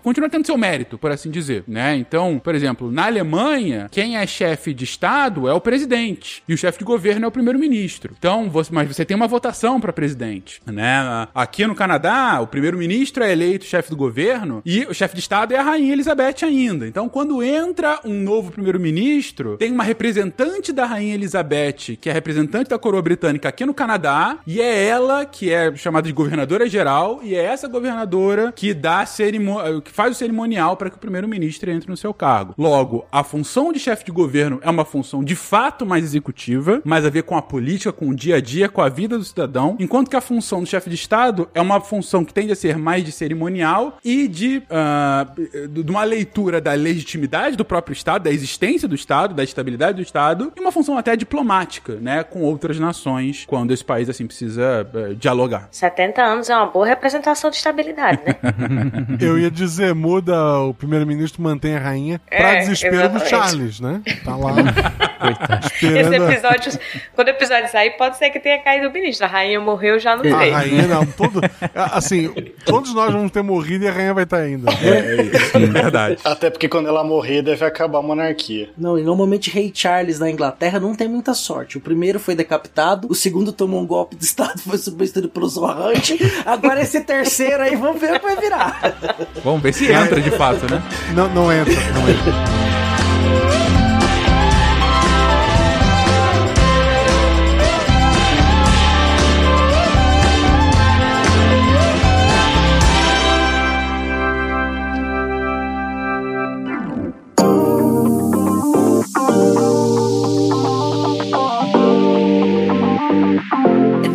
[0.02, 1.96] continua tendo seu mérito, por assim dizer, né?
[1.96, 6.42] Então, por exemplo, na Alemanha, quem é chefe de Estado é o presidente.
[6.48, 8.14] E o chefe de governo é o primeiro-ministro.
[8.18, 11.28] Então, você, mas você tem uma votação para presidente, né?
[11.34, 14.15] Aqui no Canadá, o primeiro-ministro é eleito chefe do governo
[14.64, 16.86] e o chefe de Estado é a rainha Elizabeth ainda.
[16.86, 22.70] Então, quando entra um novo primeiro-ministro, tem uma representante da rainha Elizabeth, que é representante
[22.70, 27.20] da coroa britânica aqui no Canadá, e é ela que é chamada de governadora geral,
[27.22, 29.04] e é essa governadora que dá
[29.84, 32.54] que faz o cerimonial para que o primeiro-ministro entre no seu cargo.
[32.56, 37.04] Logo, a função de chefe de governo é uma função de fato mais executiva, mais
[37.04, 39.76] a ver com a política, com o dia a dia, com a vida do cidadão,
[39.78, 42.78] enquanto que a função do chefe de Estado é uma função que tende a ser
[42.78, 48.30] mais de cerimonial e de, uh, de uma leitura da legitimidade do próprio Estado, da
[48.30, 52.78] existência do Estado, da estabilidade do Estado, e uma função até diplomática, né, com outras
[52.78, 55.66] nações, quando esse país assim precisa uh, dialogar.
[55.72, 58.36] 70 anos é uma boa representação de estabilidade, né?
[59.20, 63.24] Eu ia dizer, muda o primeiro-ministro, mantém a rainha, é, pra desespero exatamente.
[63.24, 64.02] do Charles, né?
[64.24, 64.54] Tá lá.
[65.82, 66.78] Esse episódio,
[67.12, 69.26] quando o episódio sair, pode ser que tenha caído o ministro.
[69.26, 70.52] A rainha morreu, já não sei.
[70.52, 71.40] A rainha não, todo,
[71.74, 72.32] assim,
[72.64, 74.70] todos nós vamos ter morrido e a rainha vai estar ainda.
[74.86, 76.18] É, é isso, é verdade.
[76.24, 78.68] Até porque quando ela morrer, deve acabar a monarquia.
[78.76, 81.78] Não, e normalmente rei Charles na Inglaterra não tem muita sorte.
[81.78, 86.18] O primeiro foi decapitado, o segundo tomou um golpe de estado, foi substituído pelo Zorrante.
[86.44, 88.96] Agora esse terceiro aí, vamos ver o que vai virar.
[89.42, 90.82] Vamos ver se entra de fato, né?
[91.14, 92.85] Não, não entra, não entra.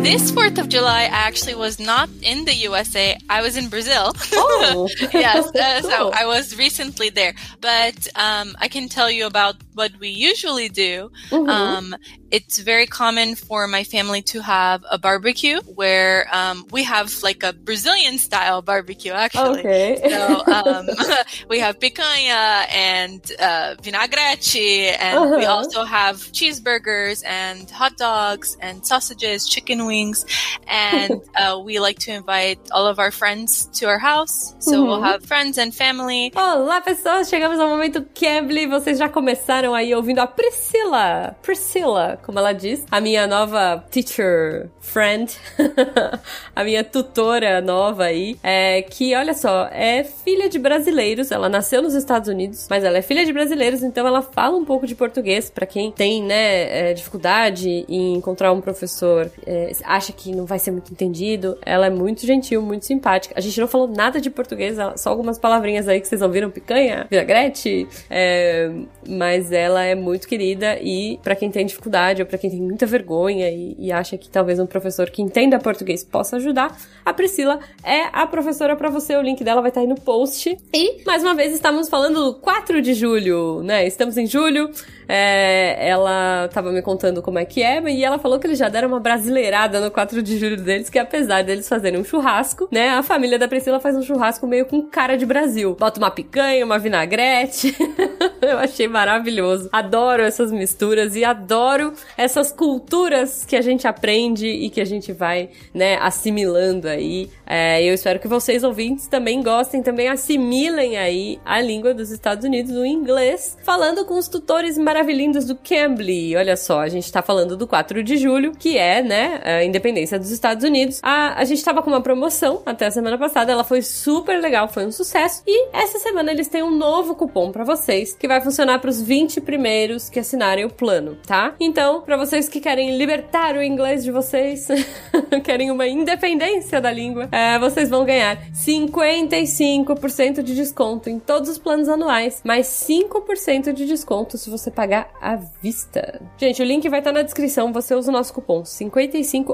[0.02, 3.16] This 4th of July, I actually was not in the USA.
[3.30, 4.12] I was in Brazil.
[4.32, 5.46] Oh, yes.
[5.54, 5.90] Uh, cool.
[5.90, 7.34] So I was recently there.
[7.60, 11.10] But um, I can tell you about what we usually do.
[11.30, 11.48] Mm-hmm.
[11.48, 11.94] Um,
[12.32, 17.42] it's very common for my family to have a barbecue where um, we have like
[17.42, 19.60] a Brazilian style barbecue, actually.
[19.60, 20.00] Okay.
[20.10, 20.88] So um,
[21.48, 25.36] we have picanha and uh, vinagrete, and uh-huh.
[25.36, 31.98] we also have cheeseburgers and hot dogs and sausages, chicken wings, and uh, we like
[32.06, 34.54] to invite all of our friends to our house.
[34.58, 34.86] So uhum.
[34.86, 36.32] we'll have friends and family.
[36.34, 37.28] Olá, pessoas!
[37.28, 38.66] Chegamos ao momento Cambly.
[38.66, 41.36] Vocês já começaram aí ouvindo a Priscila.
[41.42, 41.92] Priscila
[42.22, 45.36] como ela diz, a minha nova teacher friend,
[46.54, 51.82] a minha tutora nova aí, é que, olha só, é filha de brasileiros, ela nasceu
[51.82, 54.94] nos Estados Unidos, mas ela é filha de brasileiros, então ela fala um pouco de
[54.94, 60.46] português para quem tem, né, é, dificuldade em encontrar um professor, é, acha que não
[60.46, 63.34] vai ser muito entendido, ela é muito gentil, muito simpática.
[63.36, 67.06] A gente não falou nada de português, só algumas palavrinhas aí que vocês ouviram, picanha,
[67.10, 68.70] vinagrete, é,
[69.08, 72.86] mas ela é muito querida e para quem tem dificuldade ou para quem tem muita
[72.86, 77.58] vergonha e, e, acha que talvez um professor que entenda português possa ajudar, a Priscila
[77.84, 79.16] é a professora para você.
[79.16, 80.56] O link dela vai estar aí no post.
[80.72, 83.86] E, mais uma vez, estamos falando do 4 de julho, né?
[83.86, 84.70] Estamos em julho.
[85.08, 88.68] É, ela tava me contando como é que é, e ela falou que eles já
[88.68, 92.90] deram uma brasileirada no 4 de julho deles, que apesar deles fazerem um churrasco, né?
[92.90, 95.76] A família da Priscila faz um churrasco meio com cara de Brasil.
[95.78, 97.76] Bota uma picanha, uma vinagrete.
[98.42, 99.68] Eu achei maravilhoso.
[99.72, 105.12] Adoro essas misturas e adoro essas culturas que a gente aprende e que a gente
[105.12, 107.30] vai, né, assimilando aí.
[107.46, 112.44] É, eu espero que vocês, ouvintes, também gostem, também assimilem aí a língua dos Estados
[112.44, 115.12] Unidos, o inglês, falando com os tutores maravilhosos
[115.44, 116.34] do Cambly.
[116.34, 120.30] Olha só, a gente tá falando do 4 de julho, que é, né, independência dos
[120.30, 121.00] Estados Unidos.
[121.02, 124.68] A, a gente tava com uma promoção até a semana passada, ela foi super legal,
[124.68, 125.42] foi um sucesso.
[125.46, 129.00] E essa semana eles têm um novo cupom para vocês, que vai funcionar para os
[129.00, 131.54] 20 primeiros que assinarem o plano, tá?
[131.60, 134.68] Então, para vocês que querem libertar o inglês de vocês,
[135.44, 141.58] querem uma independência da língua, é, vocês vão ganhar 55% de desconto em todos os
[141.58, 146.20] planos anuais, mais 5% de desconto se você pagar à vista.
[146.36, 147.72] Gente, o link vai estar na descrição.
[147.72, 148.64] Você usa o nosso cupom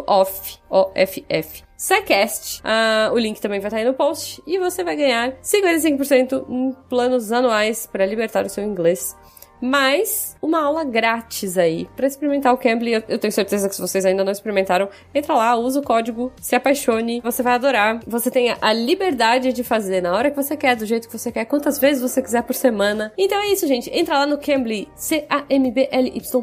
[0.07, 0.59] 55OFF.
[0.71, 1.63] OFF.
[1.77, 2.61] Secast.
[2.63, 4.43] Uh, o link também vai estar aí no post.
[4.47, 9.17] E você vai ganhar 55% em planos anuais para libertar o seu inglês
[9.61, 12.93] mais uma aula grátis aí para experimentar o Cambly.
[12.93, 16.33] Eu, eu tenho certeza que se vocês ainda não experimentaram, entra lá, usa o código,
[16.41, 18.01] se apaixone, você vai adorar.
[18.07, 21.33] Você tem a liberdade de fazer na hora que você quer, do jeito que você
[21.33, 23.13] quer, quantas vezes você quiser por semana.
[23.17, 23.91] Então é isso, gente.
[23.93, 26.39] Entra lá no Cambly, C-A-M-B-L-Y.com,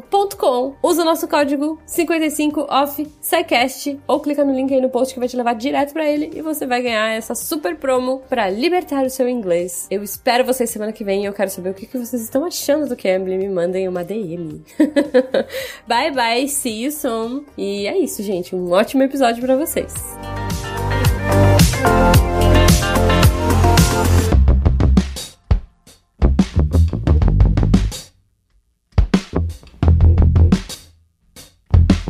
[0.82, 5.28] usa o nosso código 55OFF SciCast ou clica no link aí no post que vai
[5.28, 9.10] te levar direto para ele e você vai ganhar essa super promo para libertar o
[9.10, 9.86] seu inglês.
[9.90, 12.44] Eu espero vocês semana que vem e eu quero saber o que, que vocês estão
[12.44, 13.38] achando do Cambly.
[13.38, 14.62] Me mandem uma DM.
[15.86, 17.44] bye bye, see you soon.
[17.56, 18.56] E é isso, gente.
[18.56, 19.94] Um ótimo episódio para vocês.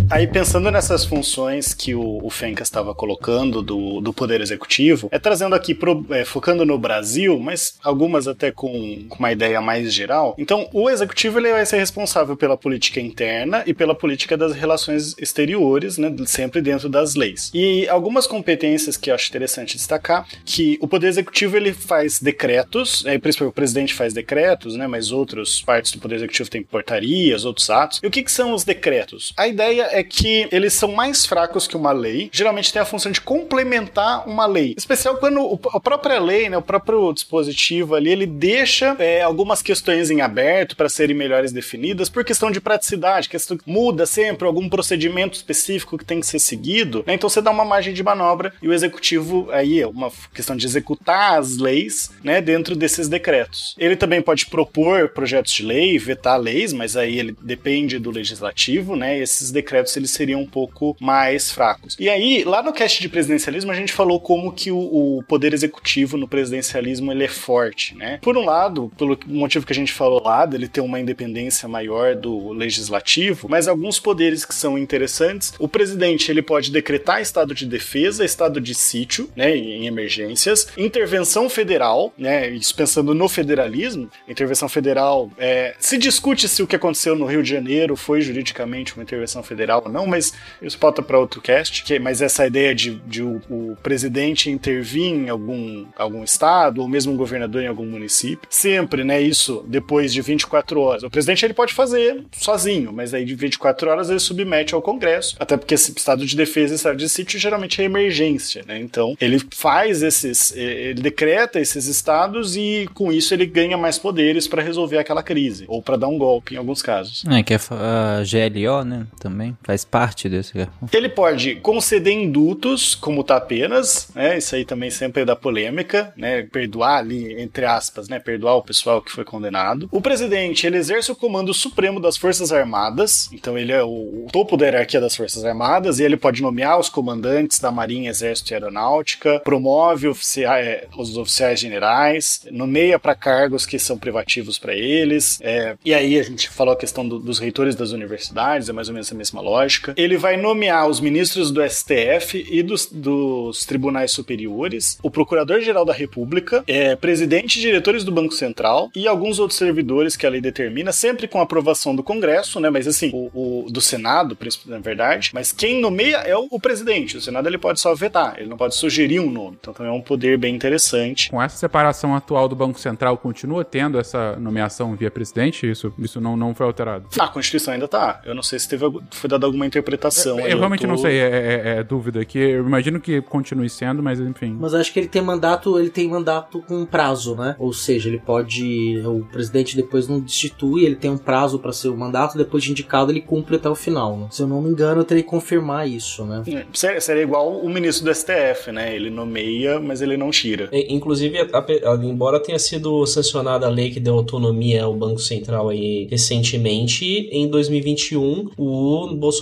[0.09, 5.19] Aí, pensando nessas funções que o, o Fencas estava colocando do, do Poder Executivo, é
[5.19, 9.93] trazendo aqui, pro, é, focando no Brasil, mas algumas até com, com, uma ideia mais
[9.93, 10.37] geral.
[10.39, 15.17] Então, o Executivo ele vai ser responsável pela política interna e pela política das relações
[15.19, 17.51] exteriores, né, sempre dentro das leis.
[17.53, 23.05] E algumas competências que eu acho interessante destacar, que o Poder Executivo ele faz decretos,
[23.07, 27.45] é, principalmente o presidente faz decretos, né, mas outras partes do Poder Executivo têm portarias,
[27.45, 28.01] outros atos.
[28.05, 29.33] E o que, que são os decretos?
[29.37, 32.29] A ideia é que eles são mais fracos que uma lei.
[32.33, 34.75] Geralmente tem a função de complementar uma lei.
[34.77, 40.11] Especial quando a própria lei, né, o próprio dispositivo ali, ele deixa é, algumas questões
[40.11, 45.35] em aberto para serem melhores definidas por questão de praticidade, questão muda sempre algum procedimento
[45.35, 47.03] específico que tem que ser seguido.
[47.07, 47.15] Né?
[47.15, 50.67] Então você dá uma margem de manobra e o executivo aí é uma questão de
[50.67, 53.75] executar as leis, né, dentro desses decretos.
[53.79, 58.95] Ele também pode propor projetos de lei, vetar leis, mas aí ele depende do legislativo,
[58.95, 59.19] né?
[59.19, 61.97] Esses decretos projetos eles seriam um pouco mais fracos.
[61.99, 65.55] E aí, lá no cast de presidencialismo, a gente falou como que o, o poder
[65.55, 68.19] executivo no presidencialismo ele é forte, né?
[68.21, 72.15] Por um lado, pelo motivo que a gente falou lá, dele ter uma independência maior
[72.15, 77.67] do legislativo, mas alguns poderes que são interessantes, o presidente ele pode decretar estado de
[77.67, 84.69] defesa, estado de sítio, né, em emergências, intervenção federal, né, isso pensando no federalismo, intervenção
[84.69, 89.03] federal, é, se discute se o que aconteceu no Rio de Janeiro foi juridicamente uma
[89.03, 91.85] intervenção federal ou não, mas isso pauta para outro cast.
[91.85, 96.89] Que, mas essa ideia de, de o, o, presidente intervir em algum, algum estado, ou
[96.89, 99.21] mesmo um governador em algum município, sempre, né?
[99.21, 101.03] Isso depois de 24 horas.
[101.03, 105.37] O presidente ele pode fazer sozinho, mas aí de 24 horas ele submete ao Congresso,
[105.39, 108.79] até porque esse estado de defesa e estado de sítio geralmente é emergência, né?
[108.79, 114.47] Então ele faz esses, ele decreta esses estados e com isso ele ganha mais poderes
[114.47, 117.25] para resolver aquela crise ou para dar um golpe em alguns casos.
[117.29, 119.07] É que é a GLO, né?
[119.21, 120.53] Também faz parte desse.
[120.93, 124.39] Ele pode conceder indultos, como tá apenas, né?
[124.39, 126.45] Isso aí também sempre dá polêmica, né?
[126.45, 128.21] Perdoar ali, entre aspas, né?
[128.21, 129.89] Perdoar o pessoal que foi condenado.
[129.91, 134.57] O presidente, ele exerce o comando supremo das Forças Armadas, então ele é o, topo
[134.57, 138.55] da hierarquia das Forças Armadas, e ele pode nomear os comandantes da Marinha, Exército e
[138.55, 145.77] Aeronáutica, promove oficiais, os oficiais generais, nomeia para cargos que são privativos para eles, é,
[145.85, 148.95] e aí a gente falou a questão do, dos reitores das universidades, é mais ou
[148.95, 149.56] menos a mesma lógica.
[149.97, 155.93] Ele vai nomear os ministros do STF e dos, dos tribunais superiores, o procurador-geral da
[155.93, 160.41] República, é, presidente e diretores do Banco Central e alguns outros servidores que a lei
[160.41, 162.71] determina, sempre com aprovação do Congresso, né?
[162.71, 165.31] Mas assim, o, o do Senado, na verdade.
[165.33, 167.17] Mas quem nomeia é o, o, presidente.
[167.17, 169.57] O Senado ele pode só vetar, ele não pode sugerir um nome.
[169.61, 171.31] Então também é um poder bem interessante.
[171.31, 175.69] Com essa separação atual do Banco Central, continua tendo essa nomeação via presidente?
[175.69, 177.07] Isso, isso não, não foi alterado?
[177.19, 178.21] A Constituição ainda tá.
[178.25, 180.39] Eu não sei se teve, foi alguma interpretação.
[180.41, 180.87] Eu, eu realmente tô...
[180.87, 182.39] não sei, é, é, é, dúvida aqui.
[182.39, 184.57] Eu imagino que continue sendo, mas enfim.
[184.59, 187.57] Mas acho que ele tem mandato, ele tem mandato com prazo, né?
[187.59, 189.01] Ou seja, ele pode.
[189.05, 192.71] O presidente depois não destitui, ele tem um prazo para ser o mandato, depois de
[192.71, 194.17] indicado, ele cumpre até o final.
[194.17, 194.27] Né?
[194.31, 196.43] Se eu não me engano, eu teria que confirmar isso, né?
[196.47, 198.95] É, seria, seria igual o ministro do STF, né?
[198.95, 200.69] Ele nomeia, mas ele não tira.
[200.73, 205.69] Inclusive, a, a, embora tenha sido sancionada a lei que deu autonomia ao Banco Central
[205.69, 209.36] aí recentemente, em 2021, o Bolsonaro,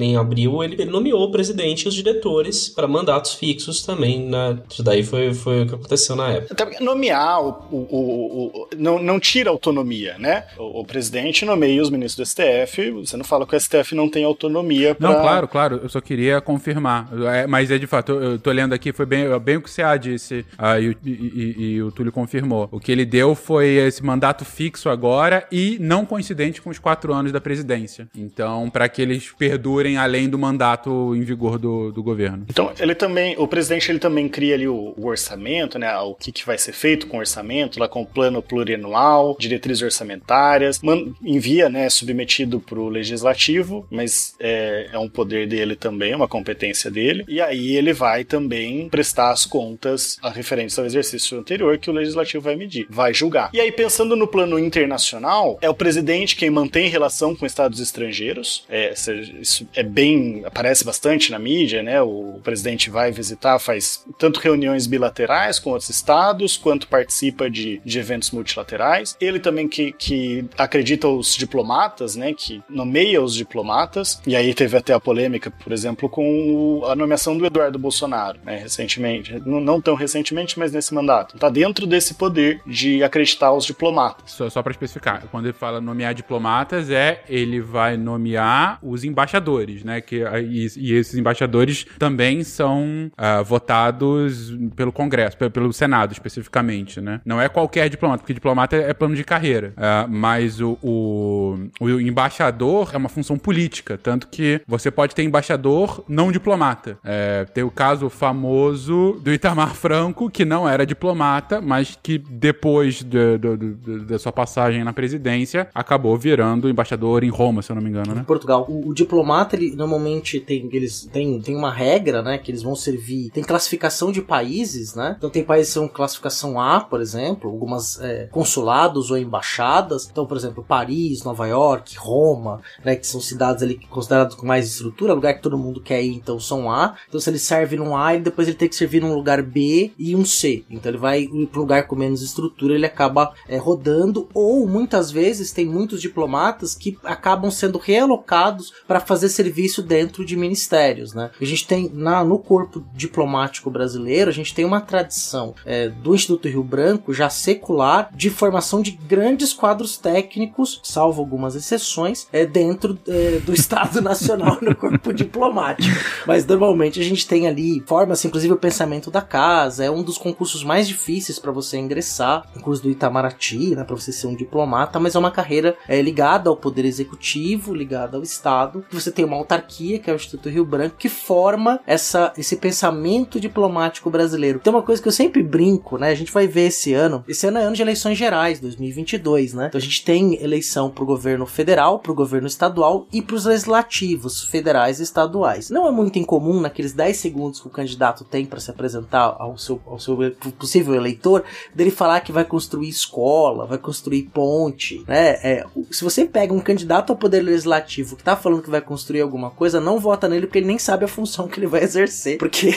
[0.00, 4.28] em abril, ele, ele nomeou o presidente e os diretores para mandatos fixos também.
[4.28, 4.58] Né?
[4.68, 6.54] Isso daí foi, foi o que aconteceu na época.
[6.54, 10.44] Até nomear o, o, o, o não, não tira autonomia, né?
[10.58, 14.08] O, o, presidente nomeia os ministros do STF, você não fala que o STF não
[14.08, 15.10] tem autonomia pra...
[15.10, 17.08] Não, claro, claro, eu só queria confirmar.
[17.32, 19.70] É, mas é de fato, eu, eu tô lendo aqui, foi bem, bem o que
[19.70, 22.68] o CA disse ah, e, e, e, e o Túlio confirmou.
[22.70, 27.12] O que ele deu foi esse mandato fixo agora e não coincidente com os quatro
[27.12, 28.08] anos da presidência.
[28.14, 32.46] Então, para que eles perdurem além do mandato em vigor do, do governo.
[32.48, 35.96] Então, ele também, o presidente ele também cria ali o, o orçamento, né?
[35.98, 39.82] O que, que vai ser feito com o orçamento, lá com o plano plurianual, diretrizes
[39.82, 46.14] orçamentárias, man, envia, né, submetido para o legislativo, mas é, é um poder dele também,
[46.14, 51.38] uma competência dele, e aí ele vai também prestar as contas a referentes ao exercício
[51.38, 53.50] anterior que o legislativo vai medir, vai julgar.
[53.52, 58.64] E aí, pensando no plano internacional, é o presidente quem mantém relação com estados estrangeiros,
[58.68, 62.00] é, isso é bem, aparece bastante na mídia, né?
[62.02, 67.98] O presidente vai visitar, faz tanto reuniões bilaterais com outros estados, quanto participa de, de
[67.98, 69.16] eventos multilaterais.
[69.20, 72.32] Ele também que, que acredita os diplomatas, né?
[72.32, 74.20] Que nomeia os diplomatas.
[74.26, 78.58] E aí teve até a polêmica, por exemplo, com a nomeação do Eduardo Bolsonaro, né?
[78.58, 79.40] Recentemente.
[79.44, 81.38] Não, não tão recentemente, mas nesse mandato.
[81.38, 84.32] Tá dentro desse poder de acreditar os diplomatas.
[84.32, 89.84] Só, só para especificar, quando ele fala nomear diplomatas, é ele vai nomear os embaixadores,
[89.84, 90.00] né?
[90.00, 97.00] Que, e, e esses embaixadores também são uh, votados pelo Congresso, pelo, pelo, Senado especificamente,
[97.00, 97.20] né?
[97.24, 99.74] Não é qualquer diplomata, porque diplomata é plano de carreira.
[99.76, 105.22] Uh, mas o, o, o, embaixador é uma função política, tanto que você pode ter
[105.22, 106.98] embaixador não diplomata.
[107.04, 113.02] É, tem o caso famoso do Itamar Franco, que não era diplomata, mas que depois
[113.02, 117.76] de, de, de, da sua passagem na presidência acabou virando embaixador em Roma, se eu
[117.76, 118.20] não me engano, né?
[118.20, 118.66] Em Portugal.
[118.68, 122.74] O, o diplomata, ele normalmente tem eles tem, tem uma regra, né, que eles vão
[122.74, 123.30] servir.
[123.30, 125.14] Tem classificação de países, né?
[125.16, 130.08] Então tem países que são classificação A, por exemplo, algumas é, consulados ou embaixadas.
[130.10, 134.66] Então, por exemplo, Paris, Nova York, Roma, né, que são cidades ali consideradas com mais
[134.66, 136.96] estrutura, lugar que todo mundo quer ir, então são A.
[137.08, 139.92] Então, se ele serve num A, ele depois ele tem que servir num lugar B
[139.98, 140.64] e um C.
[140.70, 144.28] Então, ele vai para um lugar com menos estrutura, ele acaba é, rodando.
[144.32, 150.36] Ou muitas vezes tem muitos diplomatas que acabam sendo realocados para fazer serviço dentro de
[150.36, 151.30] ministérios, né?
[151.40, 156.14] A gente tem na, no corpo diplomático brasileiro, a gente tem uma tradição é, do
[156.14, 162.46] Instituto Rio Branco já secular de formação de grandes quadros técnicos, salvo algumas exceções, é,
[162.46, 165.96] dentro é, do Estado Nacional no corpo diplomático.
[166.26, 170.18] Mas normalmente a gente tem ali, forma-se inclusive o pensamento da casa, é um dos
[170.18, 174.34] concursos mais difíceis para você ingressar, o curso do Itamaraty, né, para você ser um
[174.34, 178.75] diplomata, mas é uma carreira é, ligada ao poder executivo, ligada ao Estado.
[178.90, 183.38] Você tem uma autarquia, que é o Instituto Rio Branco, que forma essa, esse pensamento
[183.40, 184.60] diplomático brasileiro.
[184.60, 186.10] Tem uma coisa que eu sempre brinco, né?
[186.10, 187.24] A gente vai ver esse ano.
[187.28, 189.66] Esse ano é ano de eleições gerais, 2022, né?
[189.68, 195.00] Então a gente tem eleição pro governo federal, pro governo estadual e pros legislativos federais
[195.00, 195.70] e estaduais.
[195.70, 199.56] Não é muito incomum naqueles 10 segundos que o candidato tem para se apresentar ao
[199.58, 200.16] seu, ao seu
[200.58, 201.44] possível eleitor,
[201.74, 205.30] dele falar que vai construir escola, vai construir ponte, né?
[205.42, 209.20] É, se você pega um candidato ao poder legislativo que tá falando que vai construir
[209.20, 212.36] alguma coisa, não vota nele porque ele nem sabe a função que ele vai exercer.
[212.36, 212.72] Porque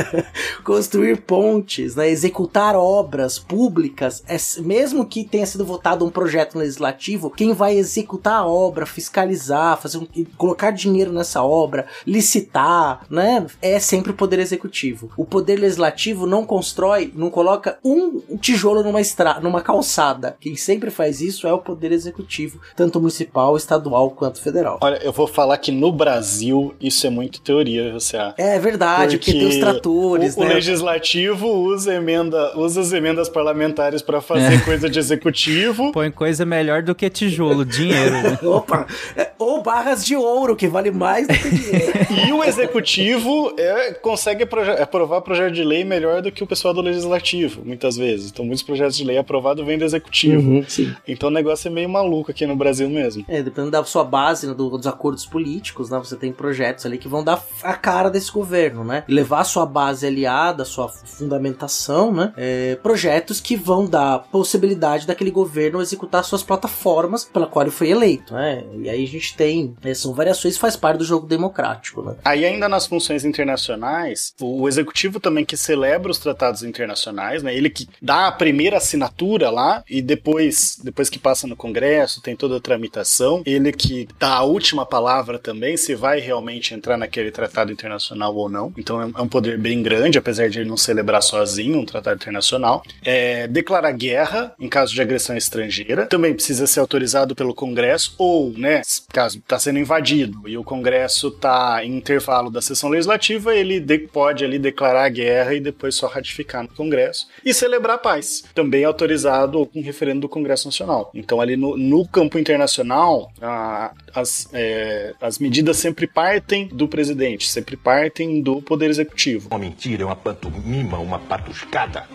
[0.62, 7.30] construir pontes, né, executar obras públicas, é, mesmo que tenha sido votado um projeto legislativo,
[7.30, 10.06] quem vai executar a obra, fiscalizar, fazer um,
[10.36, 15.10] colocar dinheiro nessa obra, licitar, né, é sempre o poder executivo.
[15.16, 20.36] O poder legislativo não constrói, não coloca um tijolo numa estrada, numa calçada.
[20.38, 24.78] Quem sempre faz isso é o poder executivo, tanto municipal, estadual quanto federal.
[24.82, 29.32] Olha, eu vou falar que no Brasil isso é muito teoria, você É verdade, porque,
[29.32, 30.46] porque tem os tratores, o, né?
[30.46, 34.58] O legislativo usa emenda, usa as emendas parlamentares para fazer é.
[34.60, 35.92] coisa de executivo.
[35.92, 38.14] Põe coisa melhor do que tijolo, dinheiro.
[38.22, 38.38] Né?
[38.42, 38.86] Opa,
[39.16, 41.92] é, ou barras de ouro que vale mais do que dinheiro.
[42.28, 44.46] e o executivo é, consegue
[44.80, 48.30] aprovar projeto de lei melhor do que o pessoal do legislativo, muitas vezes.
[48.30, 50.50] Então muitos projetos de lei aprovados vêm do executivo.
[50.50, 50.64] Uhum,
[51.06, 53.24] então o negócio é meio maluco aqui no Brasil mesmo.
[53.28, 55.98] É, dependendo da sua base, né, dos acordos políticos, né?
[55.98, 59.04] Você tem projetos ali que vão dar a cara desse governo, né?
[59.06, 62.32] E levar a sua base aliada, a sua fundamentação, né?
[62.36, 67.90] É, projetos que vão dar possibilidade daquele governo executar suas plataformas pela qual ele foi
[67.90, 68.64] eleito, né?
[68.80, 72.14] E aí a gente tem, né, são variações faz parte do jogo democrático, né?
[72.24, 77.54] Aí ainda nas funções internacionais, o executivo também que celebra os tratados internacionais, né?
[77.54, 82.36] Ele que dá a primeira assinatura lá e depois, depois que passa no Congresso, tem
[82.36, 85.01] toda a tramitação, ele que dá a última palavra
[85.38, 88.72] também, se vai realmente entrar naquele tratado internacional ou não.
[88.76, 92.82] Então é um poder bem grande, apesar de ele não celebrar sozinho um tratado internacional.
[93.04, 96.06] É, declarar guerra em caso de agressão estrangeira.
[96.06, 101.28] Também precisa ser autorizado pelo Congresso ou, né, caso está sendo invadido e o Congresso
[101.28, 106.06] está em intervalo da sessão legislativa, ele pode ali declarar a guerra e depois só
[106.06, 107.28] ratificar no Congresso.
[107.44, 108.44] E celebrar paz.
[108.54, 111.10] Também autorizado com referendo do Congresso Nacional.
[111.14, 116.88] Então ali no, no campo internacional, a, as, é, é, as medidas sempre partem do
[116.88, 119.48] presidente, sempre partem do poder executivo.
[119.48, 122.08] Uma mentira, uma pantomima, uma patuscada.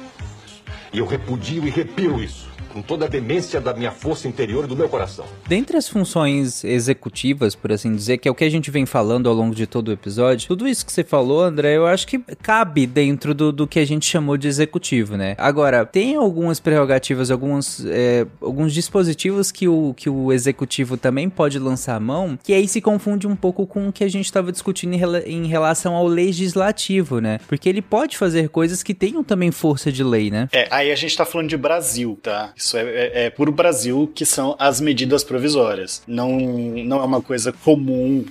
[0.92, 2.47] E eu repudio e repiro isso
[2.78, 5.26] com toda a demência da minha força interior e do meu coração.
[5.48, 9.28] Dentre as funções executivas, por assim dizer, que é o que a gente vem falando
[9.28, 12.20] ao longo de todo o episódio, tudo isso que você falou, André, eu acho que
[12.20, 15.34] cabe dentro do, do que a gente chamou de executivo, né?
[15.40, 21.58] Agora, tem algumas prerrogativas, alguns, é, alguns dispositivos que o, que o executivo também pode
[21.58, 24.52] lançar a mão, que aí se confunde um pouco com o que a gente estava
[24.52, 27.40] discutindo em, rela em relação ao legislativo, né?
[27.48, 30.48] Porque ele pode fazer coisas que tenham também força de lei, né?
[30.52, 32.54] É, aí a gente tá falando de Brasil, tá?
[32.56, 36.02] Isso é, é, é puro Brasil, que são as medidas provisórias.
[36.08, 38.26] Não, não é uma coisa comum,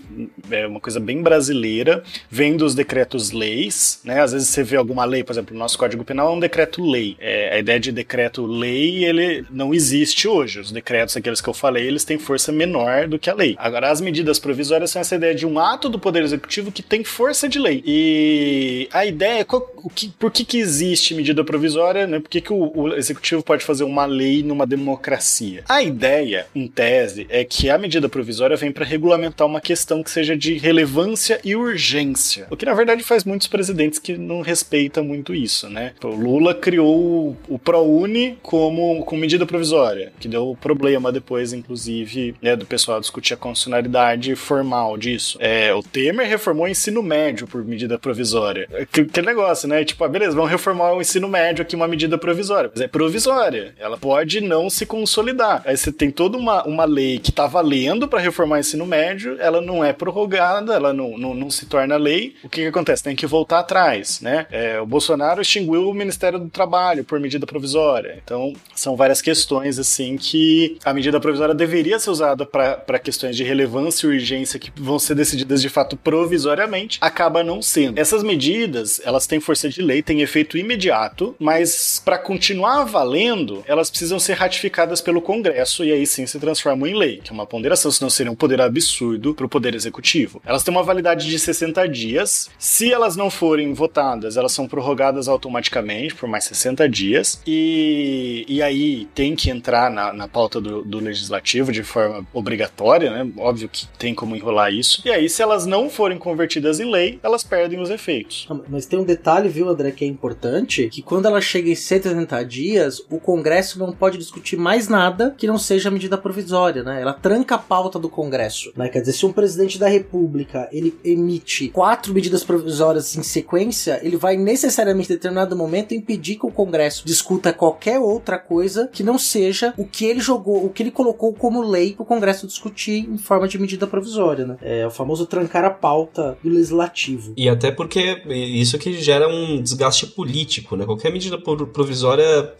[0.50, 2.02] é uma coisa bem brasileira.
[2.30, 4.20] Vem dos decretos-leis, né?
[4.20, 7.16] Às vezes você vê alguma lei, por exemplo, o nosso Código Penal é um decreto-lei.
[7.20, 10.60] É, a ideia de decreto-lei, ele não existe hoje.
[10.60, 13.54] Os decretos, aqueles que eu falei, eles têm força menor do que a lei.
[13.58, 17.04] Agora, as medidas provisórias são essa ideia de um ato do Poder Executivo que tem
[17.04, 17.82] força de lei.
[17.86, 22.18] E a ideia é qual, o que, por que, que existe medida provisória, né?
[22.20, 25.64] Por que, que o, o Executivo pode fazer uma lei numa democracia.
[25.68, 30.10] A ideia, em tese, é que a medida provisória vem para regulamentar uma questão que
[30.10, 32.46] seja de relevância e urgência.
[32.50, 35.92] O que na verdade faz muitos presidentes que não respeitam muito isso, né?
[36.02, 42.56] O Lula criou o ProUni como com medida provisória, que deu problema depois, inclusive, né,
[42.56, 45.38] do pessoal discutir a constitucionalidade formal disso.
[45.40, 48.68] É, o Temer reformou o ensino médio por medida provisória.
[48.72, 49.84] Aquele negócio, né?
[49.84, 52.70] Tipo, ah, beleza, vamos reformar o ensino médio aqui, uma medida provisória.
[52.72, 53.74] Mas é provisória.
[53.78, 55.62] Ela pode pode não se consolidar.
[55.66, 59.36] Aí você tem toda uma, uma lei que tá valendo para reformar o ensino médio,
[59.38, 62.34] ela não é prorrogada, ela não, não, não se torna lei.
[62.42, 63.02] O que, que acontece?
[63.02, 64.46] Tem que voltar atrás, né?
[64.50, 68.18] É, o Bolsonaro extinguiu o Ministério do Trabalho por medida provisória.
[68.24, 73.44] Então, são várias questões, assim, que a medida provisória deveria ser usada para questões de
[73.44, 77.98] relevância e urgência que vão ser decididas de fato provisoriamente, acaba não sendo.
[77.98, 83.90] Essas medidas, elas têm força de lei, têm efeito imediato, mas para continuar valendo, elas
[83.96, 87.46] precisam ser ratificadas pelo Congresso e aí sim se transformam em lei, que é uma
[87.46, 90.42] ponderação, senão seria um poder absurdo para o Poder Executivo.
[90.44, 92.50] Elas têm uma validade de 60 dias.
[92.58, 97.40] Se elas não forem votadas, elas são prorrogadas automaticamente por mais 60 dias.
[97.46, 103.10] E, e aí tem que entrar na, na pauta do, do Legislativo de forma obrigatória,
[103.10, 103.32] né?
[103.38, 105.00] Óbvio que tem como enrolar isso.
[105.06, 108.46] E aí, se elas não forem convertidas em lei, elas perdem os efeitos.
[108.68, 112.44] Mas tem um detalhe, viu, André, que é importante, que quando ela chega em 180
[112.44, 117.00] dias, o Congresso não pode discutir mais nada que não seja medida provisória, né?
[117.00, 118.88] Ela tranca a pauta do Congresso, né?
[118.88, 124.16] Quer dizer, se um presidente da República ele emite quatro medidas provisórias em sequência, ele
[124.16, 129.18] vai necessariamente em determinado momento impedir que o Congresso discuta qualquer outra coisa que não
[129.18, 133.08] seja o que ele jogou, o que ele colocou como lei para o Congresso discutir
[133.08, 134.56] em forma de medida provisória, né?
[134.62, 137.34] É o famoso trancar a pauta do legislativo.
[137.36, 140.84] E até porque isso que gera um desgaste político, né?
[140.84, 142.54] Qualquer medida provisória,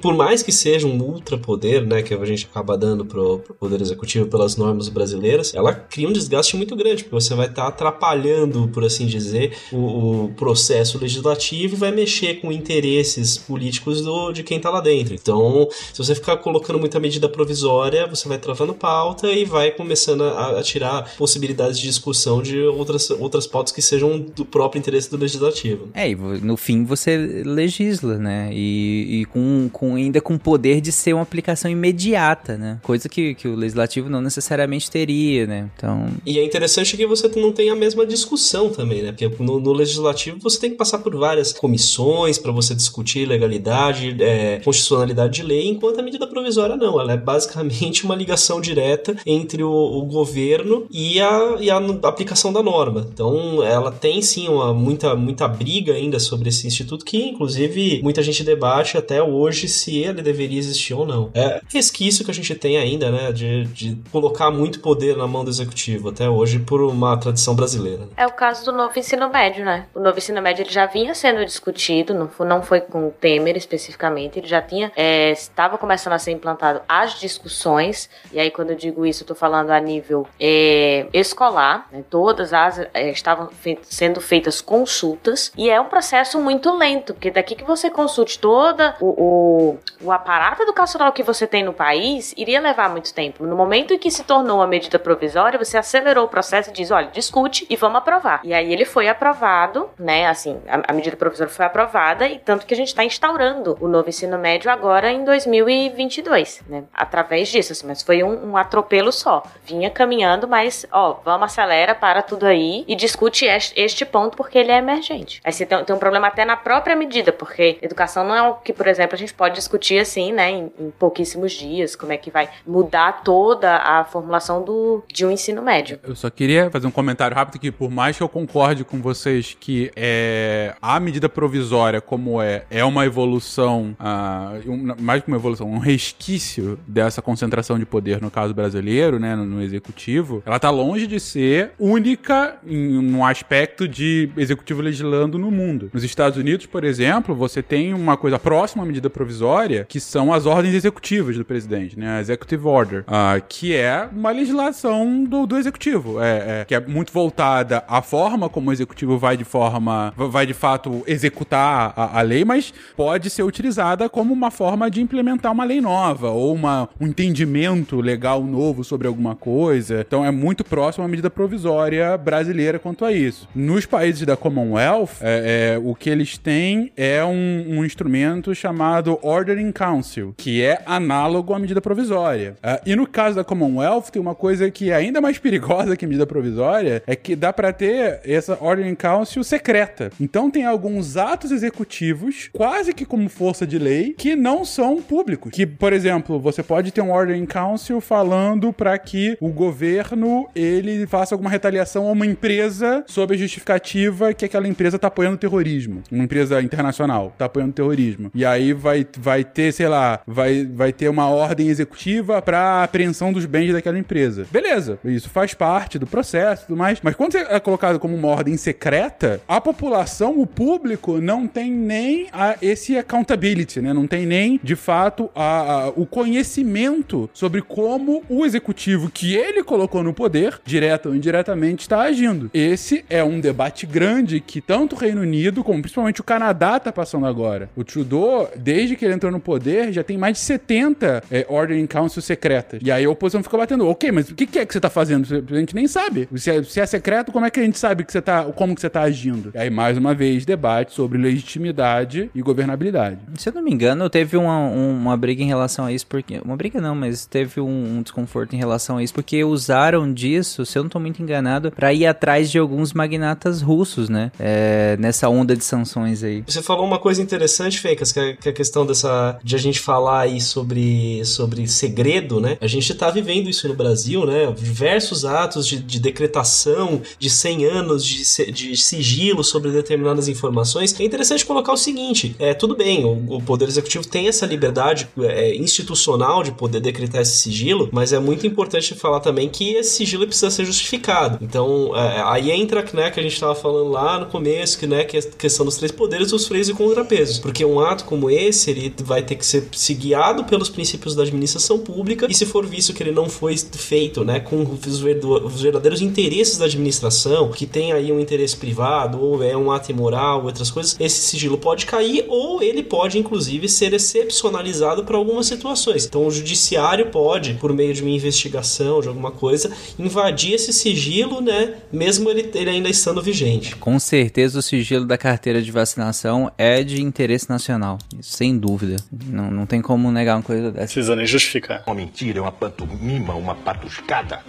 [0.00, 3.82] por mais que seja um ultrapoder, né, que a gente acaba dando pro, pro poder
[3.82, 7.68] executivo pelas normas brasileiras, ela cria um desgaste muito grande, porque você vai estar tá
[7.68, 14.32] atrapalhando, por assim dizer, o, o, processo legislativo e vai mexer com interesses políticos do,
[14.32, 15.14] de quem está lá dentro.
[15.14, 20.24] Então, se você ficar colocando muita medida provisória, você vai travando pauta e vai começando
[20.24, 25.10] a, a tirar possibilidades de discussão de outras, outras pautas que sejam do próprio interesse
[25.10, 25.90] do legislativo.
[25.92, 28.48] É, e no fim você legisla, né?
[28.50, 32.78] E, e com, com ainda com poder poder de ser uma aplicação imediata, né?
[32.80, 35.68] Coisa que, que o legislativo não necessariamente teria, né?
[35.76, 36.06] Então.
[36.24, 39.10] E é interessante que você não tem a mesma discussão também, né?
[39.10, 44.16] Porque no, no legislativo você tem que passar por várias comissões para você discutir legalidade,
[44.22, 47.00] é, constitucionalidade de lei, enquanto a medida provisória não.
[47.00, 52.52] Ela é basicamente uma ligação direta entre o, o governo e a, e a aplicação
[52.52, 53.04] da norma.
[53.12, 58.22] Então, ela tem sim uma, muita, muita briga ainda sobre esse instituto, que inclusive muita
[58.22, 61.30] gente debate até hoje se ele deveria deveria existir ou não.
[61.34, 65.44] É resquício que a gente tem ainda, né, de, de colocar muito poder na mão
[65.44, 68.08] do executivo, até hoje, por uma tradição brasileira.
[68.16, 69.86] É o caso do novo ensino médio, né?
[69.94, 73.10] O novo ensino médio ele já vinha sendo discutido, não foi, não foi com o
[73.10, 78.50] Temer especificamente, ele já tinha, é, estava começando a ser implantado as discussões, e aí
[78.50, 82.04] quando eu digo isso, eu falando a nível é, escolar, né?
[82.08, 83.48] todas as é, estavam
[83.82, 88.96] sendo feitas consultas, e é um processo muito lento, porque daqui que você consulte toda
[89.00, 93.44] o, o, o aparato educacional que você tem no país iria levar muito tempo.
[93.44, 96.90] No momento em que se tornou uma medida provisória, você acelerou o processo e diz,
[96.90, 98.40] olha, discute e vamos aprovar.
[98.44, 100.26] E aí ele foi aprovado, né?
[100.26, 103.88] Assim, a, a medida provisória foi aprovada e tanto que a gente está instaurando o
[103.88, 106.84] novo ensino médio agora em 2022, né?
[106.92, 109.42] Através disso, assim, mas foi um, um atropelo só.
[109.64, 114.58] Vinha caminhando, mas, ó, vamos acelera para tudo aí e discute este, este ponto porque
[114.58, 115.40] ele é emergente.
[115.44, 118.54] Aí você tem, tem, um problema até na própria medida, porque educação não é o
[118.54, 122.16] que, por exemplo, a gente pode discutir assim, né, em, em pouquíssimos dias, como é
[122.16, 125.98] que vai mudar toda a formulação do, de um ensino médio.
[126.02, 129.56] Eu só queria fazer um comentário rápido que, por mais que eu concorde com vocês
[129.58, 135.36] que é, a medida provisória, como é, é uma evolução, uh, um, mais que uma
[135.36, 140.58] evolução, um resquício dessa concentração de poder no caso brasileiro, né, no, no executivo, ela
[140.58, 145.90] tá longe de ser única em um aspecto de executivo legislando no mundo.
[145.92, 150.32] Nos Estados Unidos, por exemplo, você tem uma coisa próxima à medida provisória, que são
[150.32, 155.44] as ordens executivas do presidente, né, a Executive Order, uh, que é uma legislação do,
[155.44, 159.42] do executivo, é, é, que é muito voltada à forma como o executivo vai de
[159.42, 164.88] forma, vai de fato executar a, a lei, mas pode ser utilizada como uma forma
[164.88, 170.04] de implementar uma lei nova ou uma, um entendimento legal novo sobre alguma coisa.
[170.06, 173.48] Então é muito próximo à medida provisória brasileira quanto a isso.
[173.52, 179.18] Nos países da Commonwealth, é, é, o que eles têm é um, um, instrumento chamado
[179.20, 179.93] Ordering Council,
[180.36, 182.56] que é análogo à medida provisória.
[182.62, 186.04] Uh, e no caso da Commonwealth, tem uma coisa que é ainda mais perigosa que
[186.04, 190.10] a medida provisória, é que dá para ter essa Ordering Council secreta.
[190.20, 195.52] Então tem alguns atos executivos, quase que como força de lei, que não são públicos.
[195.52, 201.06] Que, por exemplo, você pode ter um Ordering Council falando para que o governo ele
[201.06, 206.02] faça alguma retaliação a uma empresa sob a justificativa que aquela empresa tá apoiando terrorismo.
[206.10, 208.30] Uma empresa internacional tá apoiando terrorismo.
[208.34, 213.32] E aí vai, vai ter, sei lá, vai, vai ter uma ordem executiva para apreensão
[213.32, 214.46] dos bens daquela empresa.
[214.50, 216.98] Beleza, isso faz parte do processo e tudo mais.
[217.02, 222.28] Mas quando é colocado como uma ordem secreta, a população, o público, não tem nem
[222.32, 223.92] a, esse accountability, né?
[223.92, 229.62] Não tem nem, de fato, a, a, o conhecimento sobre como o executivo que ele
[229.62, 232.50] colocou no poder, direto ou indiretamente, está agindo.
[232.52, 236.92] Esse é um debate grande que tanto o Reino Unido, como principalmente o Canadá, está
[236.92, 237.68] passando agora.
[237.76, 241.86] O Trudeau, desde que ele entrou no poder, já tem mais de 70 é, Ordering
[241.86, 242.80] Council secretas.
[242.82, 244.90] E aí a oposição fica batendo, ok, mas o que, que é que você está
[244.90, 245.26] fazendo?
[245.50, 246.28] A gente nem sabe.
[246.36, 248.74] Se é, se é, secreto, como é que a gente sabe que você tá, como
[248.74, 249.50] que você está agindo?
[249.54, 253.18] E aí, mais uma vez, debate sobre legitimidade e governabilidade.
[253.38, 256.40] Se eu não me engano, teve uma, uma briga em relação a isso, porque.
[256.44, 260.64] Uma briga não, mas teve um, um desconforto em relação a isso, porque usaram disso,
[260.66, 264.30] se eu não estou muito enganado, para ir atrás de alguns magnatas russos, né?
[264.38, 266.42] É, nessa onda de sanções aí.
[266.46, 269.38] Você falou uma coisa interessante, Fencas, que, é, que é a questão dessa.
[269.42, 272.56] de a gente falar aí sobre, sobre segredo, né?
[272.60, 274.52] A gente está vivendo isso no Brasil, né?
[274.58, 280.98] Diversos atos de, de decretação de 100 anos de, de sigilo sobre determinadas informações.
[280.98, 285.08] É interessante colocar o seguinte: é tudo bem, o, o Poder Executivo tem essa liberdade
[285.20, 289.90] é, institucional de poder decretar esse sigilo, mas é muito importante falar também que esse
[289.90, 291.38] sigilo precisa ser justificado.
[291.40, 295.04] Então, é, aí entra né, que a gente estava falando lá no começo, que, né,
[295.04, 297.38] que a questão dos três poderes, os freios e contrapesos.
[297.38, 301.22] Porque um ato como esse, ele vai ter que ser, ser guiado pelos princípios da
[301.22, 306.00] administração pública, e se for visto que ele não foi feito né, com os verdadeiros
[306.00, 310.70] interesses da administração, que tem aí um interesse privado, ou é um ato imoral, outras
[310.70, 316.06] coisas, esse sigilo pode cair, ou ele pode, inclusive, ser excepcionalizado para algumas situações.
[316.06, 321.40] Então, o judiciário pode, por meio de uma investigação, de alguma coisa, invadir esse sigilo,
[321.40, 323.76] né, mesmo ele, ele ainda estando vigente.
[323.76, 328.96] Com certeza, o sigilo da carteira de vacinação é de interesse nacional, sem dúvida.
[329.26, 330.86] Não, não tem como negar uma coisa dessa.
[330.86, 331.82] Precisa nem justificar.
[331.86, 334.40] Uma mentira, é uma pantomima, uma patuscada.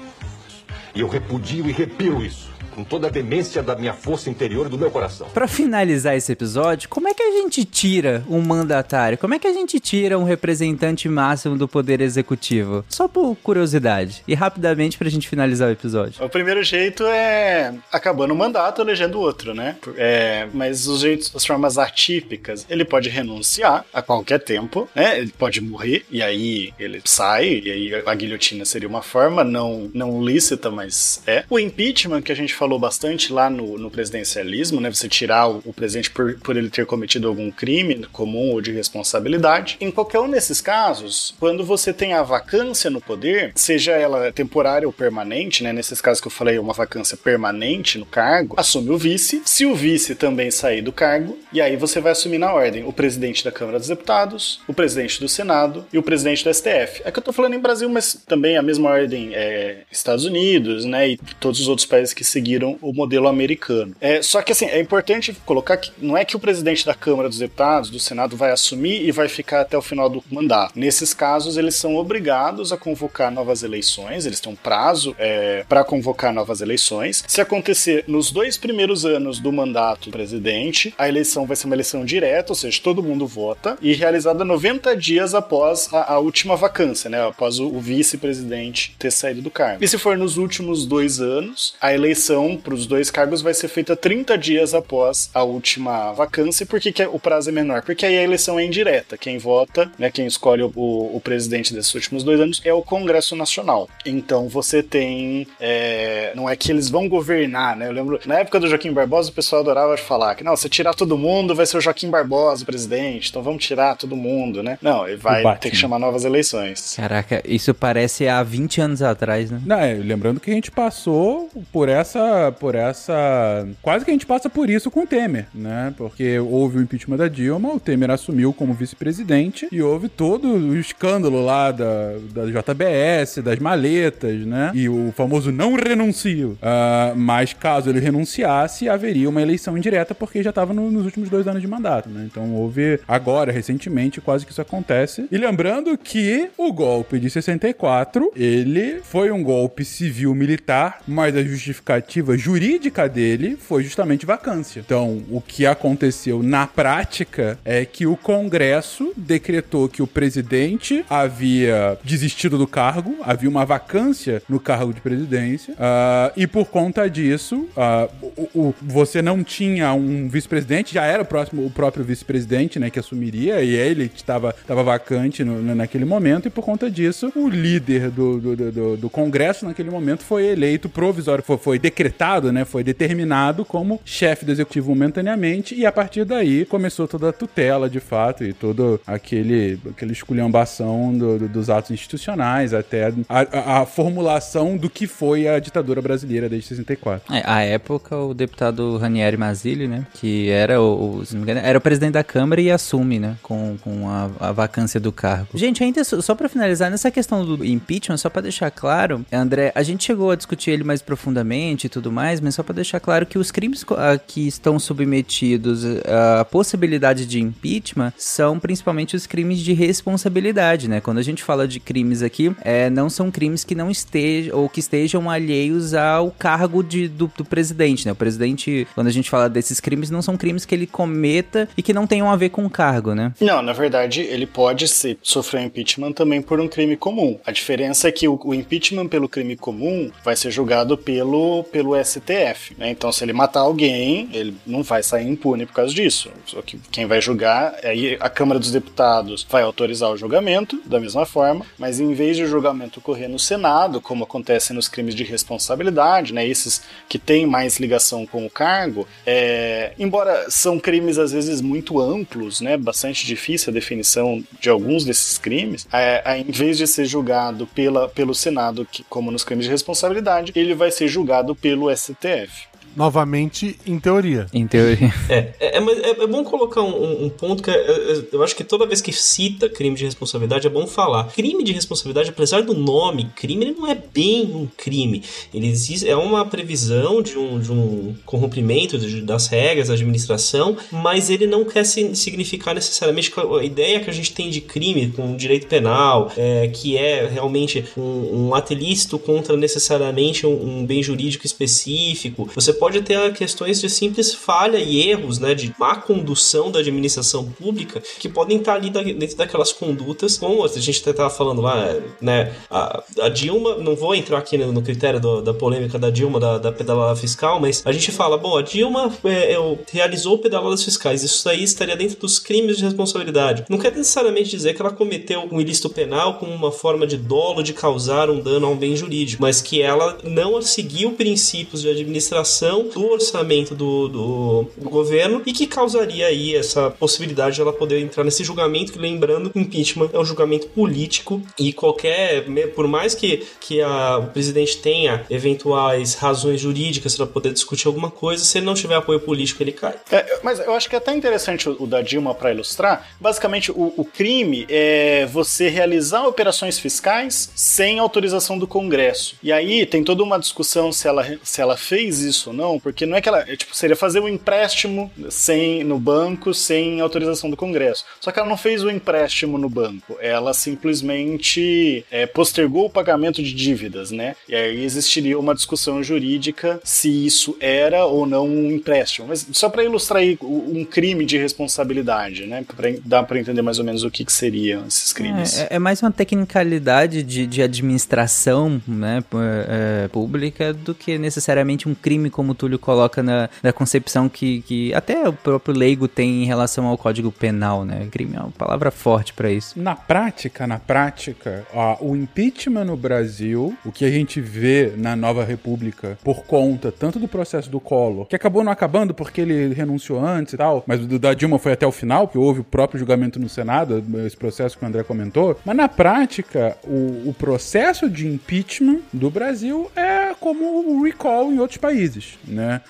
[0.94, 4.70] E eu repudio e repiro isso com toda a demência da minha força interior e
[4.70, 5.28] do meu coração.
[5.34, 9.18] Para finalizar esse episódio, como é que a gente tira um mandatário?
[9.18, 12.84] Como é que a gente tira um representante máximo do poder executivo?
[12.90, 14.24] Só por curiosidade.
[14.28, 16.24] E rapidamente pra gente finalizar o episódio.
[16.24, 19.78] O primeiro jeito é acabando o mandato, elegendo outro, né?
[19.96, 25.20] É, mas os jeitos, as formas atípicas, ele pode renunciar a qualquer tempo, né?
[25.20, 29.90] Ele pode morrer e aí ele sai, e aí a guilhotina seria uma forma não,
[29.94, 31.46] não lícita, mas é.
[31.50, 34.90] O impeachment que a gente falou falou bastante lá no, no presidencialismo, né?
[34.90, 38.72] Você tirar o, o presidente por, por ele ter cometido algum crime comum ou de
[38.72, 39.78] responsabilidade.
[39.80, 44.88] Em qualquer um desses casos, quando você tem a vacância no poder, seja ela temporária
[44.88, 45.72] ou permanente, né?
[45.72, 49.44] Nesses casos que eu falei, uma vacância permanente no cargo, assume o vice.
[49.46, 52.92] Se o vice também sair do cargo, e aí você vai assumir na ordem o
[52.92, 57.04] presidente da Câmara dos Deputados, o presidente do Senado e o presidente do STF.
[57.06, 60.84] É que eu tô falando em Brasil, mas também a mesma ordem é Estados Unidos,
[60.84, 61.10] né?
[61.10, 63.95] E todos os outros países que seguiram o modelo americano.
[63.99, 67.30] É, só que assim, é importante colocar que não é que o presidente da Câmara
[67.30, 70.77] dos Deputados, do Senado, vai assumir e vai ficar até o final do mandato.
[70.77, 75.84] Nesses casos, eles são obrigados a convocar novas eleições, eles têm um prazo é, para
[75.84, 77.23] convocar novas eleições.
[77.27, 81.76] Se acontecer nos dois primeiros anos do mandato do presidente, a eleição vai ser uma
[81.76, 86.56] eleição direta, ou seja, todo mundo vota, e realizada 90 dias após a, a última
[86.56, 87.27] vacância, né?
[87.27, 89.84] Após o, o vice-presidente ter saído do cargo.
[89.84, 93.70] E se for nos últimos dois anos, a eleição para os dois cargos vai ser
[93.70, 96.66] feita 30 dias após a última vacância.
[96.66, 97.82] Por que, que o prazo é menor?
[97.82, 99.18] Porque aí a eleição é indireta.
[99.18, 103.36] Quem vota, né, quem escolhe o, o presidente desses últimos dois anos é o Congresso
[103.36, 103.90] Nacional.
[104.06, 105.48] Então você tem.
[105.60, 107.88] É, não é que eles vão governar, né?
[107.88, 110.94] Eu lembro, na época do Joaquim Barbosa, o pessoal adorava falar que, não, se tirar
[110.94, 114.78] todo mundo, vai ser o Joaquim Barbosa o presidente, então vamos tirar todo mundo, né?
[114.82, 116.96] Não, ele vai ter que chamar novas eleições.
[116.96, 119.62] Caraca, isso parece há 20 anos atrás, né?
[119.66, 122.20] Não, é, lembrando que a gente passou por essa.
[122.60, 123.68] Por essa.
[123.82, 125.94] Quase que a gente passa por isso com o Temer, né?
[125.98, 130.78] Porque houve o impeachment da Dilma, o Temer assumiu como vice-presidente e houve todo o
[130.78, 134.72] escândalo lá da, da JBS, das maletas, né?
[134.74, 136.57] E o famoso não renuncio.
[136.62, 141.30] Uh, mas caso ele renunciasse, haveria uma eleição indireta porque já estava no, nos últimos
[141.30, 142.28] dois anos de mandato, né?
[142.30, 145.28] Então houve agora, recentemente, quase que isso acontece.
[145.32, 152.25] E lembrando que o golpe de 64, ele foi um golpe civil-militar, mas a justificativa
[152.36, 154.80] jurídica dele foi justamente vacância.
[154.80, 161.98] Então, o que aconteceu na prática é que o Congresso decretou que o presidente havia
[162.04, 167.68] desistido do cargo, havia uma vacância no cargo de presidência, uh, e por conta disso,
[167.76, 168.10] uh,
[168.54, 172.90] o, o, você não tinha um vice-presidente, já era o próximo o próprio vice-presidente, né,
[172.90, 174.54] que assumiria, e ele estava
[174.84, 179.66] vacante no, naquele momento, e por conta disso, o líder do, do, do, do Congresso
[179.66, 182.15] naquele momento foi eleito provisório, foi, foi decretado,
[182.52, 187.34] né, foi determinado como chefe do executivo momentaneamente, e a partir daí começou toda a
[187.34, 193.14] tutela, de fato, e todo aquele, aquele esculhambação do, do, dos atos institucionais, até a,
[193.30, 197.34] a, a, formulação do que foi a ditadura brasileira desde 64.
[197.34, 201.82] É, a época, o deputado Ranieri Mazzilli, né, que era o, o engano, era o
[201.82, 205.48] presidente da Câmara e assume, né, com, com a, a vacância do cargo.
[205.54, 209.84] Gente, ainda só para finalizar, nessa questão do impeachment, só para deixar claro, André, a
[209.84, 213.38] gente chegou a discutir ele mais profundamente tudo mais, mas só para deixar claro que
[213.38, 213.86] os crimes
[214.28, 221.00] que estão submetidos à possibilidade de impeachment são principalmente os crimes de responsabilidade, né?
[221.00, 224.68] Quando a gente fala de crimes aqui, é, não são crimes que não estejam ou
[224.68, 228.12] que estejam alheios ao cargo de, do, do presidente, né?
[228.12, 231.82] O presidente, quando a gente fala desses crimes, não são crimes que ele cometa e
[231.82, 233.32] que não tenham a ver com o cargo, né?
[233.40, 237.40] Não, na verdade, ele pode ser, sofrer impeachment também por um crime comum.
[237.46, 241.85] A diferença é que o, o impeachment pelo crime comum vai ser julgado pelo, pelo
[241.94, 242.90] STF, né?
[242.90, 246.32] Então, se ele matar alguém, ele não vai sair impune por causa disso.
[246.45, 250.99] Só que quem vai julgar, aí a Câmara dos Deputados vai autorizar o julgamento, da
[250.99, 255.14] mesma forma, mas em vez de o julgamento ocorrer no Senado, como acontece nos crimes
[255.14, 256.48] de responsabilidade, né?
[256.48, 261.99] Esses que têm mais ligação com o cargo, é, embora são crimes às vezes muito
[261.99, 262.78] amplos, né?
[262.78, 267.68] Bastante difícil a definição de alguns desses crimes, é, é, em vez de ser julgado
[267.68, 272.68] pela, pelo Senado, que, como nos crimes de responsabilidade, ele vai ser julgado pelo STF
[272.96, 274.48] novamente em teoria.
[274.54, 275.14] Em teoria.
[275.28, 278.64] É, é, é, é bom colocar um, um ponto que é, é, eu acho que
[278.64, 281.26] toda vez que cita crime de responsabilidade é bom falar.
[281.34, 285.24] Crime de responsabilidade, apesar do nome crime, ele não é bem um crime.
[285.54, 290.78] Ele existe, é uma previsão de um, de um corrompimento de, das regras da administração,
[290.92, 295.36] mas ele não quer significar necessariamente a ideia que a gente tem de crime com
[295.36, 301.02] direito penal, é, que é realmente um, um ato ilícito contra necessariamente um, um bem
[301.02, 302.50] jurídico específico.
[302.54, 306.78] Você pode pode ter questões de simples falha e erros, né, de má condução da
[306.82, 311.95] administração pública que podem estar ali dentro daquelas condutas, como a gente estava falando lá,
[312.22, 316.40] né, a, a, Dilma, não vou entrar aqui no, critério do, da polêmica da Dilma,
[316.40, 320.84] da, da, pedalada fiscal, mas a gente fala, bom, a Dilma é, é, realizou pedaladas
[320.84, 323.66] fiscais, isso aí estaria dentro dos crimes de responsabilidade.
[323.68, 327.64] Não quer necessariamente dizer que ela cometeu um ilícito penal como uma forma de dolo
[327.64, 331.90] de causar um dano a um bem jurídico, mas que ela não seguiu princípios de
[331.90, 337.74] administração do orçamento do, do, do governo e que causaria aí essa possibilidade de ela
[337.74, 342.46] poder entrar nesse julgamento, que lembrando, impeachment é um julgamento político e qualquer,
[342.76, 348.12] por mais que, que a, o presidente tenha eventuais razões jurídicas para poder discutir alguma
[348.12, 349.96] coisa, se ele não tiver apoio político, ele cai.
[350.12, 353.08] É, mas eu acho que é até interessante o, o da Dilma para ilustrar.
[353.20, 359.36] Basicamente, o, o crime é você realizar operações fiscais sem autorização do Congresso.
[359.42, 363.06] E aí tem toda uma discussão se ela, se ela fez isso ou não, porque
[363.06, 363.42] não é que ela.
[363.48, 368.06] É, tipo, seria fazer um empréstimo sem, no banco sem autorização do Congresso.
[368.20, 370.18] Só que ela não fez o empréstimo no banco.
[370.20, 374.36] Ela simplesmente é, postergou o pagamento de dívidas, né?
[374.48, 379.28] E aí existiria uma discussão jurídica se isso era ou não um empréstimo.
[379.28, 382.66] Mas só para ilustrar aí um crime de responsabilidade, né?
[382.76, 385.60] Pra, dá para entender mais ou menos o que, que seriam esses crimes.
[385.60, 389.24] É, é mais uma tecnicalidade de, de administração né,
[389.68, 394.61] é, pública do que necessariamente um crime, como o Túlio coloca na, na concepção que,
[394.61, 398.07] que até o próprio leigo tem em relação ao Código Penal, né?
[398.10, 399.80] Crime é uma palavra forte para isso.
[399.80, 405.15] Na prática, na prática, ó, o impeachment no Brasil, o que a gente vê na
[405.15, 409.73] nova república, por conta tanto do processo do Collor, que acabou não acabando porque ele
[409.73, 412.64] renunciou antes e tal, mas o da Dilma foi até o final, que houve o
[412.64, 415.60] próprio julgamento no Senado, esse processo que o André comentou.
[415.65, 421.60] Mas na prática, o, o processo de impeachment do Brasil é como o recall em
[421.60, 422.82] outros países, né?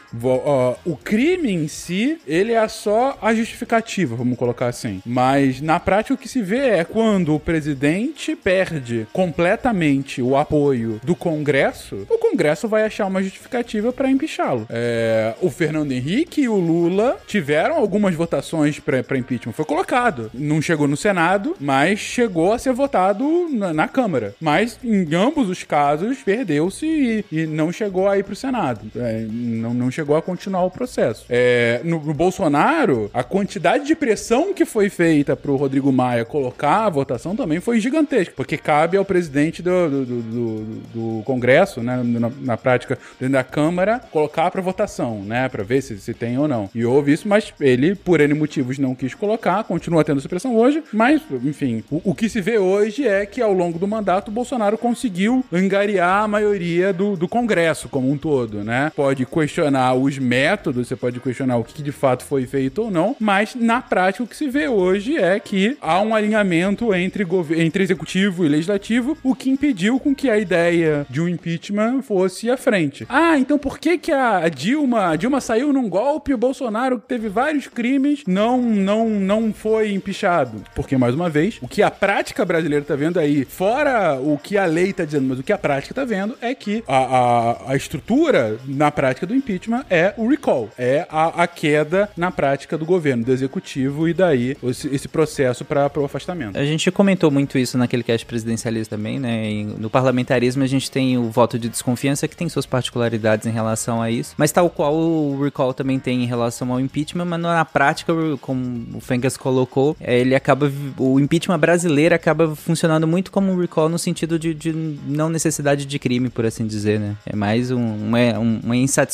[0.86, 5.02] O crime em si, ele é só a justificativa, vamos colocar assim.
[5.06, 11.00] Mas na prática o que se vê é quando o presidente perde completamente o apoio
[11.04, 14.66] do Congresso, o Congresso vai achar uma justificativa para empichá-lo.
[14.70, 19.54] É, o Fernando Henrique e o Lula tiveram algumas votações para impeachment.
[19.54, 20.32] Foi colocado.
[20.34, 24.36] Não chegou no Senado, mas chegou a ser votado na, na Câmara.
[24.40, 28.82] Mas em ambos os casos perdeu-se e, e, não chegou a ir pro Senado.
[28.96, 31.26] É, não, não chegou a continuar o processo.
[31.30, 36.86] É, no, no, Bolsonaro, a quantidade de pressão que foi feita pro Rodrigo Maia colocar
[36.86, 40.64] a votação também foi gigantesca, porque cabe ao presidente do, do, do,
[40.94, 45.82] do Congresso, né, na, na, prática, dentro da Câmara, colocar para votação, né, para ver
[45.82, 46.70] se, se tem ou não.
[46.74, 50.56] E houve isso, mas ele, por N motivos, não quis colocar, continua tendo essa pressão
[50.56, 54.30] hoje, mas, enfim, o, o que se vê hoje é que ao longo do mandato
[54.30, 58.92] o Bolsonaro conseguiu angariar a maioria do, do Congresso como um todo, né?
[58.96, 63.16] Pode questionar os métodos, você pode questionar o que de fato foi feito ou não,
[63.20, 67.26] mas na prática o que se vê hoje é que há um alinhamento entre,
[67.58, 72.50] entre executivo e legislativo, o que impediu com que a ideia de um impeachment fosse
[72.50, 73.06] à frente.
[73.10, 77.00] Ah, então por que que a Dilma, a Dilma saiu num golpe e o Bolsonaro
[77.00, 80.64] que teve vários crimes não não não foi empichado?
[80.76, 84.58] Porque mais uma vez, o que a prática brasileira tá vendo aí, fora o que
[84.58, 87.72] a lei tá dizendo, mas o que a prática tá vendo é que a, a,
[87.72, 92.76] a estrutura na prática do impeachment é o recall, é a, a queda na prática
[92.76, 96.58] do governo, do executivo e daí esse, esse processo para o afastamento.
[96.58, 99.64] A gente comentou muito isso naquele cast presidencialista também, né?
[99.78, 104.02] no parlamentarismo a gente tem o voto de desconfiança que tem suas particularidades em relação
[104.02, 107.64] a isso, mas tal qual o recall também tem em relação ao impeachment, mas na
[107.66, 113.52] prática, como o Fencas colocou, é, ele acaba o impeachment brasileiro acaba funcionando muito como
[113.52, 117.16] um recall no sentido de, de não necessidade de crime, por assim dizer, né?
[117.26, 119.05] É mais um, uma, uma insatisfação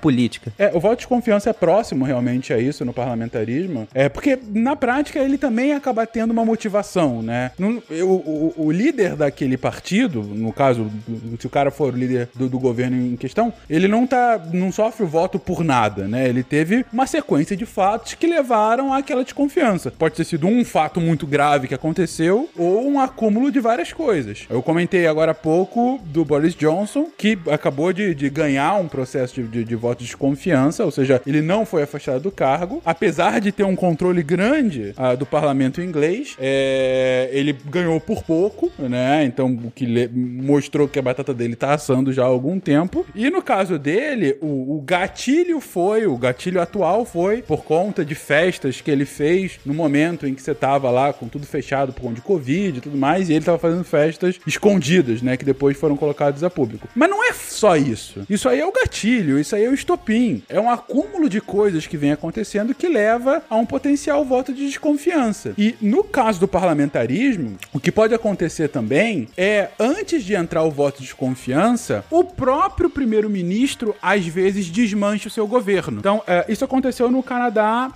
[0.00, 0.52] política.
[0.58, 4.76] É, o voto de confiança é próximo realmente a isso no parlamentarismo, é porque na
[4.76, 7.52] prática ele também acaba tendo uma motivação, né?
[7.58, 10.90] No, o, o, o, líder daquele partido, no caso,
[11.38, 14.72] se o cara for o líder do, do, governo em questão, ele não tá, não
[14.72, 16.28] sofre o voto por nada, né?
[16.28, 19.90] Ele teve uma sequência de fatos que levaram àquela desconfiança.
[19.90, 24.46] Pode ter sido um fato muito grave que aconteceu ou um acúmulo de várias coisas.
[24.48, 29.21] Eu comentei agora há pouco do Boris Johnson, que acabou de, de ganhar um processo
[29.26, 33.40] de, de, de voto de desconfiança, ou seja, ele não foi afastado do cargo, apesar
[33.40, 39.24] de ter um controle grande uh, do parlamento inglês, é, ele ganhou por pouco, né?
[39.24, 43.04] Então, o que mostrou que a batata dele tá assando já há algum tempo.
[43.14, 48.14] E no caso dele, o, o gatilho foi, o gatilho atual foi por conta de
[48.14, 52.02] festas que ele fez no momento em que você tava lá com tudo fechado por
[52.02, 55.36] conta de Covid e tudo mais, e ele tava fazendo festas escondidas, né?
[55.36, 56.88] Que depois foram colocadas a público.
[56.94, 58.20] Mas não é só isso.
[58.28, 60.42] Isso aí é o gatilho, isso aí é o estopim.
[60.48, 64.66] É um acúmulo de coisas que vem acontecendo que leva a um potencial voto de
[64.66, 65.54] desconfiança.
[65.56, 70.70] E no caso do parlamentarismo, o que pode acontecer também é, antes de entrar o
[70.70, 75.98] voto de desconfiança, o próprio primeiro-ministro às vezes desmancha o seu governo.
[75.98, 77.90] Então, é, isso aconteceu no Canadá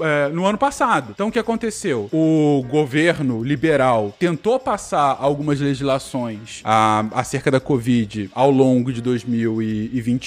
[0.00, 1.12] é, no ano passado.
[1.14, 2.08] Então, o que aconteceu?
[2.12, 10.18] O governo liberal tentou passar algumas legislações a, acerca da Covid ao longo de 2021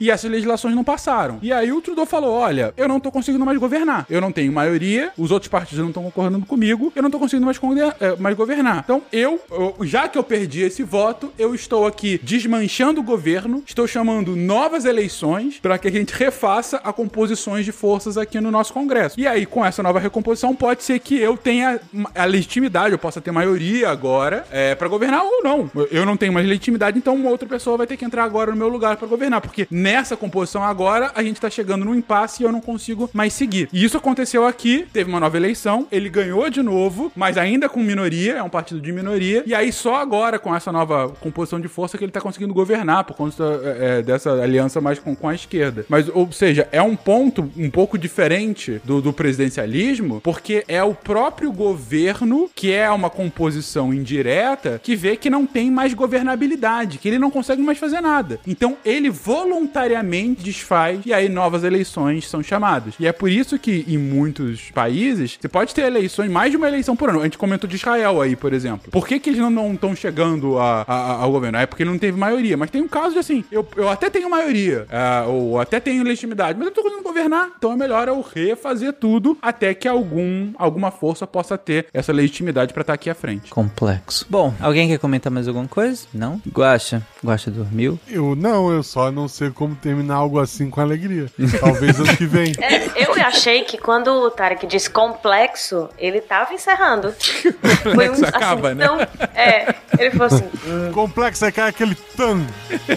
[0.00, 1.38] e essas legislações não passaram.
[1.42, 4.06] E aí o Trudeau falou: olha, eu não tô conseguindo mais governar.
[4.08, 7.46] Eu não tenho maioria, os outros partidos não estão concordando comigo, eu não tô conseguindo
[7.46, 7.60] mais,
[8.00, 8.82] é, mais governar.
[8.84, 13.62] Então, eu, eu, já que eu perdi esse voto, eu estou aqui desmanchando o governo,
[13.66, 18.50] estou chamando novas eleições para que a gente refaça a composições de forças aqui no
[18.50, 19.18] nosso Congresso.
[19.18, 21.80] E aí, com essa nova recomposição, pode ser que eu tenha
[22.14, 25.70] a legitimidade, eu possa ter maioria agora é, para governar ou não.
[25.90, 28.56] Eu não tenho mais legitimidade, então uma outra pessoa vai ter que entrar agora no
[28.56, 32.46] meu lugar para governar, porque nessa composição agora a gente tá chegando num impasse e
[32.46, 33.68] eu não consigo mais seguir.
[33.72, 37.82] E isso aconteceu aqui, teve uma nova eleição, ele ganhou de novo, mas ainda com
[37.82, 41.68] minoria, é um partido de minoria, e aí só agora com essa nova composição de
[41.68, 45.28] força que ele tá conseguindo governar por conta é, é, dessa aliança mais com, com
[45.28, 45.84] a esquerda.
[45.88, 50.94] Mas, ou seja, é um ponto um pouco diferente do, do presidencialismo, porque é o
[50.94, 57.08] próprio governo, que é uma composição indireta, que vê que não tem mais governabilidade, que
[57.08, 58.40] ele não consegue mais fazer nada.
[58.46, 62.94] Então ele voluntariamente desfaz e aí novas eleições são chamadas.
[62.98, 66.68] E é por isso que em muitos países você pode ter eleições, mais de uma
[66.68, 67.20] eleição por ano.
[67.20, 68.90] A gente comentou de Israel aí, por exemplo.
[68.90, 71.58] Por que, que eles não estão chegando a, a, ao governo?
[71.58, 72.56] É porque ele não teve maioria.
[72.56, 76.02] Mas tem um caso de assim, eu, eu até tenho maioria, uh, ou até tenho
[76.02, 77.50] legitimidade, mas eu tô conseguindo governar.
[77.56, 82.72] Então é melhor eu refazer tudo até que algum, alguma força possa ter essa legitimidade
[82.72, 83.50] para estar tá aqui à frente.
[83.50, 84.26] Complexo.
[84.28, 86.06] Bom, alguém quer comentar mais alguma coisa?
[86.12, 86.40] Não?
[86.48, 87.02] Guacha?
[87.24, 87.98] Guacha dormiu?
[88.08, 91.26] Eu não, eu só não sei como terminar algo assim com alegria.
[91.60, 92.52] Talvez ano que vem.
[92.62, 97.12] É, eu achei que quando o Tarek disse complexo, ele tava encerrando.
[97.94, 98.84] Foi um, acaba, assim, né?
[98.84, 99.00] Então,
[99.34, 100.44] é, ele falou assim.
[100.66, 100.92] Hum.
[100.92, 102.46] Complexo é que é aquele tan.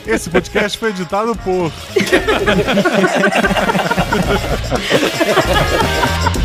[0.05, 1.71] Esse podcast foi editado por.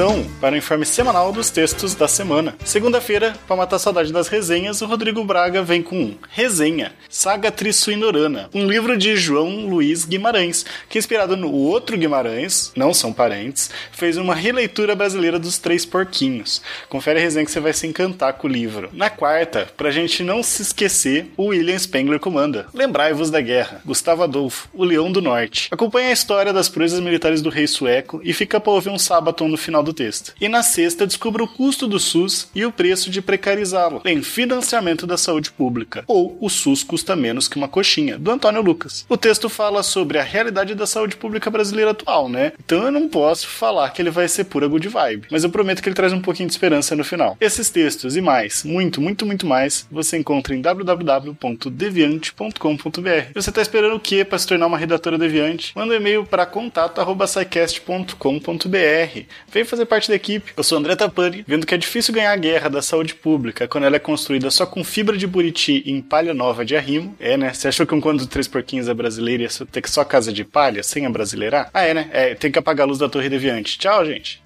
[0.00, 2.56] Atenção para o informe semanal dos textos da semana.
[2.64, 7.50] Segunda-feira, para matar a saudade das resenhas, o Rodrigo Braga vem com um Resenha, Saga
[7.50, 13.68] Trissuinorana, um livro de João Luiz Guimarães, que inspirado no outro Guimarães, não são parentes,
[13.92, 16.62] fez uma releitura brasileira dos Três Porquinhos.
[16.88, 18.88] Confere a resenha que você vai se encantar com o livro.
[18.94, 22.66] Na quarta, pra gente não se esquecer, o William Spengler comanda.
[22.72, 23.82] Lembrai-vos da guerra.
[23.84, 25.68] Gustavo Adolfo, o Leão do Norte.
[25.70, 29.46] Acompanhe a história das proezas militares do rei sueco e fica para ouvir um sábado
[29.46, 30.34] no final do texto.
[30.40, 35.06] E na sexta, descubra o custo do SUS e o preço de precarizá-lo em financiamento
[35.06, 39.04] da saúde pública, ou o SUS custa menos que uma coxinha, do Antônio Lucas.
[39.08, 42.52] O texto fala sobre a realidade da saúde pública brasileira atual, né?
[42.64, 45.82] Então eu não posso falar que ele vai ser pura good vibe, mas eu prometo
[45.82, 47.36] que ele traz um pouquinho de esperança no final.
[47.40, 53.32] Esses textos e mais, muito, muito, muito mais, você encontra em www.deviante.com.br.
[53.34, 55.72] Você está esperando o que para se tornar uma redatora deviante?
[55.74, 59.20] Manda um e-mail para contato@sicast.com.br.
[59.52, 60.52] Vem fazer parte da equipe.
[60.56, 63.84] Eu sou André Tapani, vendo que é difícil ganhar a guerra da saúde pública quando
[63.84, 67.14] ela é construída só com fibra de buriti em palha nova de arrimo.
[67.18, 67.52] É, né?
[67.52, 70.32] Você achou que um conto três porquinhos é brasileiro e ia ter que só casa
[70.32, 71.70] de palha, sem a brasileirar?
[71.72, 72.10] Ah, é, né?
[72.12, 73.78] É, tem que apagar a luz da torre deviante.
[73.78, 74.42] Tchau, gente.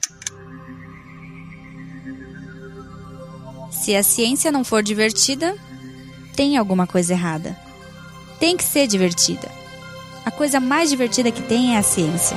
[3.71, 5.55] Se a ciência não for divertida,
[6.35, 7.57] tem alguma coisa errada.
[8.41, 9.51] Tem que ser divertida.
[10.25, 12.37] A coisa mais divertida que tem é a ciência.